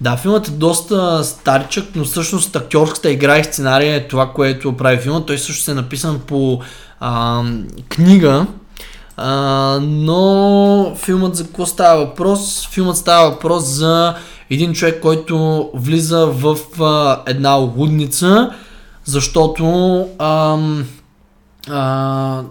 Да, 0.00 0.16
филмът 0.16 0.48
е 0.48 0.50
доста 0.50 1.24
старичък, 1.24 1.88
но 1.94 2.04
всъщност 2.04 2.56
актьорската 2.56 3.10
игра 3.10 3.38
и 3.38 3.44
сценария 3.44 3.94
е 3.94 4.08
това, 4.08 4.32
което 4.32 4.76
прави 4.76 4.98
филма. 4.98 5.26
Той 5.26 5.38
също 5.38 5.70
е 5.70 5.74
написан 5.74 6.20
по 6.26 6.60
а, 7.00 7.42
книга, 7.88 8.46
а, 9.16 9.78
но 9.82 10.94
филмът 10.96 11.36
за 11.36 11.44
какво 11.44 11.66
става 11.66 12.04
въпрос? 12.04 12.68
Филмът 12.68 12.96
става 12.96 13.30
въпрос 13.30 13.64
за 13.64 14.14
един 14.50 14.72
човек, 14.72 15.00
който 15.00 15.70
влиза 15.74 16.26
в 16.26 16.56
а, 16.80 17.22
една 17.26 17.52
лудница, 17.52 18.50
защото 19.04 19.64
ам, 20.18 20.86
а, 21.70 22.42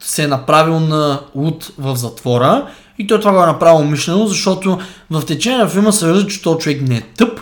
се 0.00 0.24
е 0.24 0.28
направил 0.28 0.80
на 0.80 1.20
луд 1.34 1.72
в 1.78 1.96
затвора 1.96 2.66
и 2.98 3.06
той 3.06 3.20
това 3.20 3.32
го 3.32 3.42
е 3.42 3.46
направил 3.46 3.80
умишлено, 3.80 4.26
защото 4.26 4.78
в 5.10 5.22
течение 5.26 5.58
на 5.58 5.68
филма 5.68 5.92
се 5.92 6.12
вижда, 6.12 6.28
че 6.28 6.42
този 6.42 6.58
човек 6.58 6.82
не 6.82 6.96
е 6.96 7.02
тъп, 7.16 7.40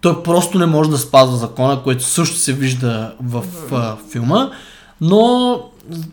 той 0.00 0.22
просто 0.22 0.58
не 0.58 0.66
може 0.66 0.90
да 0.90 0.98
спазва 0.98 1.36
закона, 1.36 1.82
което 1.82 2.04
също 2.04 2.36
се 2.36 2.52
вижда 2.52 3.12
в 3.22 3.44
а, 3.72 3.96
филма, 4.10 4.50
но 5.00 5.60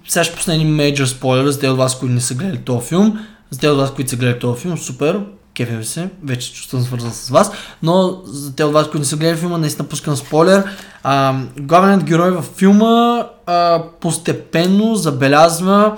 сега 0.08 0.24
ще 0.24 0.36
пусна 0.36 0.56
един 0.56 0.76
мейджор 0.76 1.06
спойлер 1.06 1.50
за 1.50 1.60
те 1.60 1.70
от 1.70 1.78
вас, 1.78 2.00
които 2.00 2.16
не 2.16 2.22
са 2.22 2.36
гледали 2.36 2.58
този 2.58 2.88
филм, 2.88 3.20
за 3.50 3.60
те 3.60 3.70
от 3.70 3.78
вас, 3.78 3.94
които 3.94 4.10
са 4.10 4.16
гледали 4.16 4.40
този 4.40 4.62
филм, 4.62 4.78
супер, 4.78 5.20
кефе 5.56 5.84
се, 5.84 6.10
вече 6.24 6.54
чувствам 6.54 6.82
свързан 6.82 7.12
с 7.12 7.30
вас, 7.30 7.52
но 7.84 8.22
за 8.26 8.56
те 8.56 8.64
от 8.64 8.74
вас, 8.74 8.86
които 8.86 9.00
не 9.00 9.06
са 9.06 9.18
гледали 9.18 9.38
филма, 9.38 9.58
наистина 9.58 9.88
пускам 9.88 10.16
спойлер. 10.16 10.64
А, 11.04 11.36
главният 11.60 12.04
герой 12.04 12.32
във 12.32 12.46
филма 12.48 13.16
а, 13.46 13.82
постепенно 14.02 14.96
забелязва 14.96 15.98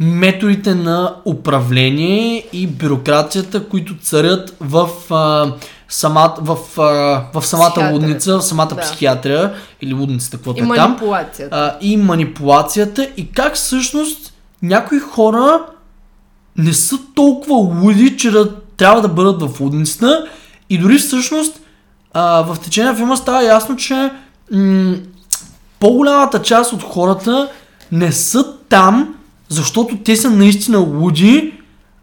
методите 0.00 0.74
на 0.74 1.14
управление 1.24 2.46
и 2.52 2.66
бюрокрацията, 2.66 3.64
които 3.64 3.98
царят 3.98 4.56
в, 4.60 4.88
а, 5.10 5.52
самат, 5.88 6.38
в, 6.38 6.56
а, 6.78 6.82
в 7.34 7.46
самата 7.46 7.66
Психиатрия. 7.66 7.92
лудница, 7.92 8.38
в 8.38 8.42
самата 8.42 8.66
Да. 8.66 8.76
психиатрия 8.76 9.52
или 9.80 9.94
лудницата, 9.94 10.36
каквото 10.36 10.58
И 10.58 10.62
е 10.62 10.66
там 10.66 10.90
манипулацията. 10.90 11.56
а, 11.56 11.76
и 11.80 11.96
манипулацията 11.96 13.08
и 13.16 13.32
как 13.32 13.54
всъщност 13.54 14.32
някои 14.62 14.98
хора 15.00 15.60
не 16.56 16.72
са 16.72 16.96
толкова 17.14 17.54
луди, 17.56 18.16
че 18.16 18.30
да 18.30 18.50
трябва 18.78 19.00
да 19.00 19.08
бъдат 19.08 19.42
в 19.42 19.60
лудницата 19.60 20.26
и 20.70 20.78
дори 20.78 20.98
всъщност 20.98 21.60
а, 22.12 22.42
в 22.42 22.56
течение 22.60 22.90
на 22.90 22.96
филма 22.96 23.16
става 23.16 23.44
ясно, 23.44 23.76
че 23.76 24.10
м- 24.52 24.94
по-голямата 25.80 26.42
част 26.42 26.72
от 26.72 26.82
хората 26.82 27.48
не 27.92 28.12
са 28.12 28.54
там, 28.68 29.14
защото 29.48 29.96
те 29.96 30.16
са 30.16 30.30
наистина 30.30 30.78
луди, 30.78 31.54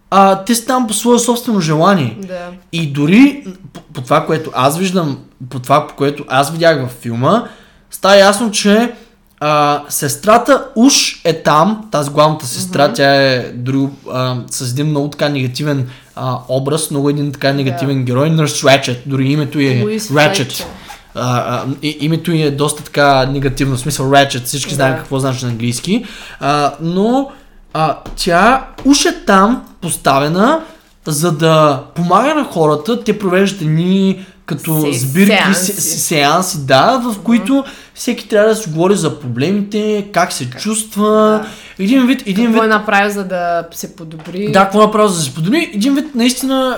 а 0.10 0.44
те 0.44 0.56
са 0.56 0.66
там 0.66 0.88
по 0.88 0.94
свое 0.94 1.20
собствено 1.20 1.60
желание. 1.60 2.18
Да. 2.28 2.50
И 2.72 2.94
дори 2.94 3.46
по, 3.74 3.82
по 3.82 4.02
това, 4.02 4.26
което 4.26 4.52
аз 4.54 4.78
виждам, 4.78 5.18
по 5.50 5.60
това, 5.60 5.88
по 5.88 5.96
което 5.96 6.26
аз 6.28 6.52
видях 6.52 6.82
във 6.82 6.92
филма, 6.92 7.44
става 7.92 8.16
ясно, 8.16 8.52
че 8.52 8.96
а, 9.40 9.84
сестрата 9.90 10.66
уж 10.76 11.22
е 11.24 11.34
там, 11.34 11.88
тази 11.92 12.10
главната 12.10 12.46
сестра, 12.46 12.94
тя 12.94 13.16
е 13.16 13.52
дори 13.54 13.88
а, 14.12 14.36
с 14.52 14.72
един 14.72 14.88
много 14.88 15.10
така 15.10 15.30
негативен 15.30 15.88
а, 16.16 16.38
образ, 16.50 16.92
много 16.92 17.10
един 17.10 17.32
така 17.32 17.54
негативен 17.54 18.06
герой, 18.06 18.30
Nurse 18.30 18.68
Ratchet, 18.68 18.98
дори 19.06 19.32
името 19.32 19.60
е 19.60 19.82
Луис 19.84 20.08
Ratchet. 20.08 20.34
Ratchet. 20.34 20.66
А, 21.16 21.38
а, 21.38 21.66
и, 21.82 21.98
името 22.02 22.32
й 22.32 22.42
е 22.42 22.52
доста 22.52 22.84
така 22.84 23.26
негативно, 23.26 23.76
в 23.76 23.80
смисъл 23.80 24.06
Ratchet, 24.06 24.44
всички 24.44 24.70
Да. 24.70 24.76
знаем 24.76 24.98
какво 24.98 25.20
значи 25.20 25.46
на 25.46 25.52
английски, 25.52 26.06
а, 26.40 26.74
но 26.82 27.32
а, 27.74 27.98
тя 28.16 28.68
уж 28.86 29.06
е 29.06 29.26
там 29.26 29.66
поставена, 29.82 30.62
за 31.06 31.32
да 31.32 31.84
помага 31.96 32.36
на 32.36 32.44
хората, 32.44 33.04
те 33.04 33.20
провеждат 33.20 33.62
едни 33.62 34.26
като 34.46 34.82
Се- 34.82 35.00
сбирки, 35.00 35.36
сеанси. 35.36 35.66
се, 35.66 35.82
се- 35.82 36.00
сеанси, 36.00 36.58
да, 36.60 36.98
в 37.00 37.20
които 37.20 37.64
всеки 37.96 38.28
трябва 38.28 38.50
да 38.50 38.56
си 38.56 38.70
говори 38.70 38.96
за 38.96 39.20
проблемите, 39.20 40.08
как 40.12 40.34
се 40.34 40.50
чувства. 40.50 41.46
Един 41.80 42.08
вид, 42.08 42.22
един 42.22 42.46
Какво 42.46 42.54
вид 42.54 42.66
е 42.66 42.76
направил, 42.76 43.12
за 43.12 43.24
да 43.24 43.68
се 43.72 43.96
подобри? 43.96 44.52
да, 44.52 44.60
какво 44.60 44.80
направи 44.80 45.10
за 45.10 45.16
да 45.16 45.22
се 45.22 45.34
подобри? 45.34 45.72
Един 45.74 45.96
вид, 45.96 46.16
наистина, 46.16 46.78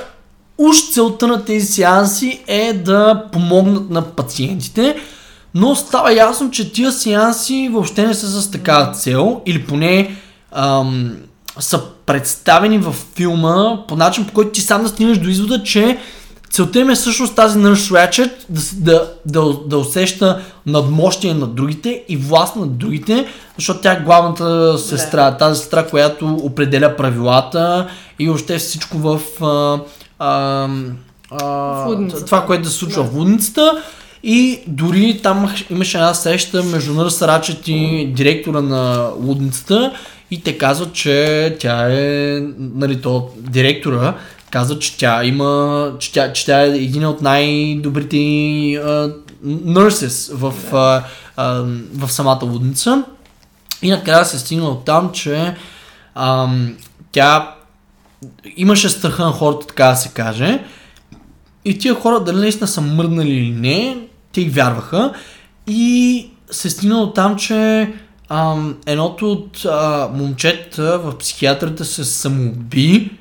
уж 0.58 0.90
целта 0.92 1.28
на 1.28 1.46
тези 1.46 1.66
сеанси 1.68 2.42
е 2.48 2.74
да 2.76 3.24
помогнат 3.32 3.90
на 3.90 4.02
пациентите, 4.04 4.96
но 5.54 5.76
става 5.76 6.14
ясно, 6.14 6.52
че 6.52 6.74
тия 6.74 6.92
сеанси 6.92 7.70
въобще 7.74 8.08
не 8.08 8.14
са 8.14 8.42
с 8.42 8.52
такава 8.52 8.92
цел, 8.92 9.42
или 9.46 9.66
поне 9.66 10.16
ам, 10.52 11.12
са 11.60 11.82
представени 12.06 12.78
във 12.78 13.06
филма 13.16 13.88
по 13.88 13.96
начин, 13.96 14.26
по 14.26 14.34
който 14.34 14.52
ти 14.52 14.62
сам 14.62 14.84
да 14.84 14.90
стигнеш 14.90 15.18
до 15.18 15.30
извода, 15.30 15.64
че 15.64 15.98
целта 16.50 16.80
им 16.80 16.90
е 16.90 16.96
всъщност 16.96 17.36
тази 17.36 17.60
Nurse 17.60 18.10
Ratchet 18.10 18.32
да, 18.50 18.62
да, 18.74 19.12
да, 19.26 19.54
да 19.68 19.78
усеща 19.78 20.42
надмощие 20.66 21.34
над 21.34 21.56
другите 21.56 22.04
и 22.10 22.18
власт 22.18 22.56
над 22.56 22.78
другите, 22.78 23.26
защото 23.58 23.82
тя 23.82 23.92
е 23.94 24.02
главната 24.04 24.78
сестра, 24.78 25.38
тази 25.38 25.60
сестра, 25.60 25.88
която 25.88 26.34
определя 26.34 26.96
правилата 26.96 27.88
и 28.20 28.30
още 28.30 28.58
всичко 28.58 28.98
в 28.98 29.22
а, 29.42 29.80
а, 30.20 30.68
а, 31.32 32.08
това, 32.26 32.46
което 32.46 32.64
да 32.64 32.70
се 32.70 32.78
случва 32.78 33.04
Да. 33.04 33.10
в 33.10 33.14
лудницата. 33.16 33.84
И 34.24 34.60
дори 34.68 35.20
там 35.24 35.56
имаше 35.70 35.98
една 35.98 36.14
среща 36.14 36.64
между 36.64 36.94
Нърс 36.94 37.22
Рачет 37.22 37.68
и 37.68 38.12
директора 38.16 38.62
на 38.62 39.10
лудницата 39.20 39.94
и 40.32 40.44
те 40.44 40.58
казват, 40.58 40.94
че 40.94 41.56
тя 41.60 41.88
е, 41.92 42.40
нали, 42.58 43.02
то 43.02 43.30
директора 43.38 44.14
казва, 44.50 44.80
че 44.80 44.98
тя 44.98 45.24
има, 45.24 45.92
че 46.00 46.14
тя, 46.14 46.34
че 46.34 46.46
тя 46.46 46.62
е 46.62 46.68
един 46.68 47.06
от 47.06 47.22
най-добрите 47.22 48.18
а, 48.18 49.14
nurses 49.46 50.36
в, 50.36 50.76
а, 50.76 51.04
а, 51.38 51.64
в 51.94 52.12
самата 52.12 52.40
лудница. 52.44 53.04
И 53.82 53.90
накрая 53.90 54.26
се 54.26 54.40
стигна 54.40 54.70
от 54.70 54.86
там, 54.86 55.12
че 55.12 55.56
ам, 56.16 56.76
тя 57.12 57.56
имаше 58.58 58.90
страха 58.90 59.26
на 59.26 59.32
хората, 59.32 59.68
така 59.68 59.86
да 59.86 59.96
се 59.96 60.10
каже. 60.10 60.64
И 61.66 61.78
тия 61.78 61.96
хора, 61.96 62.24
дали 62.24 62.38
наистина 62.38 62.68
са 62.68 62.82
мръднали 62.82 63.32
или 63.32 63.52
не, 63.52 63.98
те 64.32 64.42
й 64.42 64.50
вярваха. 64.50 65.14
И 65.68 66.30
се 66.52 66.70
стигна 66.70 66.98
от 66.98 67.16
там, 67.16 67.36
че 67.36 67.90
ам, 68.30 68.78
едното 68.86 69.32
от 69.32 69.66
а, 69.66 70.10
момчета 70.14 71.00
в 71.00 71.18
психиатрата 71.18 71.86
се 71.86 72.04
самоуби, 72.06 73.12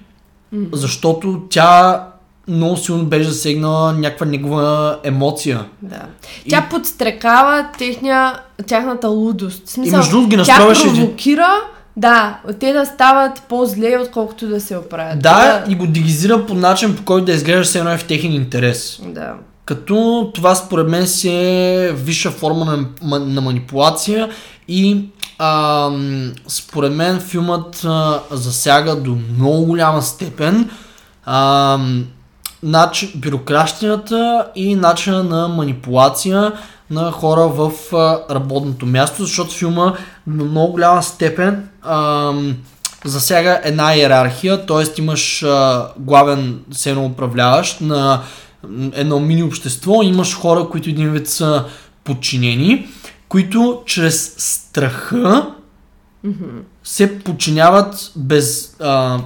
защото 0.73 1.43
тя 1.51 2.03
много 2.49 2.77
силно 2.77 3.05
беше 3.05 3.29
засегнала 3.29 3.93
някаква 3.93 4.27
негова 4.27 4.99
емоция. 5.05 5.65
Да. 5.83 6.03
Тя 6.49 6.67
подстрекава 6.71 7.69
техния, 7.79 8.33
тяхната 8.67 9.09
лудост. 9.09 9.67
В 9.67 9.71
Смисъл, 9.71 9.95
И 9.95 9.97
между 9.97 10.11
другото 10.11 10.29
ги 10.29 10.37
тя 10.37 10.41
настройваше 10.53 10.87
един- 10.89 11.03
провокира, 11.05 11.49
да, 11.97 12.39
те 12.61 12.73
да 12.73 12.87
стават 12.87 13.43
по-зле, 13.49 13.99
отколкото 14.03 14.47
да 14.47 14.61
се 14.61 14.77
оправят. 14.77 15.23
Да, 15.23 15.65
и 15.69 15.75
го 15.75 15.87
дигизира 15.87 16.47
по 16.47 16.55
начин, 16.55 16.97
по 16.97 17.05
който 17.05 17.25
да 17.25 17.33
изглежда 17.33 17.65
все 17.65 17.79
едно 17.79 17.91
е 17.91 17.99
в 17.99 18.05
техен 18.05 18.33
интерес. 18.33 19.01
Да. 19.05 19.33
Като 19.65 20.31
това 20.35 20.55
според 20.55 20.89
мен 20.89 21.07
си 21.07 21.29
е 21.31 21.93
висша 21.95 22.31
форма 22.31 22.87
на, 23.03 23.19
на 23.19 23.41
манипулация 23.41 24.29
и 24.69 25.05
ам, 25.39 26.33
според 26.49 26.93
мен 26.93 27.21
филмът 27.21 27.85
а, 27.85 28.21
засяга 28.31 28.97
до 28.97 29.19
много 29.39 29.67
голяма 29.67 30.03
степен 30.03 30.71
ам, 31.25 32.05
начин, 32.63 33.11
бюрокращината 33.15 34.47
и 34.55 34.75
начина 34.75 35.23
на 35.23 35.49
манипулация 35.49 36.53
на 36.91 37.11
хора 37.11 37.49
в 37.49 37.73
а, 37.93 38.35
работното 38.35 38.87
място, 38.87 39.25
защото 39.25 39.55
филма 39.55 39.95
на 40.27 40.45
много 40.45 40.73
голяма 40.73 41.03
степен 41.03 41.69
ам, 41.83 42.57
засяга 43.05 43.61
една 43.65 43.97
иерархия, 43.97 44.67
т.е. 44.67 45.01
имаш 45.01 45.43
а, 45.43 45.89
главен 45.99 46.61
сено 46.73 47.05
управляващ 47.05 47.81
на 47.81 48.23
едно 48.93 49.21
мини 49.21 49.43
общество, 49.43 50.03
имаш 50.03 50.35
хора, 50.35 50.69
които 50.71 50.91
един 50.91 51.11
вид 51.11 51.29
са 51.29 51.65
подчинени, 52.05 52.89
които 53.29 53.83
чрез 53.87 54.35
страха 54.39 55.47
се 56.85 57.19
подчиняват 57.19 58.13
без, 58.17 58.77
а, 58.81 59.21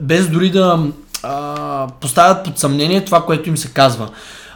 без 0.00 0.28
дори 0.28 0.50
да 0.50 0.86
а, 1.22 1.88
поставят 2.00 2.44
под 2.44 2.58
съмнение 2.58 3.04
това, 3.04 3.24
което 3.24 3.48
им 3.48 3.56
се 3.56 3.68
казва. 3.68 4.08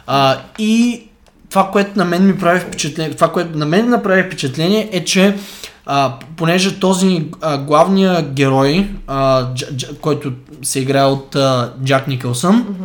А, 0.07 0.37
и 0.57 1.03
това, 1.49 1.71
което 1.71 1.91
на 1.95 2.05
мен 2.05 2.27
ми 2.27 2.37
прави 2.37 2.59
впечатление, 2.59 3.15
това, 3.15 3.31
което 3.31 3.57
на 3.57 3.65
мен 3.65 3.89
направи 3.89 4.23
впечатление 4.23 4.89
е, 4.91 5.05
че 5.05 5.37
а, 5.85 6.13
понеже 6.35 6.79
този 6.79 7.25
а, 7.41 7.57
главния 7.57 8.21
герой, 8.21 8.89
а, 9.07 9.43
Дж, 9.53 9.65
Дж, 9.71 9.85
който 10.01 10.31
се 10.63 10.79
играе 10.79 11.05
от 11.05 11.35
а, 11.35 11.73
Джак 11.83 12.07
Никълсън, 12.07 12.75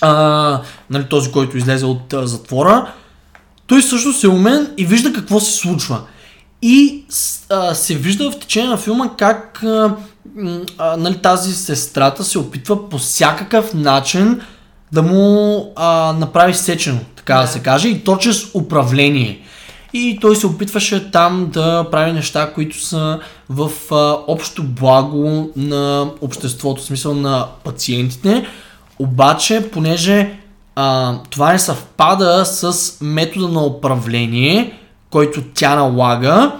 а, 0.00 0.60
нали, 0.90 1.04
този, 1.04 1.32
който 1.32 1.56
излезе 1.56 1.86
от 1.86 2.12
а, 2.12 2.26
затвора, 2.26 2.92
той 3.66 3.80
всъщност 3.80 4.24
е 4.24 4.28
умен 4.28 4.70
и 4.76 4.86
вижда 4.86 5.12
какво 5.12 5.40
се 5.40 5.52
случва. 5.52 6.00
И 6.62 7.04
а, 7.50 7.74
се 7.74 7.94
вижда 7.94 8.30
в 8.30 8.38
течение 8.38 8.68
на 8.68 8.76
филма 8.76 9.08
как 9.18 9.62
а, 9.62 9.96
а, 10.78 10.96
нали, 10.96 11.18
тази 11.18 11.54
сестрата 11.54 12.24
се 12.24 12.38
опитва 12.38 12.88
по 12.88 12.98
всякакъв 12.98 13.74
начин 13.74 14.40
да 14.92 15.02
му 15.02 15.72
а, 15.76 16.12
направи 16.12 16.54
сечено, 16.54 17.00
така. 17.16 17.40
Да. 17.40 17.46
се 17.46 17.58
каже, 17.58 17.88
и 17.88 18.04
то 18.04 18.16
чрез 18.16 18.54
управление. 18.54 19.40
И 19.92 20.18
той 20.20 20.36
се 20.36 20.46
опитваше 20.46 21.10
там 21.10 21.50
да 21.52 21.86
прави 21.90 22.12
неща, 22.12 22.52
които 22.54 22.80
са 22.80 23.20
в 23.48 23.70
а, 23.90 24.16
общо 24.26 24.62
благо 24.62 25.50
на 25.56 26.10
обществото, 26.20 26.82
в 26.82 26.84
смисъл 26.84 27.14
на 27.14 27.46
пациентите. 27.64 28.46
Обаче, 28.98 29.68
понеже 29.72 30.38
а, 30.76 31.14
това 31.30 31.52
не 31.52 31.58
съвпада 31.58 32.44
с 32.44 32.96
метода 33.00 33.48
на 33.48 33.64
управление, 33.64 34.78
който 35.10 35.42
тя 35.54 35.74
налага, 35.74 36.52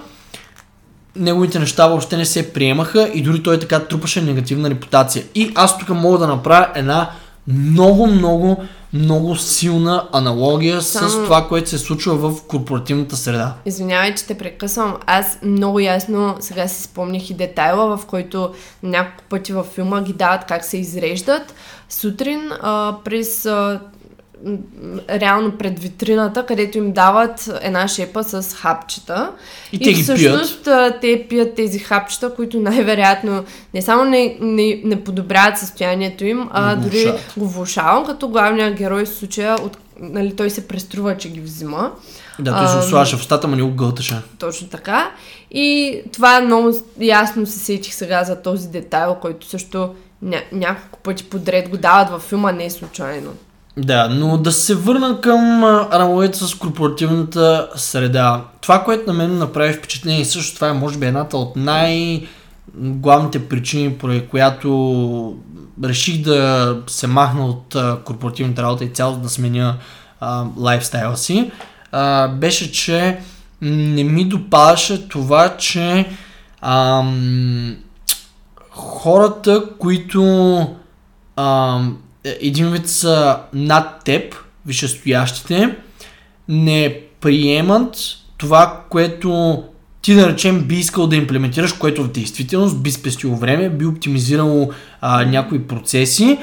неговите 1.15 1.59
неща 1.59 1.87
въобще 1.87 2.17
не 2.17 2.25
се 2.25 2.53
приемаха 2.53 3.11
и 3.13 3.21
дори 3.21 3.43
той 3.43 3.59
така 3.59 3.79
трупаше 3.79 4.21
негативна 4.21 4.69
репутация. 4.69 5.23
И 5.35 5.51
аз 5.55 5.77
тук 5.77 5.89
мога 5.89 6.17
да 6.17 6.27
направя 6.27 6.67
една 6.75 7.09
много, 7.47 8.07
много, 8.07 8.63
много 8.93 9.35
силна 9.35 10.07
аналогия 10.11 10.81
с 10.81 10.91
Само- 10.91 11.23
това, 11.23 11.47
което 11.47 11.69
се 11.69 11.77
случва 11.77 12.15
в 12.15 12.43
корпоративната 12.47 13.15
среда. 13.15 13.53
Извинявай, 13.65 14.15
че 14.15 14.25
те 14.25 14.37
прекъсвам. 14.37 14.97
Аз 15.05 15.39
много 15.43 15.79
ясно 15.79 16.37
сега 16.39 16.67
си 16.67 16.83
спомних 16.83 17.29
и 17.29 17.33
детайла, 17.33 17.97
в 17.97 18.05
който 18.05 18.53
няколко 18.83 19.23
пъти 19.29 19.53
във 19.53 19.67
филма 19.67 20.01
ги 20.01 20.13
дават 20.13 20.45
как 20.45 20.65
се 20.65 20.77
изреждат. 20.77 21.53
Сутрин 21.89 22.51
а, 22.61 22.95
през 23.03 23.45
а, 23.45 23.79
реално 25.09 25.51
пред 25.51 25.79
витрината, 25.79 26.45
където 26.45 26.77
им 26.77 26.91
дават 26.91 27.49
една 27.61 27.87
шепа 27.87 28.23
с 28.23 28.55
хапчета. 28.55 29.31
И 29.71 29.79
те 29.79 29.93
ги 29.93 30.03
всъщност 30.03 30.67
а, 30.67 30.97
те 31.01 31.25
пият 31.29 31.55
тези 31.55 31.79
хапчета, 31.79 32.35
които 32.35 32.59
най-вероятно 32.59 33.43
не 33.73 33.81
само 33.81 34.05
не, 34.05 34.37
не, 34.41 34.81
не 34.83 35.03
подобряват 35.03 35.57
състоянието 35.57 36.25
им, 36.25 36.49
а 36.51 36.75
го 36.75 36.81
дори 36.81 37.13
го 37.37 37.47
влушават, 37.47 38.07
като 38.07 38.29
главният 38.29 38.75
герой 38.75 39.05
в 39.05 39.09
случая, 39.09 39.55
от, 39.55 39.77
нали, 39.99 40.35
той 40.35 40.49
се 40.49 40.67
преструва, 40.67 41.17
че 41.17 41.29
ги 41.29 41.41
взима. 41.41 41.91
Да, 42.39 42.57
той 42.57 42.81
се 42.81 42.89
слагаше 42.89 43.17
в 43.17 43.19
устата, 43.19 43.47
ма 43.47 43.55
не 43.55 43.63
го 43.63 43.71
гълташе. 43.71 44.21
Точно 44.39 44.67
така. 44.67 45.11
И 45.51 46.01
това 46.13 46.41
много 46.41 46.71
ясно 46.99 47.45
се 47.45 47.59
сетих 47.59 47.93
сега 47.93 48.23
за 48.23 48.41
този 48.41 48.67
детайл, 48.67 49.15
който 49.21 49.47
също 49.47 49.95
ня- 50.25 50.43
няколко 50.51 50.99
пъти 50.99 51.23
подред 51.23 51.69
го 51.69 51.77
дават 51.77 52.09
във 52.09 52.21
филма, 52.21 52.51
не 52.51 52.65
е 52.65 52.69
случайно. 52.69 53.31
Да, 53.77 54.09
но 54.09 54.37
да 54.37 54.51
се 54.51 54.75
върна 54.75 55.21
към 55.21 55.63
а, 55.63 55.87
аналогията 55.91 56.47
с 56.47 56.55
корпоративната 56.55 57.69
среда. 57.75 58.43
Това, 58.61 58.83
което 58.83 59.07
на 59.07 59.13
мен 59.13 59.37
направи 59.37 59.73
впечатление 59.73 60.25
също 60.25 60.55
това 60.55 60.67
е 60.67 60.73
може 60.73 60.97
би 60.97 61.05
едната 61.05 61.37
от 61.37 61.55
най-главните 61.55 63.49
причини, 63.49 63.93
поради 63.93 64.27
която 64.27 65.37
реших 65.83 66.21
да 66.21 66.77
се 66.87 67.07
махна 67.07 67.45
от 67.45 67.75
корпоративната 68.05 68.63
работа 68.63 68.85
и 68.85 68.89
цяло 68.89 69.17
да 69.17 69.29
сменя 69.29 69.75
а, 70.19 70.45
лайфстайла 70.57 71.17
си, 71.17 71.51
а, 71.91 72.27
беше, 72.27 72.71
че 72.71 73.19
не 73.61 74.03
ми 74.03 74.25
допадаше 74.25 75.07
това, 75.07 75.57
че 75.57 76.09
ам, 76.61 77.75
хората, 78.69 79.63
които 79.79 80.57
ам, 81.35 81.97
един 82.25 82.71
вид 82.71 82.89
са 82.89 83.37
над 83.53 84.03
теб, 84.05 84.35
висшестоящите, 84.65 85.75
не 86.47 86.99
приемат 87.21 87.97
това, 88.37 88.83
което 88.89 89.63
ти 90.01 90.13
да 90.13 90.27
речем 90.27 90.61
би 90.61 90.75
искал 90.75 91.07
да 91.07 91.15
имплементираш, 91.15 91.73
което 91.73 92.03
в 92.03 92.11
действителност 92.11 92.81
би 92.81 92.91
спестило 92.91 93.35
време, 93.35 93.69
би 93.69 93.85
оптимизирало 93.85 94.71
а, 95.01 95.25
някои 95.25 95.67
процеси, 95.67 96.37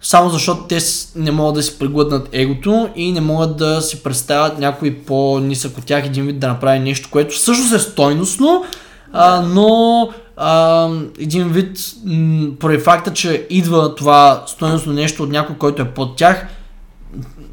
само 0.00 0.30
защото 0.30 0.62
те 0.62 0.78
не 1.16 1.30
могат 1.30 1.54
да 1.54 1.62
си 1.62 1.78
преглътнат 1.78 2.28
егото 2.32 2.88
и 2.96 3.12
не 3.12 3.20
могат 3.20 3.56
да 3.56 3.80
си 3.82 4.02
представят 4.02 4.58
някой 4.58 4.94
по-нисък 4.94 5.78
от 5.78 5.86
тях 5.86 6.06
един 6.06 6.26
вид 6.26 6.38
да 6.38 6.48
направи 6.48 6.78
нещо, 6.78 7.08
което 7.12 7.34
всъщност 7.34 7.72
е 7.72 7.78
стойностно, 7.78 8.64
а, 9.12 9.40
но 9.40 10.08
а, 10.36 10.88
един 11.20 11.48
вид, 11.48 11.78
м- 12.04 12.48
поради 12.60 12.78
факта, 12.78 13.12
че 13.12 13.46
идва 13.50 13.94
това 13.94 14.44
стойностно 14.46 14.92
нещо 14.92 15.22
от 15.22 15.30
някой, 15.30 15.56
който 15.56 15.82
е 15.82 15.88
под 15.88 16.16
тях, 16.16 16.46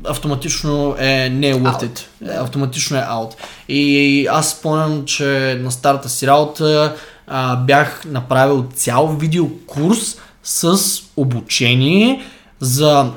автоматично 0.07 0.95
е 0.99 1.29
не 1.29 1.49
е 1.49 1.55
worth 1.55 1.89
it. 1.89 2.05
Автоматично 2.41 2.97
е 2.97 3.01
out. 3.01 3.33
И 3.69 4.27
аз 4.31 4.51
спомням, 4.51 5.05
че 5.05 5.59
на 5.63 5.71
старата 5.71 6.09
си 6.09 6.27
работа 6.27 6.95
а, 7.27 7.55
бях 7.55 8.05
направил 8.05 8.65
цял 8.75 9.07
видеокурс 9.07 10.17
с 10.43 10.79
обучение 11.17 12.21
за 12.59 13.11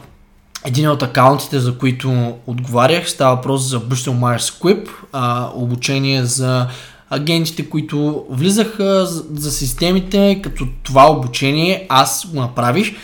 един 0.65 0.89
от 0.89 1.03
акаунтите, 1.03 1.61
за 1.61 1.79
които 1.79 2.37
отговарях. 2.47 3.11
Става 3.11 3.37
въпрос 3.37 3.63
за 3.63 3.81
Bristol 3.81 4.19
Myers 4.19 4.53
Squibb, 4.53 4.89
а, 5.13 5.51
обучение 5.55 6.25
за 6.25 6.67
агентите, 7.11 7.71
които 7.71 8.25
влизаха 8.31 9.07
за, 9.07 9.25
за 9.35 9.51
системите, 9.51 10.41
като 10.43 10.67
това 10.83 11.11
обучение 11.11 11.87
аз 11.89 12.27
го 12.27 12.41
направих 12.41 12.97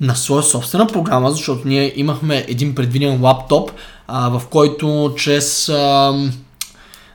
на 0.00 0.16
своя 0.16 0.42
собствена 0.42 0.86
програма, 0.86 1.30
защото 1.30 1.68
ние 1.68 1.92
имахме 1.96 2.44
един 2.48 2.74
предвиден 2.74 3.22
лаптоп, 3.22 3.70
а, 4.08 4.28
в 4.28 4.42
който 4.46 5.14
чрез... 5.16 5.68
А, 5.68 6.14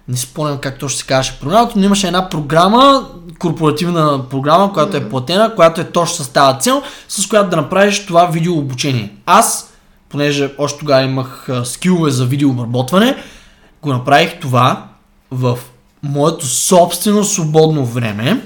не 0.08 0.18
спомням 0.18 0.58
как 0.58 0.80
точно 0.80 1.00
се 1.00 1.06
казваше 1.06 1.40
програмата, 1.40 1.74
но 1.76 1.86
имаше 1.86 2.08
една 2.08 2.30
програма, 2.30 3.10
корпоративна 3.40 4.30
програма, 4.30 4.74
която 4.74 4.98
е 4.98 5.10
платена, 5.10 5.56
която 5.56 5.82
е 5.82 5.92
точно 5.92 6.26
с 6.26 6.30
тази 6.30 6.60
цел, 6.60 6.82
с 7.08 7.28
която 7.28 7.50
да 7.50 7.56
направиш 7.56 8.06
това 8.06 8.26
видео 8.26 8.58
обучение. 8.58 9.16
Аз, 9.26 9.74
понеже 10.10 10.54
още 10.58 10.80
тогава 10.80 11.04
имах 11.04 11.48
скилове 11.64 12.12
за 12.12 12.26
видеообработване, 12.26 13.16
го 13.82 13.94
направих 13.94 14.40
това 14.40 14.86
в 15.32 15.60
моето 16.04 16.48
собствено 16.48 17.24
свободно 17.24 17.86
време, 17.86 18.42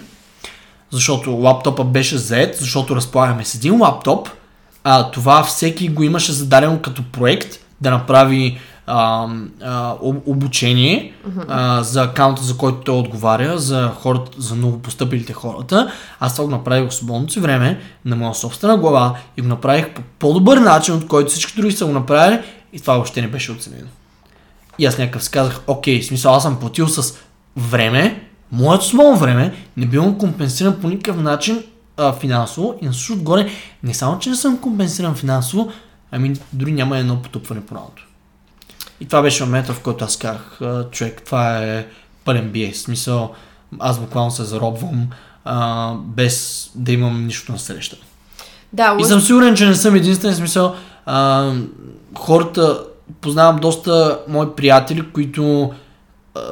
защото 0.92 1.32
лаптопа 1.32 1.84
беше 1.84 2.18
заед, 2.18 2.58
защото 2.58 2.96
разполагаме 2.96 3.46
с 3.46 3.56
един 3.56 3.82
лаптоп, 3.82 4.30
а 4.84 5.12
това 5.12 5.44
всеки 5.44 5.90
го 5.90 6.04
имаше 6.04 6.32
зададено 6.32 6.80
като 6.82 7.04
проект 7.12 7.60
да 7.82 7.92
направи 7.92 8.60
а, 8.88 9.28
а, 9.62 9.96
обучение 10.26 11.14
а, 11.48 11.84
за 11.84 12.04
акаунта, 12.04 12.44
за 12.44 12.58
който 12.58 12.78
той 12.78 12.96
отговаря, 12.96 13.58
за 13.58 13.92
хората, 14.00 14.32
за 14.38 14.56
новопостъпилите 14.56 15.34
хората. 15.34 15.92
Аз 16.20 16.36
това 16.36 16.46
го 16.46 16.52
направих 16.52 16.90
в 16.90 16.96
свободното 16.96 17.34
си 17.34 17.40
време, 17.40 17.80
на 18.06 18.16
моя 18.16 18.36
собствена 18.36 18.78
глава 18.78 19.18
и 19.38 19.42
го 19.42 19.48
направих 19.48 19.94
по 19.94 20.02
по-добър 20.20 20.58
начин, 20.58 20.96
от 20.96 21.08
който 21.08 21.32
всички 21.32 21.56
други 21.56 21.72
са 21.72 21.86
го 21.86 21.92
направили 21.92 22.40
и 22.74 22.80
това 22.80 22.94
въобще 22.94 23.22
не 23.22 23.28
беше 23.28 23.52
оценено. 23.52 23.88
И 24.80 24.86
аз 24.86 24.98
някакъв 24.98 25.24
си 25.24 25.32
казах, 25.32 25.62
окей, 25.68 26.04
смисъл 26.04 26.36
аз 26.36 26.44
съм 26.44 26.60
платил 26.60 26.88
с 26.88 27.14
време, 27.58 28.30
моето 28.52 28.86
свободно 28.86 29.18
време, 29.18 29.54
не 29.78 29.86
бивам 29.86 30.18
компенсиран 30.18 30.82
по 30.82 30.90
никакъв 30.90 31.22
начин 31.24 31.64
а, 31.98 32.14
финансово 32.14 32.76
и 32.82 32.86
на 32.86 32.94
също 32.94 33.14
отгоре 33.14 33.50
не 33.84 33.94
само, 33.94 34.20
че 34.20 34.30
не 34.30 34.36
съм 34.36 34.58
компенсиран 34.58 35.16
финансово, 35.16 35.72
ами 36.12 36.34
дори 36.54 36.72
няма 36.72 36.98
едно 36.98 37.22
потупване 37.22 37.66
по 37.66 37.76
работа. 37.76 38.02
И 39.02 39.06
това 39.06 39.22
беше 39.22 39.44
момента, 39.44 39.74
в 39.74 39.80
който 39.80 40.06
аз 40.06 40.18
казах, 40.18 40.60
човек, 40.92 41.22
това 41.26 41.64
е 41.64 41.88
пълен 42.26 42.50
биес. 42.50 42.82
Смисъл, 42.82 43.34
аз 43.80 44.00
буквално 44.00 44.32
се 44.32 44.44
заробвам 44.44 45.08
а, 45.46 45.94
без 45.94 46.70
да 46.76 46.92
имам 46.92 47.26
нищо 47.26 47.52
на 47.52 47.60
среща. 47.60 47.98
Да, 48.74 48.98
и 49.00 49.04
съм 49.04 49.22
сигурен, 49.22 49.56
че 49.56 49.66
не 49.66 49.76
съм 49.76 49.96
единствен 49.96 50.36
смисъл. 50.36 50.76
А, 51.06 51.52
хората, 52.18 52.84
познавам 53.22 53.60
доста 53.60 54.20
мои 54.28 54.48
приятели, 54.56 55.12
които 55.14 55.74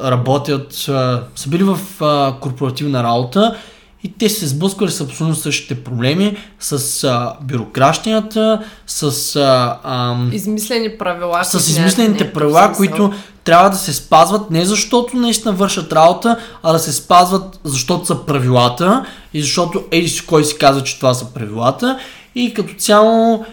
работят, 0.04 0.72
са 0.72 1.48
били 1.48 1.62
в 1.62 1.78
а, 2.00 2.34
корпоративна 2.40 3.02
работа 3.02 3.56
и 4.04 4.12
те 4.18 4.28
се 4.28 4.46
сблъсквали 4.46 4.90
с 4.90 5.00
абсолютно 5.00 5.36
същите 5.36 5.84
проблеми, 5.84 6.36
с 6.60 7.04
а, 7.04 7.32
бюрокращията, 7.42 8.64
с... 8.86 9.36
А, 9.36 9.78
а, 9.84 10.16
Измислени 10.32 10.98
правила. 10.98 11.44
С 11.44 11.68
измислените 11.68 12.32
правила, 12.32 12.72
които 12.76 13.12
трябва 13.44 13.70
да 13.70 13.76
се 13.76 13.92
спазват 13.92 14.50
не 14.50 14.64
защото 14.64 15.16
наистина 15.16 15.54
вършат 15.54 15.92
работа, 15.92 16.38
а 16.62 16.72
да 16.72 16.78
се 16.78 16.92
спазват 16.92 17.60
защото 17.64 18.06
са 18.06 18.26
правилата 18.26 19.04
и 19.34 19.40
защото 19.40 19.84
еди 19.90 20.08
си 20.08 20.26
кой 20.26 20.44
си 20.44 20.58
каза, 20.58 20.84
че 20.84 20.96
това 20.96 21.14
са 21.14 21.34
правилата 21.34 21.98
и 22.34 22.54
като 22.54 22.74
цяло 22.74 23.44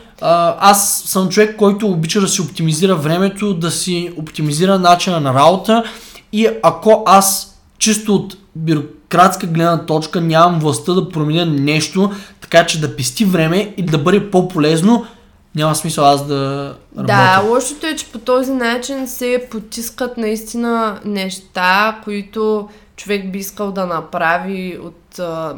аз 0.59 1.03
съм 1.05 1.29
човек, 1.29 1.55
който 1.57 1.87
обича 1.87 2.21
да 2.21 2.27
си 2.27 2.41
оптимизира 2.41 2.95
времето, 2.95 3.53
да 3.53 3.71
си 3.71 4.13
оптимизира 4.17 4.79
начина 4.79 5.19
на 5.19 5.33
работа 5.33 5.83
и 6.33 6.49
ако 6.63 7.03
аз 7.05 7.57
чисто 7.77 8.15
от 8.15 8.37
бюрократска 8.55 9.47
гледна 9.47 9.85
точка 9.85 10.21
нямам 10.21 10.59
властта 10.59 10.93
да 10.93 11.09
променя 11.09 11.45
нещо, 11.45 12.11
така 12.41 12.65
че 12.65 12.81
да 12.81 12.95
пести 12.95 13.25
време 13.25 13.73
и 13.77 13.83
да 13.83 13.97
бъде 13.97 14.31
по-полезно, 14.31 15.05
няма 15.55 15.75
смисъл 15.75 16.05
аз 16.05 16.27
да 16.27 16.73
работя. 16.97 17.13
Да, 17.13 17.43
лошото 17.49 17.87
е, 17.87 17.95
че 17.95 18.11
по 18.11 18.19
този 18.19 18.51
начин 18.51 19.07
се 19.07 19.47
потискат 19.51 20.17
наистина 20.17 20.99
неща, 21.05 21.99
които 22.03 22.69
човек 22.95 23.31
би 23.31 23.39
искал 23.39 23.71
да 23.71 23.85
направи 23.85 24.79
от... 24.83 25.19
А, 25.19 25.55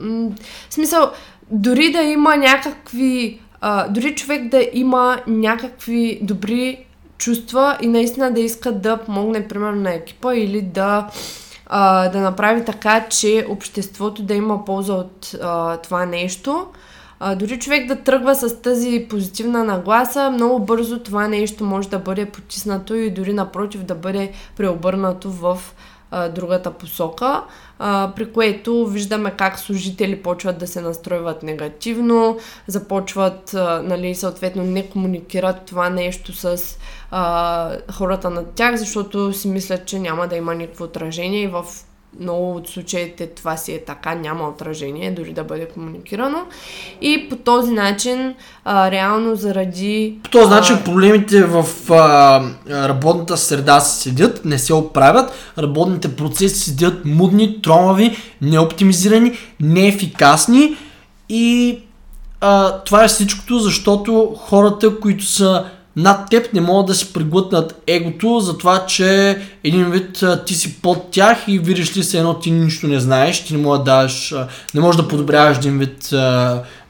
м- 0.00 0.30
смисъл, 0.70 1.10
дори 1.50 1.92
да 1.92 2.02
има 2.02 2.36
някакви... 2.36 3.40
А, 3.60 3.88
дори 3.88 4.14
човек 4.14 4.48
да 4.48 4.68
има 4.72 5.20
някакви 5.26 6.18
добри 6.22 6.84
чувства 7.18 7.78
и 7.82 7.86
наистина 7.86 8.32
да 8.32 8.40
иска 8.40 8.72
да 8.72 8.96
помогне, 8.96 9.48
примерно, 9.48 9.80
на 9.80 9.94
екипа 9.94 10.34
или 10.34 10.62
да, 10.62 11.10
а, 11.66 12.08
да 12.08 12.20
направи 12.20 12.64
така, 12.64 13.08
че 13.08 13.46
обществото 13.48 14.22
да 14.22 14.34
има 14.34 14.64
полза 14.64 14.94
от 14.94 15.34
а, 15.42 15.76
това 15.76 16.06
нещо. 16.06 16.66
А, 17.20 17.34
дори 17.34 17.58
човек 17.58 17.86
да 17.86 17.96
тръгва 17.96 18.34
с 18.34 18.62
тази 18.62 19.06
позитивна 19.10 19.64
нагласа, 19.64 20.30
много 20.30 20.64
бързо 20.64 20.98
това 20.98 21.28
нещо 21.28 21.64
може 21.64 21.88
да 21.88 21.98
бъде 21.98 22.26
потиснато 22.26 22.94
и 22.94 23.10
дори 23.10 23.32
напротив 23.32 23.82
да 23.82 23.94
бъде 23.94 24.32
преобърнато 24.56 25.30
в 25.30 25.58
другата 26.34 26.70
посока, 26.70 27.42
а, 27.78 28.12
при 28.16 28.32
което 28.32 28.86
виждаме 28.86 29.30
как 29.30 29.58
служители 29.58 30.22
почват 30.22 30.58
да 30.58 30.66
се 30.66 30.80
настройват 30.80 31.42
негативно, 31.42 32.38
започват, 32.66 33.54
а, 33.54 33.82
нали, 33.84 34.14
съответно 34.14 34.62
не 34.62 34.88
комуникират 34.88 35.64
това 35.66 35.90
нещо 35.90 36.32
с 36.32 36.78
а, 37.10 37.76
хората 37.92 38.30
над 38.30 38.54
тях, 38.54 38.76
защото 38.76 39.32
си 39.32 39.48
мислят, 39.48 39.86
че 39.86 39.98
няма 39.98 40.28
да 40.28 40.36
има 40.36 40.54
никакво 40.54 40.84
отражение 40.84 41.42
и 41.42 41.46
в 41.46 41.64
много 42.20 42.56
от 42.56 42.68
случаите 42.68 43.26
това 43.26 43.56
си 43.56 43.72
е 43.72 43.84
така, 43.84 44.14
няма 44.14 44.48
отражение, 44.48 45.10
дори 45.10 45.32
да 45.32 45.44
бъде 45.44 45.68
комуникирано. 45.68 46.38
И 47.00 47.28
по 47.30 47.36
този 47.36 47.70
начин, 47.70 48.34
а, 48.64 48.90
реално 48.90 49.36
заради... 49.36 50.18
По 50.22 50.30
този 50.30 50.50
начин 50.50 50.78
проблемите 50.84 51.44
в 51.44 51.66
а, 51.92 52.42
работната 52.88 53.36
среда 53.36 53.80
се 53.80 54.02
седят, 54.02 54.44
не 54.44 54.58
се 54.58 54.74
оправят, 54.74 55.32
работните 55.58 56.16
процеси 56.16 56.60
седят 56.60 57.04
мудни, 57.04 57.62
тромави, 57.62 58.16
неоптимизирани, 58.42 59.32
неефикасни 59.60 60.76
и 61.28 61.78
а, 62.40 62.78
това 62.78 63.04
е 63.04 63.08
всичкото, 63.08 63.58
защото 63.58 64.34
хората, 64.38 65.00
които 65.00 65.24
са 65.24 65.64
над 65.96 66.30
теб 66.30 66.52
не 66.52 66.60
могат 66.60 66.86
да 66.86 66.94
си 66.94 67.12
преглътнат 67.12 67.82
егото 67.86 68.40
за 68.40 68.58
това, 68.58 68.86
че 68.86 69.38
един 69.64 69.90
вид 69.90 70.24
ти 70.46 70.54
си 70.54 70.80
под 70.82 71.10
тях 71.10 71.38
и 71.48 71.58
видиш 71.58 71.96
ли 71.96 72.02
се 72.02 72.18
едно 72.18 72.38
ти 72.38 72.50
нищо 72.50 72.86
не 72.86 73.00
знаеш, 73.00 73.44
ти 73.44 73.56
не 73.56 73.62
можеш 73.62 73.84
да 73.84 73.84
даш, 73.84 74.34
не 74.74 74.80
можеш 74.80 75.00
да 75.00 75.08
подобряваш 75.08 75.56
един 75.58 75.78
вид 75.78 76.08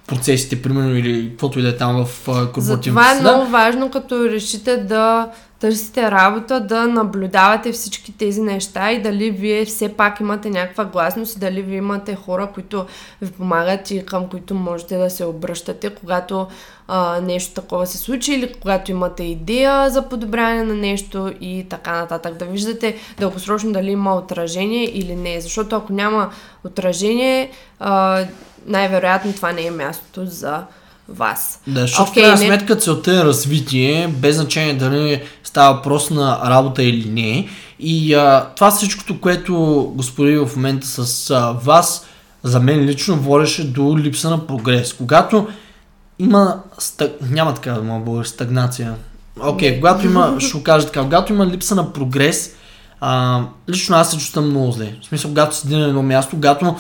процесите, 0.07 0.63
примерно, 0.63 0.97
или 0.97 1.31
каквото 1.31 1.59
и 1.59 1.63
да 1.63 1.69
е 1.69 1.77
там 1.77 2.05
в 2.05 2.25
корпоративната 2.27 2.89
Това 2.89 3.13
е 3.13 3.21
много 3.21 3.51
важно, 3.51 3.91
като 3.91 4.25
решите 4.25 4.77
да 4.77 5.29
търсите 5.65 6.11
работа, 6.11 6.61
да 6.61 6.87
наблюдавате 6.87 7.73
всички 7.73 8.12
тези 8.12 8.41
неща 8.41 8.93
и 8.93 9.03
дали 9.03 9.31
вие 9.31 9.65
все 9.65 9.89
пак 9.89 10.21
имате 10.21 10.51
някаква 10.51 10.85
гласност 10.85 11.37
и 11.37 11.39
дали 11.39 11.62
вие 11.62 11.77
имате 11.77 12.15
хора, 12.15 12.51
които 12.55 12.87
ви 13.23 13.33
помагат 13.33 13.91
и 13.91 14.07
към 14.07 14.29
които 14.29 14.55
можете 14.55 14.97
да 14.97 15.11
се 15.11 15.25
обръщате, 15.25 15.91
когато 15.91 16.47
а, 16.89 17.21
нещо 17.21 17.55
такова 17.55 17.87
се 17.87 17.99
случи 17.99 18.35
или 18.35 18.53
когато 18.53 18.91
имате 18.91 19.25
идея 19.25 19.91
за 19.91 20.09
подобряване 20.09 20.62
на 20.62 20.75
нещо 20.75 21.33
и 21.41 21.67
така 21.71 21.93
нататък. 21.93 22.35
Да 22.35 22.45
виждате 22.45 22.97
дългосрочно 23.19 23.73
дали 23.73 23.91
има 23.91 24.15
отражение 24.17 24.85
или 24.85 25.17
не. 25.17 25.41
Защото 25.41 25.77
ако 25.77 25.93
няма 25.93 26.31
отражение, 26.65 27.51
а, 27.81 28.25
най-вероятно 28.67 29.33
това 29.33 29.53
не 29.53 29.67
е 29.67 29.71
мястото 29.71 30.27
за 30.27 30.65
вас. 31.09 31.61
Да, 31.67 31.81
защото 31.81 32.11
okay, 32.11 32.13
в 32.13 32.15
крайна 32.15 32.39
сметка 32.39 32.77
целта 32.77 33.13
е 33.13 33.25
развитие, 33.25 34.09
без 34.09 34.37
значение 34.37 34.75
дали 34.75 35.23
става 35.45 35.75
въпрос 35.75 36.11
на 36.11 36.41
работа 36.51 36.83
или 36.83 37.11
не. 37.11 37.49
И 37.81 38.15
а, 38.15 38.47
това 38.57 38.71
всичкото, 38.71 39.21
което 39.21 39.55
го 39.97 40.03
сподели 40.03 40.39
в 40.39 40.51
момента 40.57 40.87
с 40.87 41.31
а, 41.31 41.53
вас, 41.65 42.07
за 42.43 42.61
мен 42.61 42.81
лично 42.81 43.17
водеше 43.17 43.71
до 43.71 43.99
липса 43.99 44.31
на 44.31 44.47
прогрес. 44.47 44.93
Когато 44.93 45.49
има, 46.19 46.61
стаг... 46.79 47.13
няма 47.31 47.55
така 47.55 47.73
да 47.73 47.83
му 47.83 48.01
българ, 48.01 48.25
стагнация. 48.25 48.95
Окей, 49.41 49.71
okay, 49.71 49.81
когато 49.81 50.07
има, 50.07 50.37
ще 50.39 50.59
го 50.59 50.65
кажа 50.65 50.87
така, 50.87 51.03
когато 51.03 51.33
има 51.33 51.47
липса 51.47 51.75
на 51.75 51.93
прогрес, 51.93 52.51
а, 53.01 53.43
лично 53.69 53.97
аз 53.97 54.11
се 54.11 54.19
чувствам 54.19 54.51
много 54.51 54.73
зле. 54.73 54.95
В 55.03 55.07
смисъл, 55.07 55.31
когато 55.31 55.57
седи 55.57 55.77
на 55.77 55.89
едно 55.89 56.03
място, 56.03 56.31
когато 56.37 56.77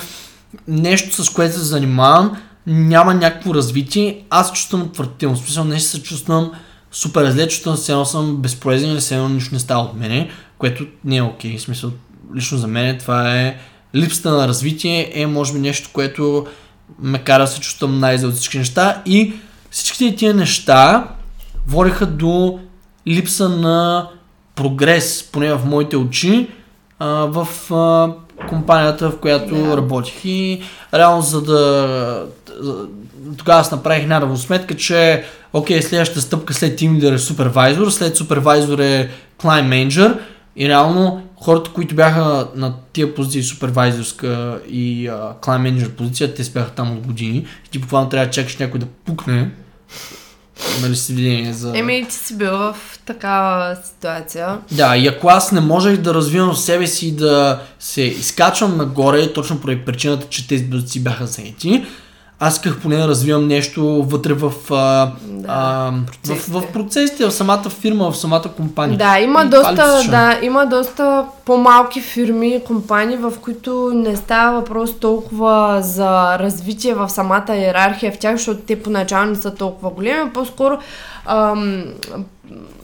нещо 0.68 1.24
с 1.24 1.30
което 1.30 1.54
се 1.54 1.64
занимавам, 1.64 2.36
няма 2.66 3.14
някакво 3.14 3.54
развитие, 3.54 4.24
аз 4.30 4.52
чувствам 4.52 4.82
отвратително. 4.82 5.36
Смисъл, 5.36 5.64
не 5.64 5.80
се 5.80 6.02
чувствам 6.02 6.52
супер 6.92 7.30
зле, 7.30 7.48
чувствам 7.48 7.76
се 7.76 7.92
едно 7.92 8.04
съм 8.04 8.36
безполезен 8.36 8.90
или 8.90 9.00
се 9.00 9.14
едно 9.14 9.28
нищо 9.28 9.54
не 9.54 9.60
става 9.60 9.82
от 9.82 9.94
мене, 9.94 10.30
което 10.58 10.86
не 11.04 11.16
е 11.16 11.22
окей. 11.22 11.56
Okay. 11.56 11.58
Смисъл, 11.58 11.90
лично 12.36 12.58
за 12.58 12.66
мен 12.66 12.98
това 12.98 13.36
е 13.36 13.56
липсата 13.94 14.30
на 14.30 14.48
развитие 14.48 15.12
е 15.14 15.26
може 15.26 15.52
би 15.52 15.58
нещо, 15.58 15.90
което 15.92 16.46
ме 16.98 17.18
кара 17.18 17.42
да 17.42 17.46
се 17.46 17.60
чувствам 17.60 17.98
най-зле 17.98 18.28
от 18.28 18.34
всички 18.34 18.58
неща 18.58 19.02
и 19.06 19.32
всичките 19.70 20.16
тия 20.16 20.34
неща 20.34 21.08
водиха 21.66 22.06
до 22.06 22.58
липса 23.06 23.48
на 23.48 24.08
прогрес, 24.54 25.28
поне 25.32 25.54
в 25.54 25.64
моите 25.66 25.96
очи, 25.96 26.48
а, 26.98 27.06
в 27.08 27.72
а, 27.74 28.12
компанията, 28.48 29.10
в 29.10 29.18
която 29.18 29.54
yeah. 29.54 29.76
работих. 29.76 30.24
И 30.24 30.62
реално 30.94 31.22
за 31.22 31.42
да... 31.42 32.26
Тогава 33.36 33.60
аз 33.60 33.72
направих 33.72 34.02
една 34.02 34.20
равносметка, 34.20 34.76
че 34.76 35.24
окей, 35.52 35.82
следващата 35.82 36.20
стъпка 36.20 36.54
след 36.54 36.80
Team 36.80 36.98
Leader 36.98 37.14
е 37.14 37.18
супервайзор, 37.18 37.90
след 37.90 38.16
супервайзор 38.16 38.78
е 38.78 39.10
Client 39.38 39.88
Manager 39.88 40.18
и 40.56 40.68
реално 40.68 41.22
хората, 41.36 41.70
които 41.70 41.94
бяха 41.94 42.48
на 42.54 42.74
тия 42.92 43.14
позиции 43.14 43.42
супервайзорска 43.42 44.60
и 44.68 45.08
Client 45.10 45.40
Manager 45.42 45.88
позиция, 45.88 46.34
те 46.34 46.42
бяха 46.54 46.70
там 46.70 46.92
от 46.92 47.06
години. 47.06 47.46
И 47.66 47.70
ти 47.70 47.78
буквално 47.78 48.08
трябва 48.08 48.26
да 48.26 48.32
чакаш 48.32 48.56
някой 48.56 48.80
да 48.80 48.86
пукне 48.86 49.50
нали 50.82 50.96
си 50.96 51.12
видение 51.12 51.52
за... 51.52 51.78
Еми, 51.78 52.06
ти 52.08 52.14
си 52.14 52.38
бил 52.38 52.50
в 52.50 52.76
такава 53.06 53.76
ситуация. 53.84 54.58
Да, 54.72 54.96
и 54.96 55.06
ако 55.06 55.28
аз 55.28 55.52
не 55.52 55.60
можех 55.60 55.96
да 55.96 56.14
развивам 56.14 56.54
в 56.54 56.58
себе 56.58 56.86
си 56.86 57.16
да 57.16 57.62
се 57.78 58.02
изкачвам 58.02 58.76
нагоре, 58.76 59.32
точно 59.32 59.60
поради 59.60 59.80
причината, 59.80 60.26
че 60.30 60.48
тези 60.48 60.70
позиции 60.70 61.00
бяха 61.00 61.26
заети, 61.26 61.84
аз 62.46 62.54
исках 62.54 62.80
поне 62.80 62.96
да 62.96 63.08
развивам 63.08 63.46
нещо 63.46 64.02
вътре 64.08 64.32
в, 64.32 64.52
а, 64.70 65.10
да, 65.24 65.46
а, 65.48 65.92
процесите. 66.06 66.52
в, 66.52 66.60
в 66.60 66.72
процесите, 66.72 67.26
в 67.26 67.32
самата 67.32 67.70
фирма, 67.80 68.10
в 68.10 68.16
самата 68.16 68.42
компания. 68.56 68.98
Да, 68.98 69.20
има, 69.20 69.44
доста, 69.44 70.02
да, 70.10 70.38
има 70.42 70.66
доста 70.66 71.24
по-малки 71.44 72.00
фирми, 72.00 72.60
компании, 72.66 73.16
в 73.16 73.32
които 73.40 73.92
не 73.94 74.16
става 74.16 74.60
въпрос 74.60 74.98
толкова 74.98 75.78
за 75.82 76.38
развитие 76.38 76.94
в 76.94 77.08
самата 77.08 77.56
иерархия 77.56 78.12
в 78.12 78.18
тях, 78.18 78.36
защото 78.36 78.60
те 78.60 78.82
поначално 78.82 79.30
не 79.30 79.36
са 79.36 79.54
толкова 79.54 79.90
големи, 79.90 80.30
по-скоро 80.30 80.78
ам, 81.26 81.84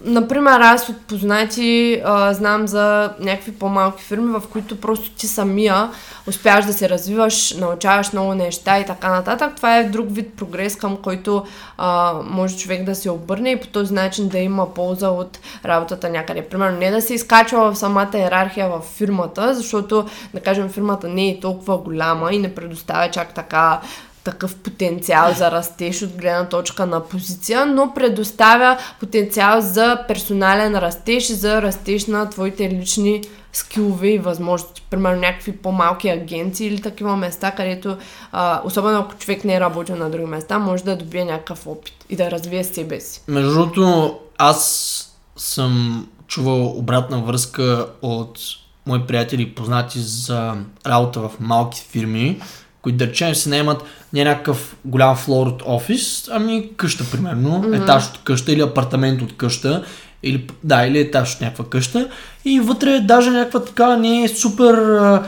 например, 0.04 0.60
аз 0.60 0.88
от 0.88 1.06
познати 1.06 2.02
а, 2.04 2.34
знам 2.34 2.68
за 2.68 3.12
някакви 3.20 3.52
по-малки 3.52 4.02
фирми, 4.02 4.32
в 4.32 4.42
които 4.52 4.80
просто 4.80 5.10
ти 5.10 5.26
самия 5.26 5.90
успяваш 6.28 6.64
да 6.64 6.72
се 6.72 6.88
развиваш, 6.88 7.54
научаваш 7.54 8.12
много 8.12 8.34
неща 8.34 8.78
и 8.78 8.86
така 8.86 9.10
нататък. 9.10 9.56
Това 9.56 9.78
е 9.78 9.84
друг 9.84 10.06
вид 10.10 10.34
прогрес, 10.36 10.76
към 10.76 10.96
който 10.96 11.44
а, 11.78 12.14
може 12.24 12.56
човек 12.56 12.84
да 12.84 12.94
се 12.94 13.10
обърне 13.10 13.50
и 13.50 13.60
по 13.60 13.66
този 13.66 13.94
начин 13.94 14.28
да 14.28 14.38
има 14.38 14.74
полза 14.74 15.08
от 15.08 15.38
работата 15.64 16.10
някъде. 16.10 16.42
Примерно 16.42 16.78
не 16.78 16.90
да 16.90 17.02
се 17.02 17.14
изкачва 17.14 17.72
в 17.72 17.78
самата 17.78 18.10
иерархия 18.14 18.68
в 18.68 18.80
фирмата, 18.80 19.54
защото, 19.54 20.06
да 20.34 20.40
кажем, 20.40 20.68
фирмата 20.68 21.08
не 21.08 21.28
е 21.28 21.40
толкова 21.40 21.78
голяма 21.78 22.32
и 22.32 22.38
не 22.38 22.54
предоставя 22.54 23.10
чак 23.10 23.34
така 23.34 23.80
такъв 24.24 24.56
потенциал 24.56 25.34
за 25.34 25.50
растеж 25.50 26.02
от 26.02 26.16
гледна 26.16 26.48
точка 26.48 26.86
на 26.86 27.00
позиция, 27.08 27.66
но 27.66 27.94
предоставя 27.94 28.78
потенциал 29.00 29.60
за 29.60 30.04
персонален 30.08 30.74
растеж, 30.74 31.32
за 31.32 31.62
растеж 31.62 32.06
на 32.06 32.30
твоите 32.30 32.70
лични 32.70 33.22
скилове 33.52 34.08
и 34.08 34.18
възможности. 34.18 34.82
Примерно 34.90 35.20
някакви 35.20 35.56
по-малки 35.56 36.08
агенции 36.08 36.66
или 36.66 36.82
такива 36.82 37.16
места, 37.16 37.50
където, 37.50 37.96
а, 38.32 38.60
особено 38.64 38.98
ако 38.98 39.14
човек 39.14 39.44
не 39.44 39.54
е 39.54 39.60
работил 39.60 39.96
на 39.96 40.10
други 40.10 40.26
места, 40.26 40.58
може 40.58 40.84
да 40.84 40.96
добие 40.96 41.24
някакъв 41.24 41.66
опит 41.66 41.94
и 42.08 42.16
да 42.16 42.30
развие 42.30 42.64
себе 42.64 43.00
си. 43.00 43.22
Между 43.28 43.54
другото, 43.54 44.18
аз 44.38 44.96
съм 45.36 46.06
чувал 46.26 46.66
обратна 46.66 47.22
връзка 47.22 47.86
от 48.02 48.38
мои 48.86 49.06
приятели 49.06 49.42
и 49.42 49.54
познати 49.54 49.98
за 50.00 50.54
работа 50.86 51.20
в 51.20 51.30
малки 51.40 51.86
фирми, 51.90 52.40
които 52.82 52.98
да 52.98 53.06
речем 53.06 53.34
се 53.34 53.48
наемат 53.48 53.82
не 54.12 54.24
някакъв 54.24 54.76
голям 54.84 55.16
флор 55.16 55.46
от 55.46 55.62
офис, 55.66 56.28
ами 56.32 56.70
къща 56.76 57.04
примерно, 57.12 57.50
mm-hmm. 57.50 57.82
етаж 57.82 58.04
от 58.04 58.18
къща 58.24 58.52
или 58.52 58.60
апартамент 58.60 59.22
от 59.22 59.36
къща, 59.36 59.84
или, 60.22 60.46
да, 60.64 60.86
или 60.86 60.98
етаж 60.98 61.34
от 61.34 61.40
някаква 61.40 61.64
къща. 61.64 62.08
И 62.44 62.60
вътре 62.60 63.00
даже 63.00 63.30
някаква 63.30 63.60
така 63.60 63.96
не 63.96 64.22
е 64.22 64.28
супер 64.28 64.74
а, 64.74 65.22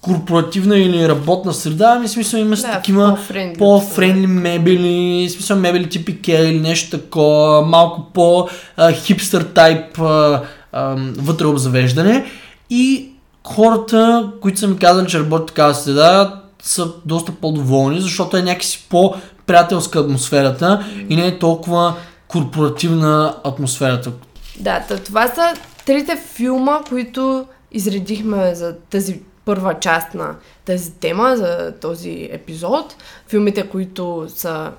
корпоративна 0.00 0.78
или 0.78 1.08
работна 1.08 1.54
среда, 1.54 1.94
ами 1.96 2.08
смисъл 2.08 2.38
има 2.38 2.56
да, 2.56 2.72
такива 2.72 3.18
по-френдли, 3.58 4.26
мебели, 4.26 5.28
смисъл 5.30 5.56
мебели 5.56 5.88
типи 5.88 6.12
Икеа 6.12 6.48
или 6.48 6.60
нещо 6.60 6.98
такова, 6.98 7.62
малко 7.62 8.06
по-хипстър 8.14 9.42
тайп 9.42 9.98
а, 10.00 10.42
а, 10.72 10.96
вътре 11.18 11.46
обзавеждане. 11.46 12.24
И 12.70 13.08
хората, 13.44 14.30
които 14.40 14.60
са 14.60 14.68
ми 14.68 14.78
казали, 14.78 15.06
че 15.06 15.18
работят 15.18 15.46
такава 15.46 15.74
среда, 15.74 16.41
са 16.62 16.92
доста 17.04 17.32
по-доволни, 17.32 18.00
защото 18.00 18.36
е 18.36 18.42
някакси 18.42 18.86
по-приятелска 18.88 19.98
атмосферата 19.98 20.86
и 21.08 21.16
не 21.16 21.26
е 21.26 21.38
толкова 21.38 21.94
корпоративна 22.28 23.36
атмосферата. 23.44 24.12
Да, 24.60 24.84
това 25.04 25.28
са 25.28 25.54
трите 25.86 26.16
филма, 26.16 26.80
които 26.88 27.46
изредихме 27.72 28.54
за 28.54 28.76
тази 28.90 29.20
първа 29.44 29.80
част 29.80 30.14
на 30.14 30.36
тази 30.64 30.92
тема, 30.92 31.36
за 31.36 31.74
този 31.80 32.28
епизод. 32.32 32.96
Филмите, 33.28 33.68
които 33.68 34.26
са 34.28 34.72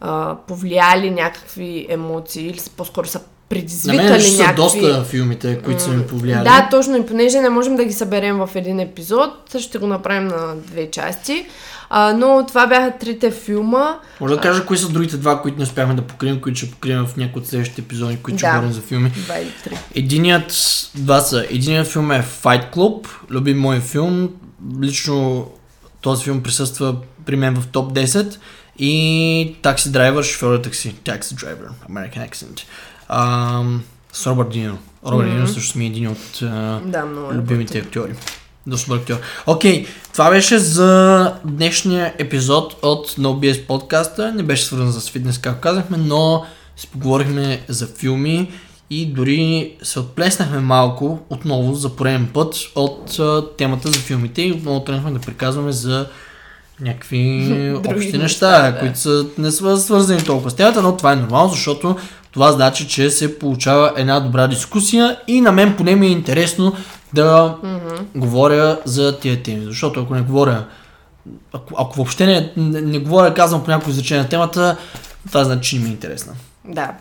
а, 0.00 0.36
повлияли 0.46 1.10
някакви 1.10 1.86
емоции 1.88 2.46
или 2.46 2.60
по-скоро 2.76 3.06
са 3.06 3.20
предизвикали 3.48 3.96
На 3.96 4.02
мен 4.02 4.12
някакви... 4.12 4.30
са 4.30 4.52
доста 4.56 5.04
филмите, 5.04 5.58
които 5.64 5.82
са 5.82 5.90
ми 5.90 6.06
повлияли. 6.06 6.44
Да, 6.44 6.68
точно 6.70 6.96
и 6.96 7.06
понеже 7.06 7.40
не 7.40 7.48
можем 7.48 7.76
да 7.76 7.84
ги 7.84 7.92
съберем 7.92 8.36
в 8.36 8.50
един 8.54 8.80
епизод, 8.80 9.30
ще 9.58 9.78
го 9.78 9.86
направим 9.86 10.28
на 10.28 10.54
две 10.56 10.90
части. 10.90 11.46
А, 11.90 12.12
но 12.12 12.44
това 12.48 12.66
бяха 12.66 12.98
трите 12.98 13.30
филма. 13.30 13.98
Може 14.20 14.34
да 14.34 14.40
кажа 14.40 14.66
кои 14.66 14.78
са 14.78 14.88
другите 14.88 15.16
два, 15.16 15.42
които 15.42 15.58
не 15.58 15.64
успяхме 15.64 15.94
да 15.94 16.02
покрием, 16.02 16.40
които 16.40 16.58
ще 16.58 16.70
покрием 16.70 17.06
в 17.06 17.16
някои 17.16 17.42
от 17.42 17.48
следващите 17.48 17.80
епизоди, 17.80 18.16
които 18.16 18.34
да. 18.34 18.38
ще 18.38 18.48
говорим 18.48 18.72
за 18.72 18.80
филми. 18.80 19.10
Два 19.10 19.38
или 19.38 19.52
три. 19.64 19.78
Единият, 19.94 20.52
два 20.94 21.20
са. 21.20 21.46
Единият 21.50 21.86
филм 21.86 22.12
е 22.12 22.24
Fight 22.42 22.74
Club, 22.74 23.08
любим 23.30 23.58
мой 23.58 23.80
филм. 23.80 24.28
Лично 24.82 25.46
този 26.00 26.24
филм 26.24 26.42
присъства 26.42 26.96
при 27.26 27.36
мен 27.36 27.54
в 27.54 27.66
топ 27.66 27.92
10 27.92 28.36
и 28.78 29.56
такси 29.62 29.92
драйвер, 29.92 30.22
шофьор 30.22 30.58
такси, 30.58 30.94
такси 31.04 31.34
драйвер, 31.34 31.68
American 31.90 32.30
Accent. 32.30 32.60
А, 33.08 33.62
с 34.12 34.26
Робърт 34.26 34.50
Дино. 34.50 34.78
Робърт 35.06 35.28
mm-hmm. 35.28 35.34
Дино 35.34 35.48
също 35.48 35.78
ми 35.78 35.84
е 35.84 35.88
един 35.88 36.08
от 36.08 36.18
uh, 36.18 36.80
да, 36.84 37.04
любимите 37.34 37.78
актьори. 37.78 38.12
Доста 38.66 38.86
добър 38.86 39.00
актьор. 39.00 39.20
Окей, 39.46 39.84
okay, 39.84 39.88
това 40.12 40.30
беше 40.30 40.58
за 40.58 41.34
днешния 41.44 42.14
епизод 42.18 42.76
от 42.82 43.10
NoBS 43.10 43.66
подкаста. 43.66 44.32
Не 44.32 44.42
беше 44.42 44.64
свързан 44.64 44.92
с 44.92 45.10
фитнес, 45.10 45.38
както 45.38 45.60
казахме, 45.60 45.96
но 45.96 46.44
си 46.76 46.88
поговорихме 46.88 47.60
за 47.68 47.86
филми 47.86 48.50
и 48.90 49.06
дори 49.06 49.72
се 49.82 50.00
отплеснахме 50.00 50.60
малко 50.60 51.20
отново 51.30 51.74
за 51.74 51.96
пореден 51.96 52.28
път 52.34 52.54
от 52.74 53.10
uh, 53.10 53.56
темата 53.56 53.88
за 53.88 53.98
филмите 53.98 54.42
и 54.42 54.52
отново 54.52 54.84
тръгнахме 54.84 55.10
да 55.10 55.18
приказваме 55.18 55.72
за 55.72 56.06
някакви 56.80 57.74
общи 57.88 58.18
неща, 58.18 58.70
да. 58.70 58.78
които 58.78 58.98
са, 58.98 59.26
не 59.38 59.50
са 59.50 59.78
свързани 59.78 60.24
толкова 60.24 60.50
с 60.50 60.54
темата, 60.54 60.82
но 60.82 60.96
това 60.96 61.12
е 61.12 61.16
нормално, 61.16 61.50
защото 61.50 61.96
това 62.30 62.52
значи, 62.52 62.88
че 62.88 63.10
се 63.10 63.38
получава 63.38 63.92
една 63.96 64.20
добра 64.20 64.46
дискусия 64.46 65.18
и 65.28 65.40
на 65.40 65.52
мен 65.52 65.76
поне 65.76 65.96
ми 65.96 66.06
е 66.06 66.10
интересно 66.10 66.74
да 67.14 67.56
mm-hmm. 67.64 68.00
говоря 68.16 68.78
за 68.84 69.18
тия 69.18 69.42
теми. 69.42 69.64
Защото 69.64 70.00
ако 70.00 70.14
не 70.14 70.20
говоря, 70.20 70.64
ако, 71.52 71.74
ако 71.78 71.96
въобще 71.96 72.26
не, 72.26 72.52
не, 72.56 72.80
не 72.80 72.98
говоря, 72.98 73.34
казвам 73.34 73.64
по 73.64 73.70
някакво 73.70 73.90
изречение 73.90 74.22
на 74.22 74.28
темата, 74.28 74.76
това 75.26 75.44
значи, 75.44 75.70
че 75.70 75.76
не 75.76 75.82
ми 75.82 75.88
е 75.88 75.92
интересна. 75.92 76.32
Да. 76.64 76.92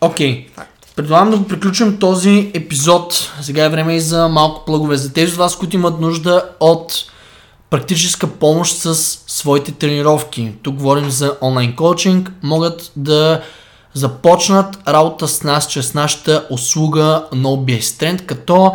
Окей. 0.00 0.46
Okay. 0.46 0.64
Предлагам 0.96 1.30
да 1.30 1.36
го 1.36 1.48
приключим 1.48 1.98
този 1.98 2.50
епизод. 2.54 3.32
Сега 3.40 3.64
е 3.64 3.68
време 3.68 3.96
и 3.96 4.00
за 4.00 4.28
малко 4.28 4.64
плъгове. 4.64 4.96
За 4.96 5.12
тези 5.12 5.32
от 5.32 5.38
вас, 5.38 5.56
които 5.56 5.76
имат 5.76 6.00
нужда 6.00 6.44
от 6.60 7.04
практическа 7.70 8.26
помощ 8.26 8.74
с 8.74 8.94
своите 9.26 9.72
тренировки. 9.72 10.52
Тук 10.62 10.74
говорим 10.74 11.10
за 11.10 11.36
онлайн 11.42 11.76
коучинг. 11.76 12.32
Могат 12.42 12.92
да 12.96 13.42
започнат 13.94 14.78
работа 14.88 15.28
с 15.28 15.42
нас 15.42 15.68
чрез 15.68 15.94
нашата 15.94 16.46
услуга 16.50 17.26
No 17.32 17.80
Trend, 17.80 18.26
като 18.26 18.72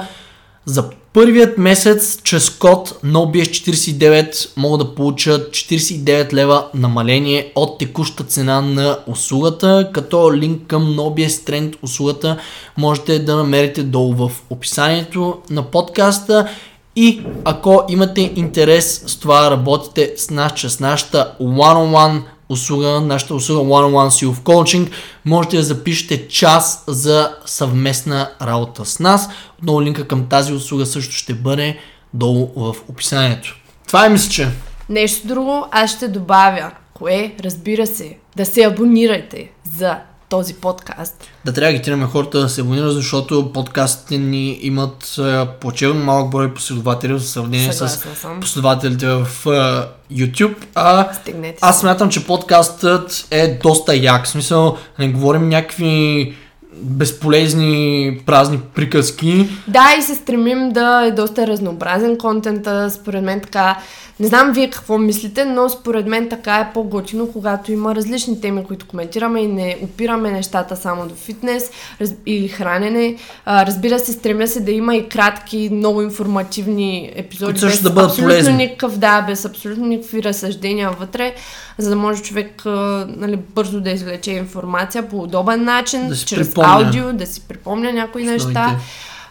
за 0.65 0.89
първият 1.13 1.57
месец 1.57 2.21
чрез 2.23 2.49
код 2.49 2.99
NOBS49 3.05 4.49
могат 4.57 4.87
да 4.87 4.95
получат 4.95 5.51
49 5.51 6.33
лева 6.33 6.67
намаление 6.73 7.51
от 7.55 7.77
текущата 7.77 8.23
цена 8.23 8.61
на 8.61 8.97
услугата, 9.07 9.89
като 9.93 10.33
линк 10.33 10.67
към 10.67 10.83
NOBS 10.83 11.27
Trend 11.27 11.75
услугата 11.81 12.37
можете 12.77 13.19
да 13.19 13.35
намерите 13.35 13.83
долу 13.83 14.13
в 14.13 14.31
описанието 14.49 15.37
на 15.49 15.63
подкаста 15.63 16.49
и 16.95 17.21
ако 17.45 17.83
имате 17.89 18.33
интерес 18.35 19.03
с 19.07 19.19
това 19.19 19.51
работите 19.51 20.13
с 20.17 20.29
нас, 20.29 20.53
чрез 20.53 20.79
нашата 20.79 21.35
one-on-one 21.41 22.21
услуга, 22.49 23.01
нашата 23.01 23.35
услуга 23.35 23.61
One-on-One 23.61 24.25
Self 24.25 24.35
Coaching, 24.35 24.91
можете 25.25 25.57
да 25.57 25.63
запишете 25.63 26.27
час 26.27 26.83
за 26.87 27.35
съвместна 27.45 28.31
работа 28.41 28.85
с 28.85 28.99
нас. 28.99 29.29
Отново 29.59 29.81
линка 29.81 30.07
към 30.07 30.27
тази 30.27 30.53
услуга 30.53 30.85
също 30.85 31.15
ще 31.15 31.33
бъде 31.33 31.77
долу 32.13 32.51
в 32.55 32.75
описанието. 32.89 33.57
Това 33.87 34.05
е 34.05 34.09
мисля, 34.09 34.31
че. 34.31 34.47
Нещо 34.89 35.27
друго 35.27 35.65
аз 35.71 35.91
ще 35.91 36.07
добавя, 36.07 36.71
кое, 36.93 37.35
разбира 37.43 37.87
се, 37.87 38.17
да 38.35 38.45
се 38.45 38.63
абонирате 38.63 39.51
за 39.77 39.97
този 40.29 40.53
подкаст. 40.53 41.27
Да 41.45 41.53
трябва 41.53 41.71
да 41.71 41.75
агитираме 41.75 42.05
хората 42.05 42.39
да 42.39 42.49
се 42.49 42.61
абонират, 42.61 42.93
защото 42.93 43.53
подкастите 43.53 44.17
ни 44.17 44.59
имат 44.61 45.19
плачевно 45.61 46.05
малък 46.05 46.29
брой 46.29 46.53
последователи 46.53 47.13
в 47.13 47.19
сравнение 47.19 47.73
Съгласна 47.73 48.15
с 48.15 48.19
съм. 48.19 48.39
последователите 48.39 49.07
в 49.07 49.27
е, 49.45 50.15
YouTube. 50.15 50.55
А 50.75 51.13
Стигнете 51.13 51.57
аз 51.61 51.79
смятам, 51.79 52.09
че 52.09 52.25
подкастът 52.25 53.27
е 53.31 53.59
доста 53.63 53.95
як. 53.95 54.25
В 54.25 54.29
смисъл, 54.29 54.77
не 54.99 55.09
говорим 55.09 55.49
някакви 55.49 56.35
безполезни 56.81 58.21
празни 58.25 58.59
приказки. 58.75 59.49
Да, 59.67 59.95
и 59.99 60.01
се 60.01 60.15
стремим 60.15 60.71
да 60.71 61.05
е 61.05 61.11
доста 61.11 61.47
разнообразен 61.47 62.17
контента. 62.17 62.89
Според 62.89 63.23
мен 63.23 63.41
така, 63.41 63.77
не 64.19 64.27
знам 64.27 64.51
вие 64.51 64.69
какво 64.69 64.97
мислите, 64.97 65.45
но 65.45 65.69
според 65.69 66.07
мен 66.07 66.29
така 66.29 66.55
е 66.55 66.73
по-готино, 66.73 67.31
когато 67.31 67.71
има 67.71 67.95
различни 67.95 68.41
теми, 68.41 68.63
които 68.63 68.85
коментираме 68.87 69.41
и 69.41 69.47
не 69.47 69.77
опираме 69.83 70.31
нещата 70.31 70.75
само 70.75 71.07
до 71.07 71.15
фитнес 71.15 71.71
раз, 72.01 72.13
или 72.25 72.47
хранене. 72.47 73.15
А, 73.45 73.65
разбира 73.65 73.99
се, 73.99 74.11
стремя 74.11 74.47
се 74.47 74.59
да 74.59 74.71
има 74.71 74.95
и 74.95 75.09
кратки, 75.09 75.69
много 75.71 76.01
информативни 76.01 77.11
епизоди. 77.15 77.45
Които 77.45 77.59
също 77.59 77.83
без 77.83 77.83
да 77.83 77.89
бъдат 77.89 78.09
абсолютно 78.09 78.33
полезни. 78.33 78.53
никакъв, 78.53 78.97
да, 78.97 79.21
без 79.21 79.45
абсолютно 79.45 79.85
никакви 79.85 80.23
разсъждения 80.23 80.91
вътре, 80.99 81.35
за 81.77 81.89
да 81.89 81.95
може 81.95 82.21
човек 82.21 82.65
а, 82.65 83.07
нали, 83.17 83.39
бързо 83.55 83.81
да 83.81 83.89
извлече 83.89 84.31
информация 84.31 85.09
по 85.09 85.19
удобен 85.23 85.63
начин, 85.63 86.07
Да 86.07 86.15
чрез. 86.15 86.53
Аудио, 86.73 87.13
да 87.13 87.25
си 87.27 87.41
припомня 87.47 87.93
някои 87.93 88.23
неща 88.23 88.49
Основните. 88.49 88.85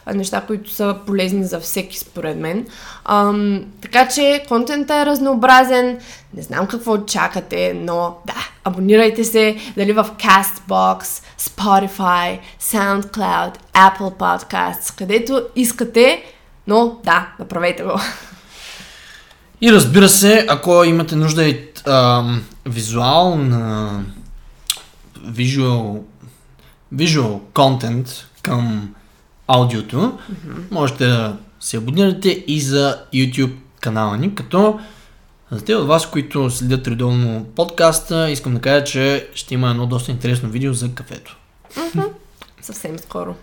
а, 0.06 0.14
неща, 0.14 0.40
които 0.40 0.70
са 0.70 0.96
полезни 1.06 1.44
за 1.44 1.60
всеки, 1.60 1.98
според 1.98 2.36
мен. 2.36 2.66
Ам, 3.04 3.64
така 3.80 4.08
че 4.08 4.44
контентът 4.48 4.96
е 4.96 5.06
разнообразен, 5.06 5.98
не 6.34 6.42
знам 6.42 6.66
какво 6.66 6.98
чакате, 6.98 7.74
но 7.76 8.16
да, 8.26 8.48
абонирайте 8.64 9.24
се 9.24 9.56
дали 9.76 9.92
в 9.92 10.06
Castbox, 10.18 11.22
Spotify, 11.38 12.38
SoundCloud, 12.62 13.54
Apple 13.74 14.16
Podcasts, 14.18 14.98
където 14.98 15.42
искате, 15.56 16.22
но 16.66 16.96
да, 17.04 17.28
направете 17.38 17.82
го. 17.82 18.00
И 19.60 19.72
разбира 19.72 20.08
се, 20.08 20.46
ако 20.48 20.84
имате 20.84 21.16
нужда 21.16 21.44
и 21.44 21.64
ам, 21.86 22.42
визуал 22.66 23.36
на 23.36 23.90
visual, 26.94 27.40
content 27.54 28.24
към 28.42 28.94
аудиото, 29.46 29.96
mm-hmm. 29.96 30.70
можете 30.70 31.06
да 31.06 31.36
се 31.60 31.76
абонирате 31.76 32.44
и 32.46 32.60
за 32.60 33.04
YouTube 33.14 33.54
канала 33.80 34.16
ни, 34.16 34.34
като 34.34 34.80
за 35.50 35.64
те 35.64 35.74
от 35.74 35.86
вас, 35.86 36.10
които 36.10 36.50
следят 36.50 36.88
редовно 36.88 37.44
подкаста, 37.44 38.30
искам 38.30 38.54
да 38.54 38.60
кажа, 38.60 38.84
че 38.84 39.28
ще 39.34 39.54
има 39.54 39.70
едно 39.70 39.86
доста 39.86 40.10
интересно 40.10 40.48
видео 40.48 40.72
за 40.72 40.94
кафето. 40.94 41.38
Съвсем 42.60 42.98
скоро. 42.98 43.34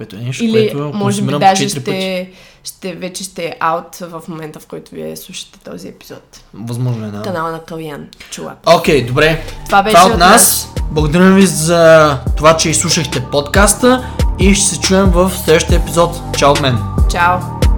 Което 0.00 0.16
е 0.16 0.18
нещо, 0.18 0.44
Или 0.44 0.52
което 0.52 0.98
може 0.98 1.22
би 1.22 1.38
даже 1.38 1.68
4 1.68 1.74
пъти. 1.74 1.80
ще, 1.80 2.30
ще, 2.64 2.92
вече 2.94 3.24
ще 3.24 3.44
е 3.44 3.56
аут 3.60 3.96
в 3.96 4.22
момента, 4.28 4.60
в 4.60 4.66
който 4.66 4.94
вие 4.94 5.16
слушате 5.16 5.58
този 5.64 5.88
епизод. 5.88 6.40
Възможно 6.54 7.06
е, 7.06 7.10
да. 7.10 7.22
Канала 7.22 7.50
на 7.52 7.60
Калян 7.60 8.08
Чулап. 8.30 8.58
Окей, 8.66 9.04
добре. 9.04 9.44
Това 9.66 9.82
беше 9.82 9.96
Това 9.96 10.12
от 10.12 10.18
нас. 10.18 10.68
Благодарим 10.90 11.34
ви 11.34 11.46
за 11.46 12.16
това, 12.36 12.56
че 12.56 12.70
изслушахте 12.70 13.24
подкаста 13.32 14.10
и 14.38 14.54
ще 14.54 14.66
се 14.66 14.80
чуем 14.80 15.06
в 15.06 15.32
следващия 15.44 15.76
епизод. 15.78 16.20
Чао 16.38 16.50
от 16.50 16.60
мен! 16.60 16.78
Чао! 17.10 17.69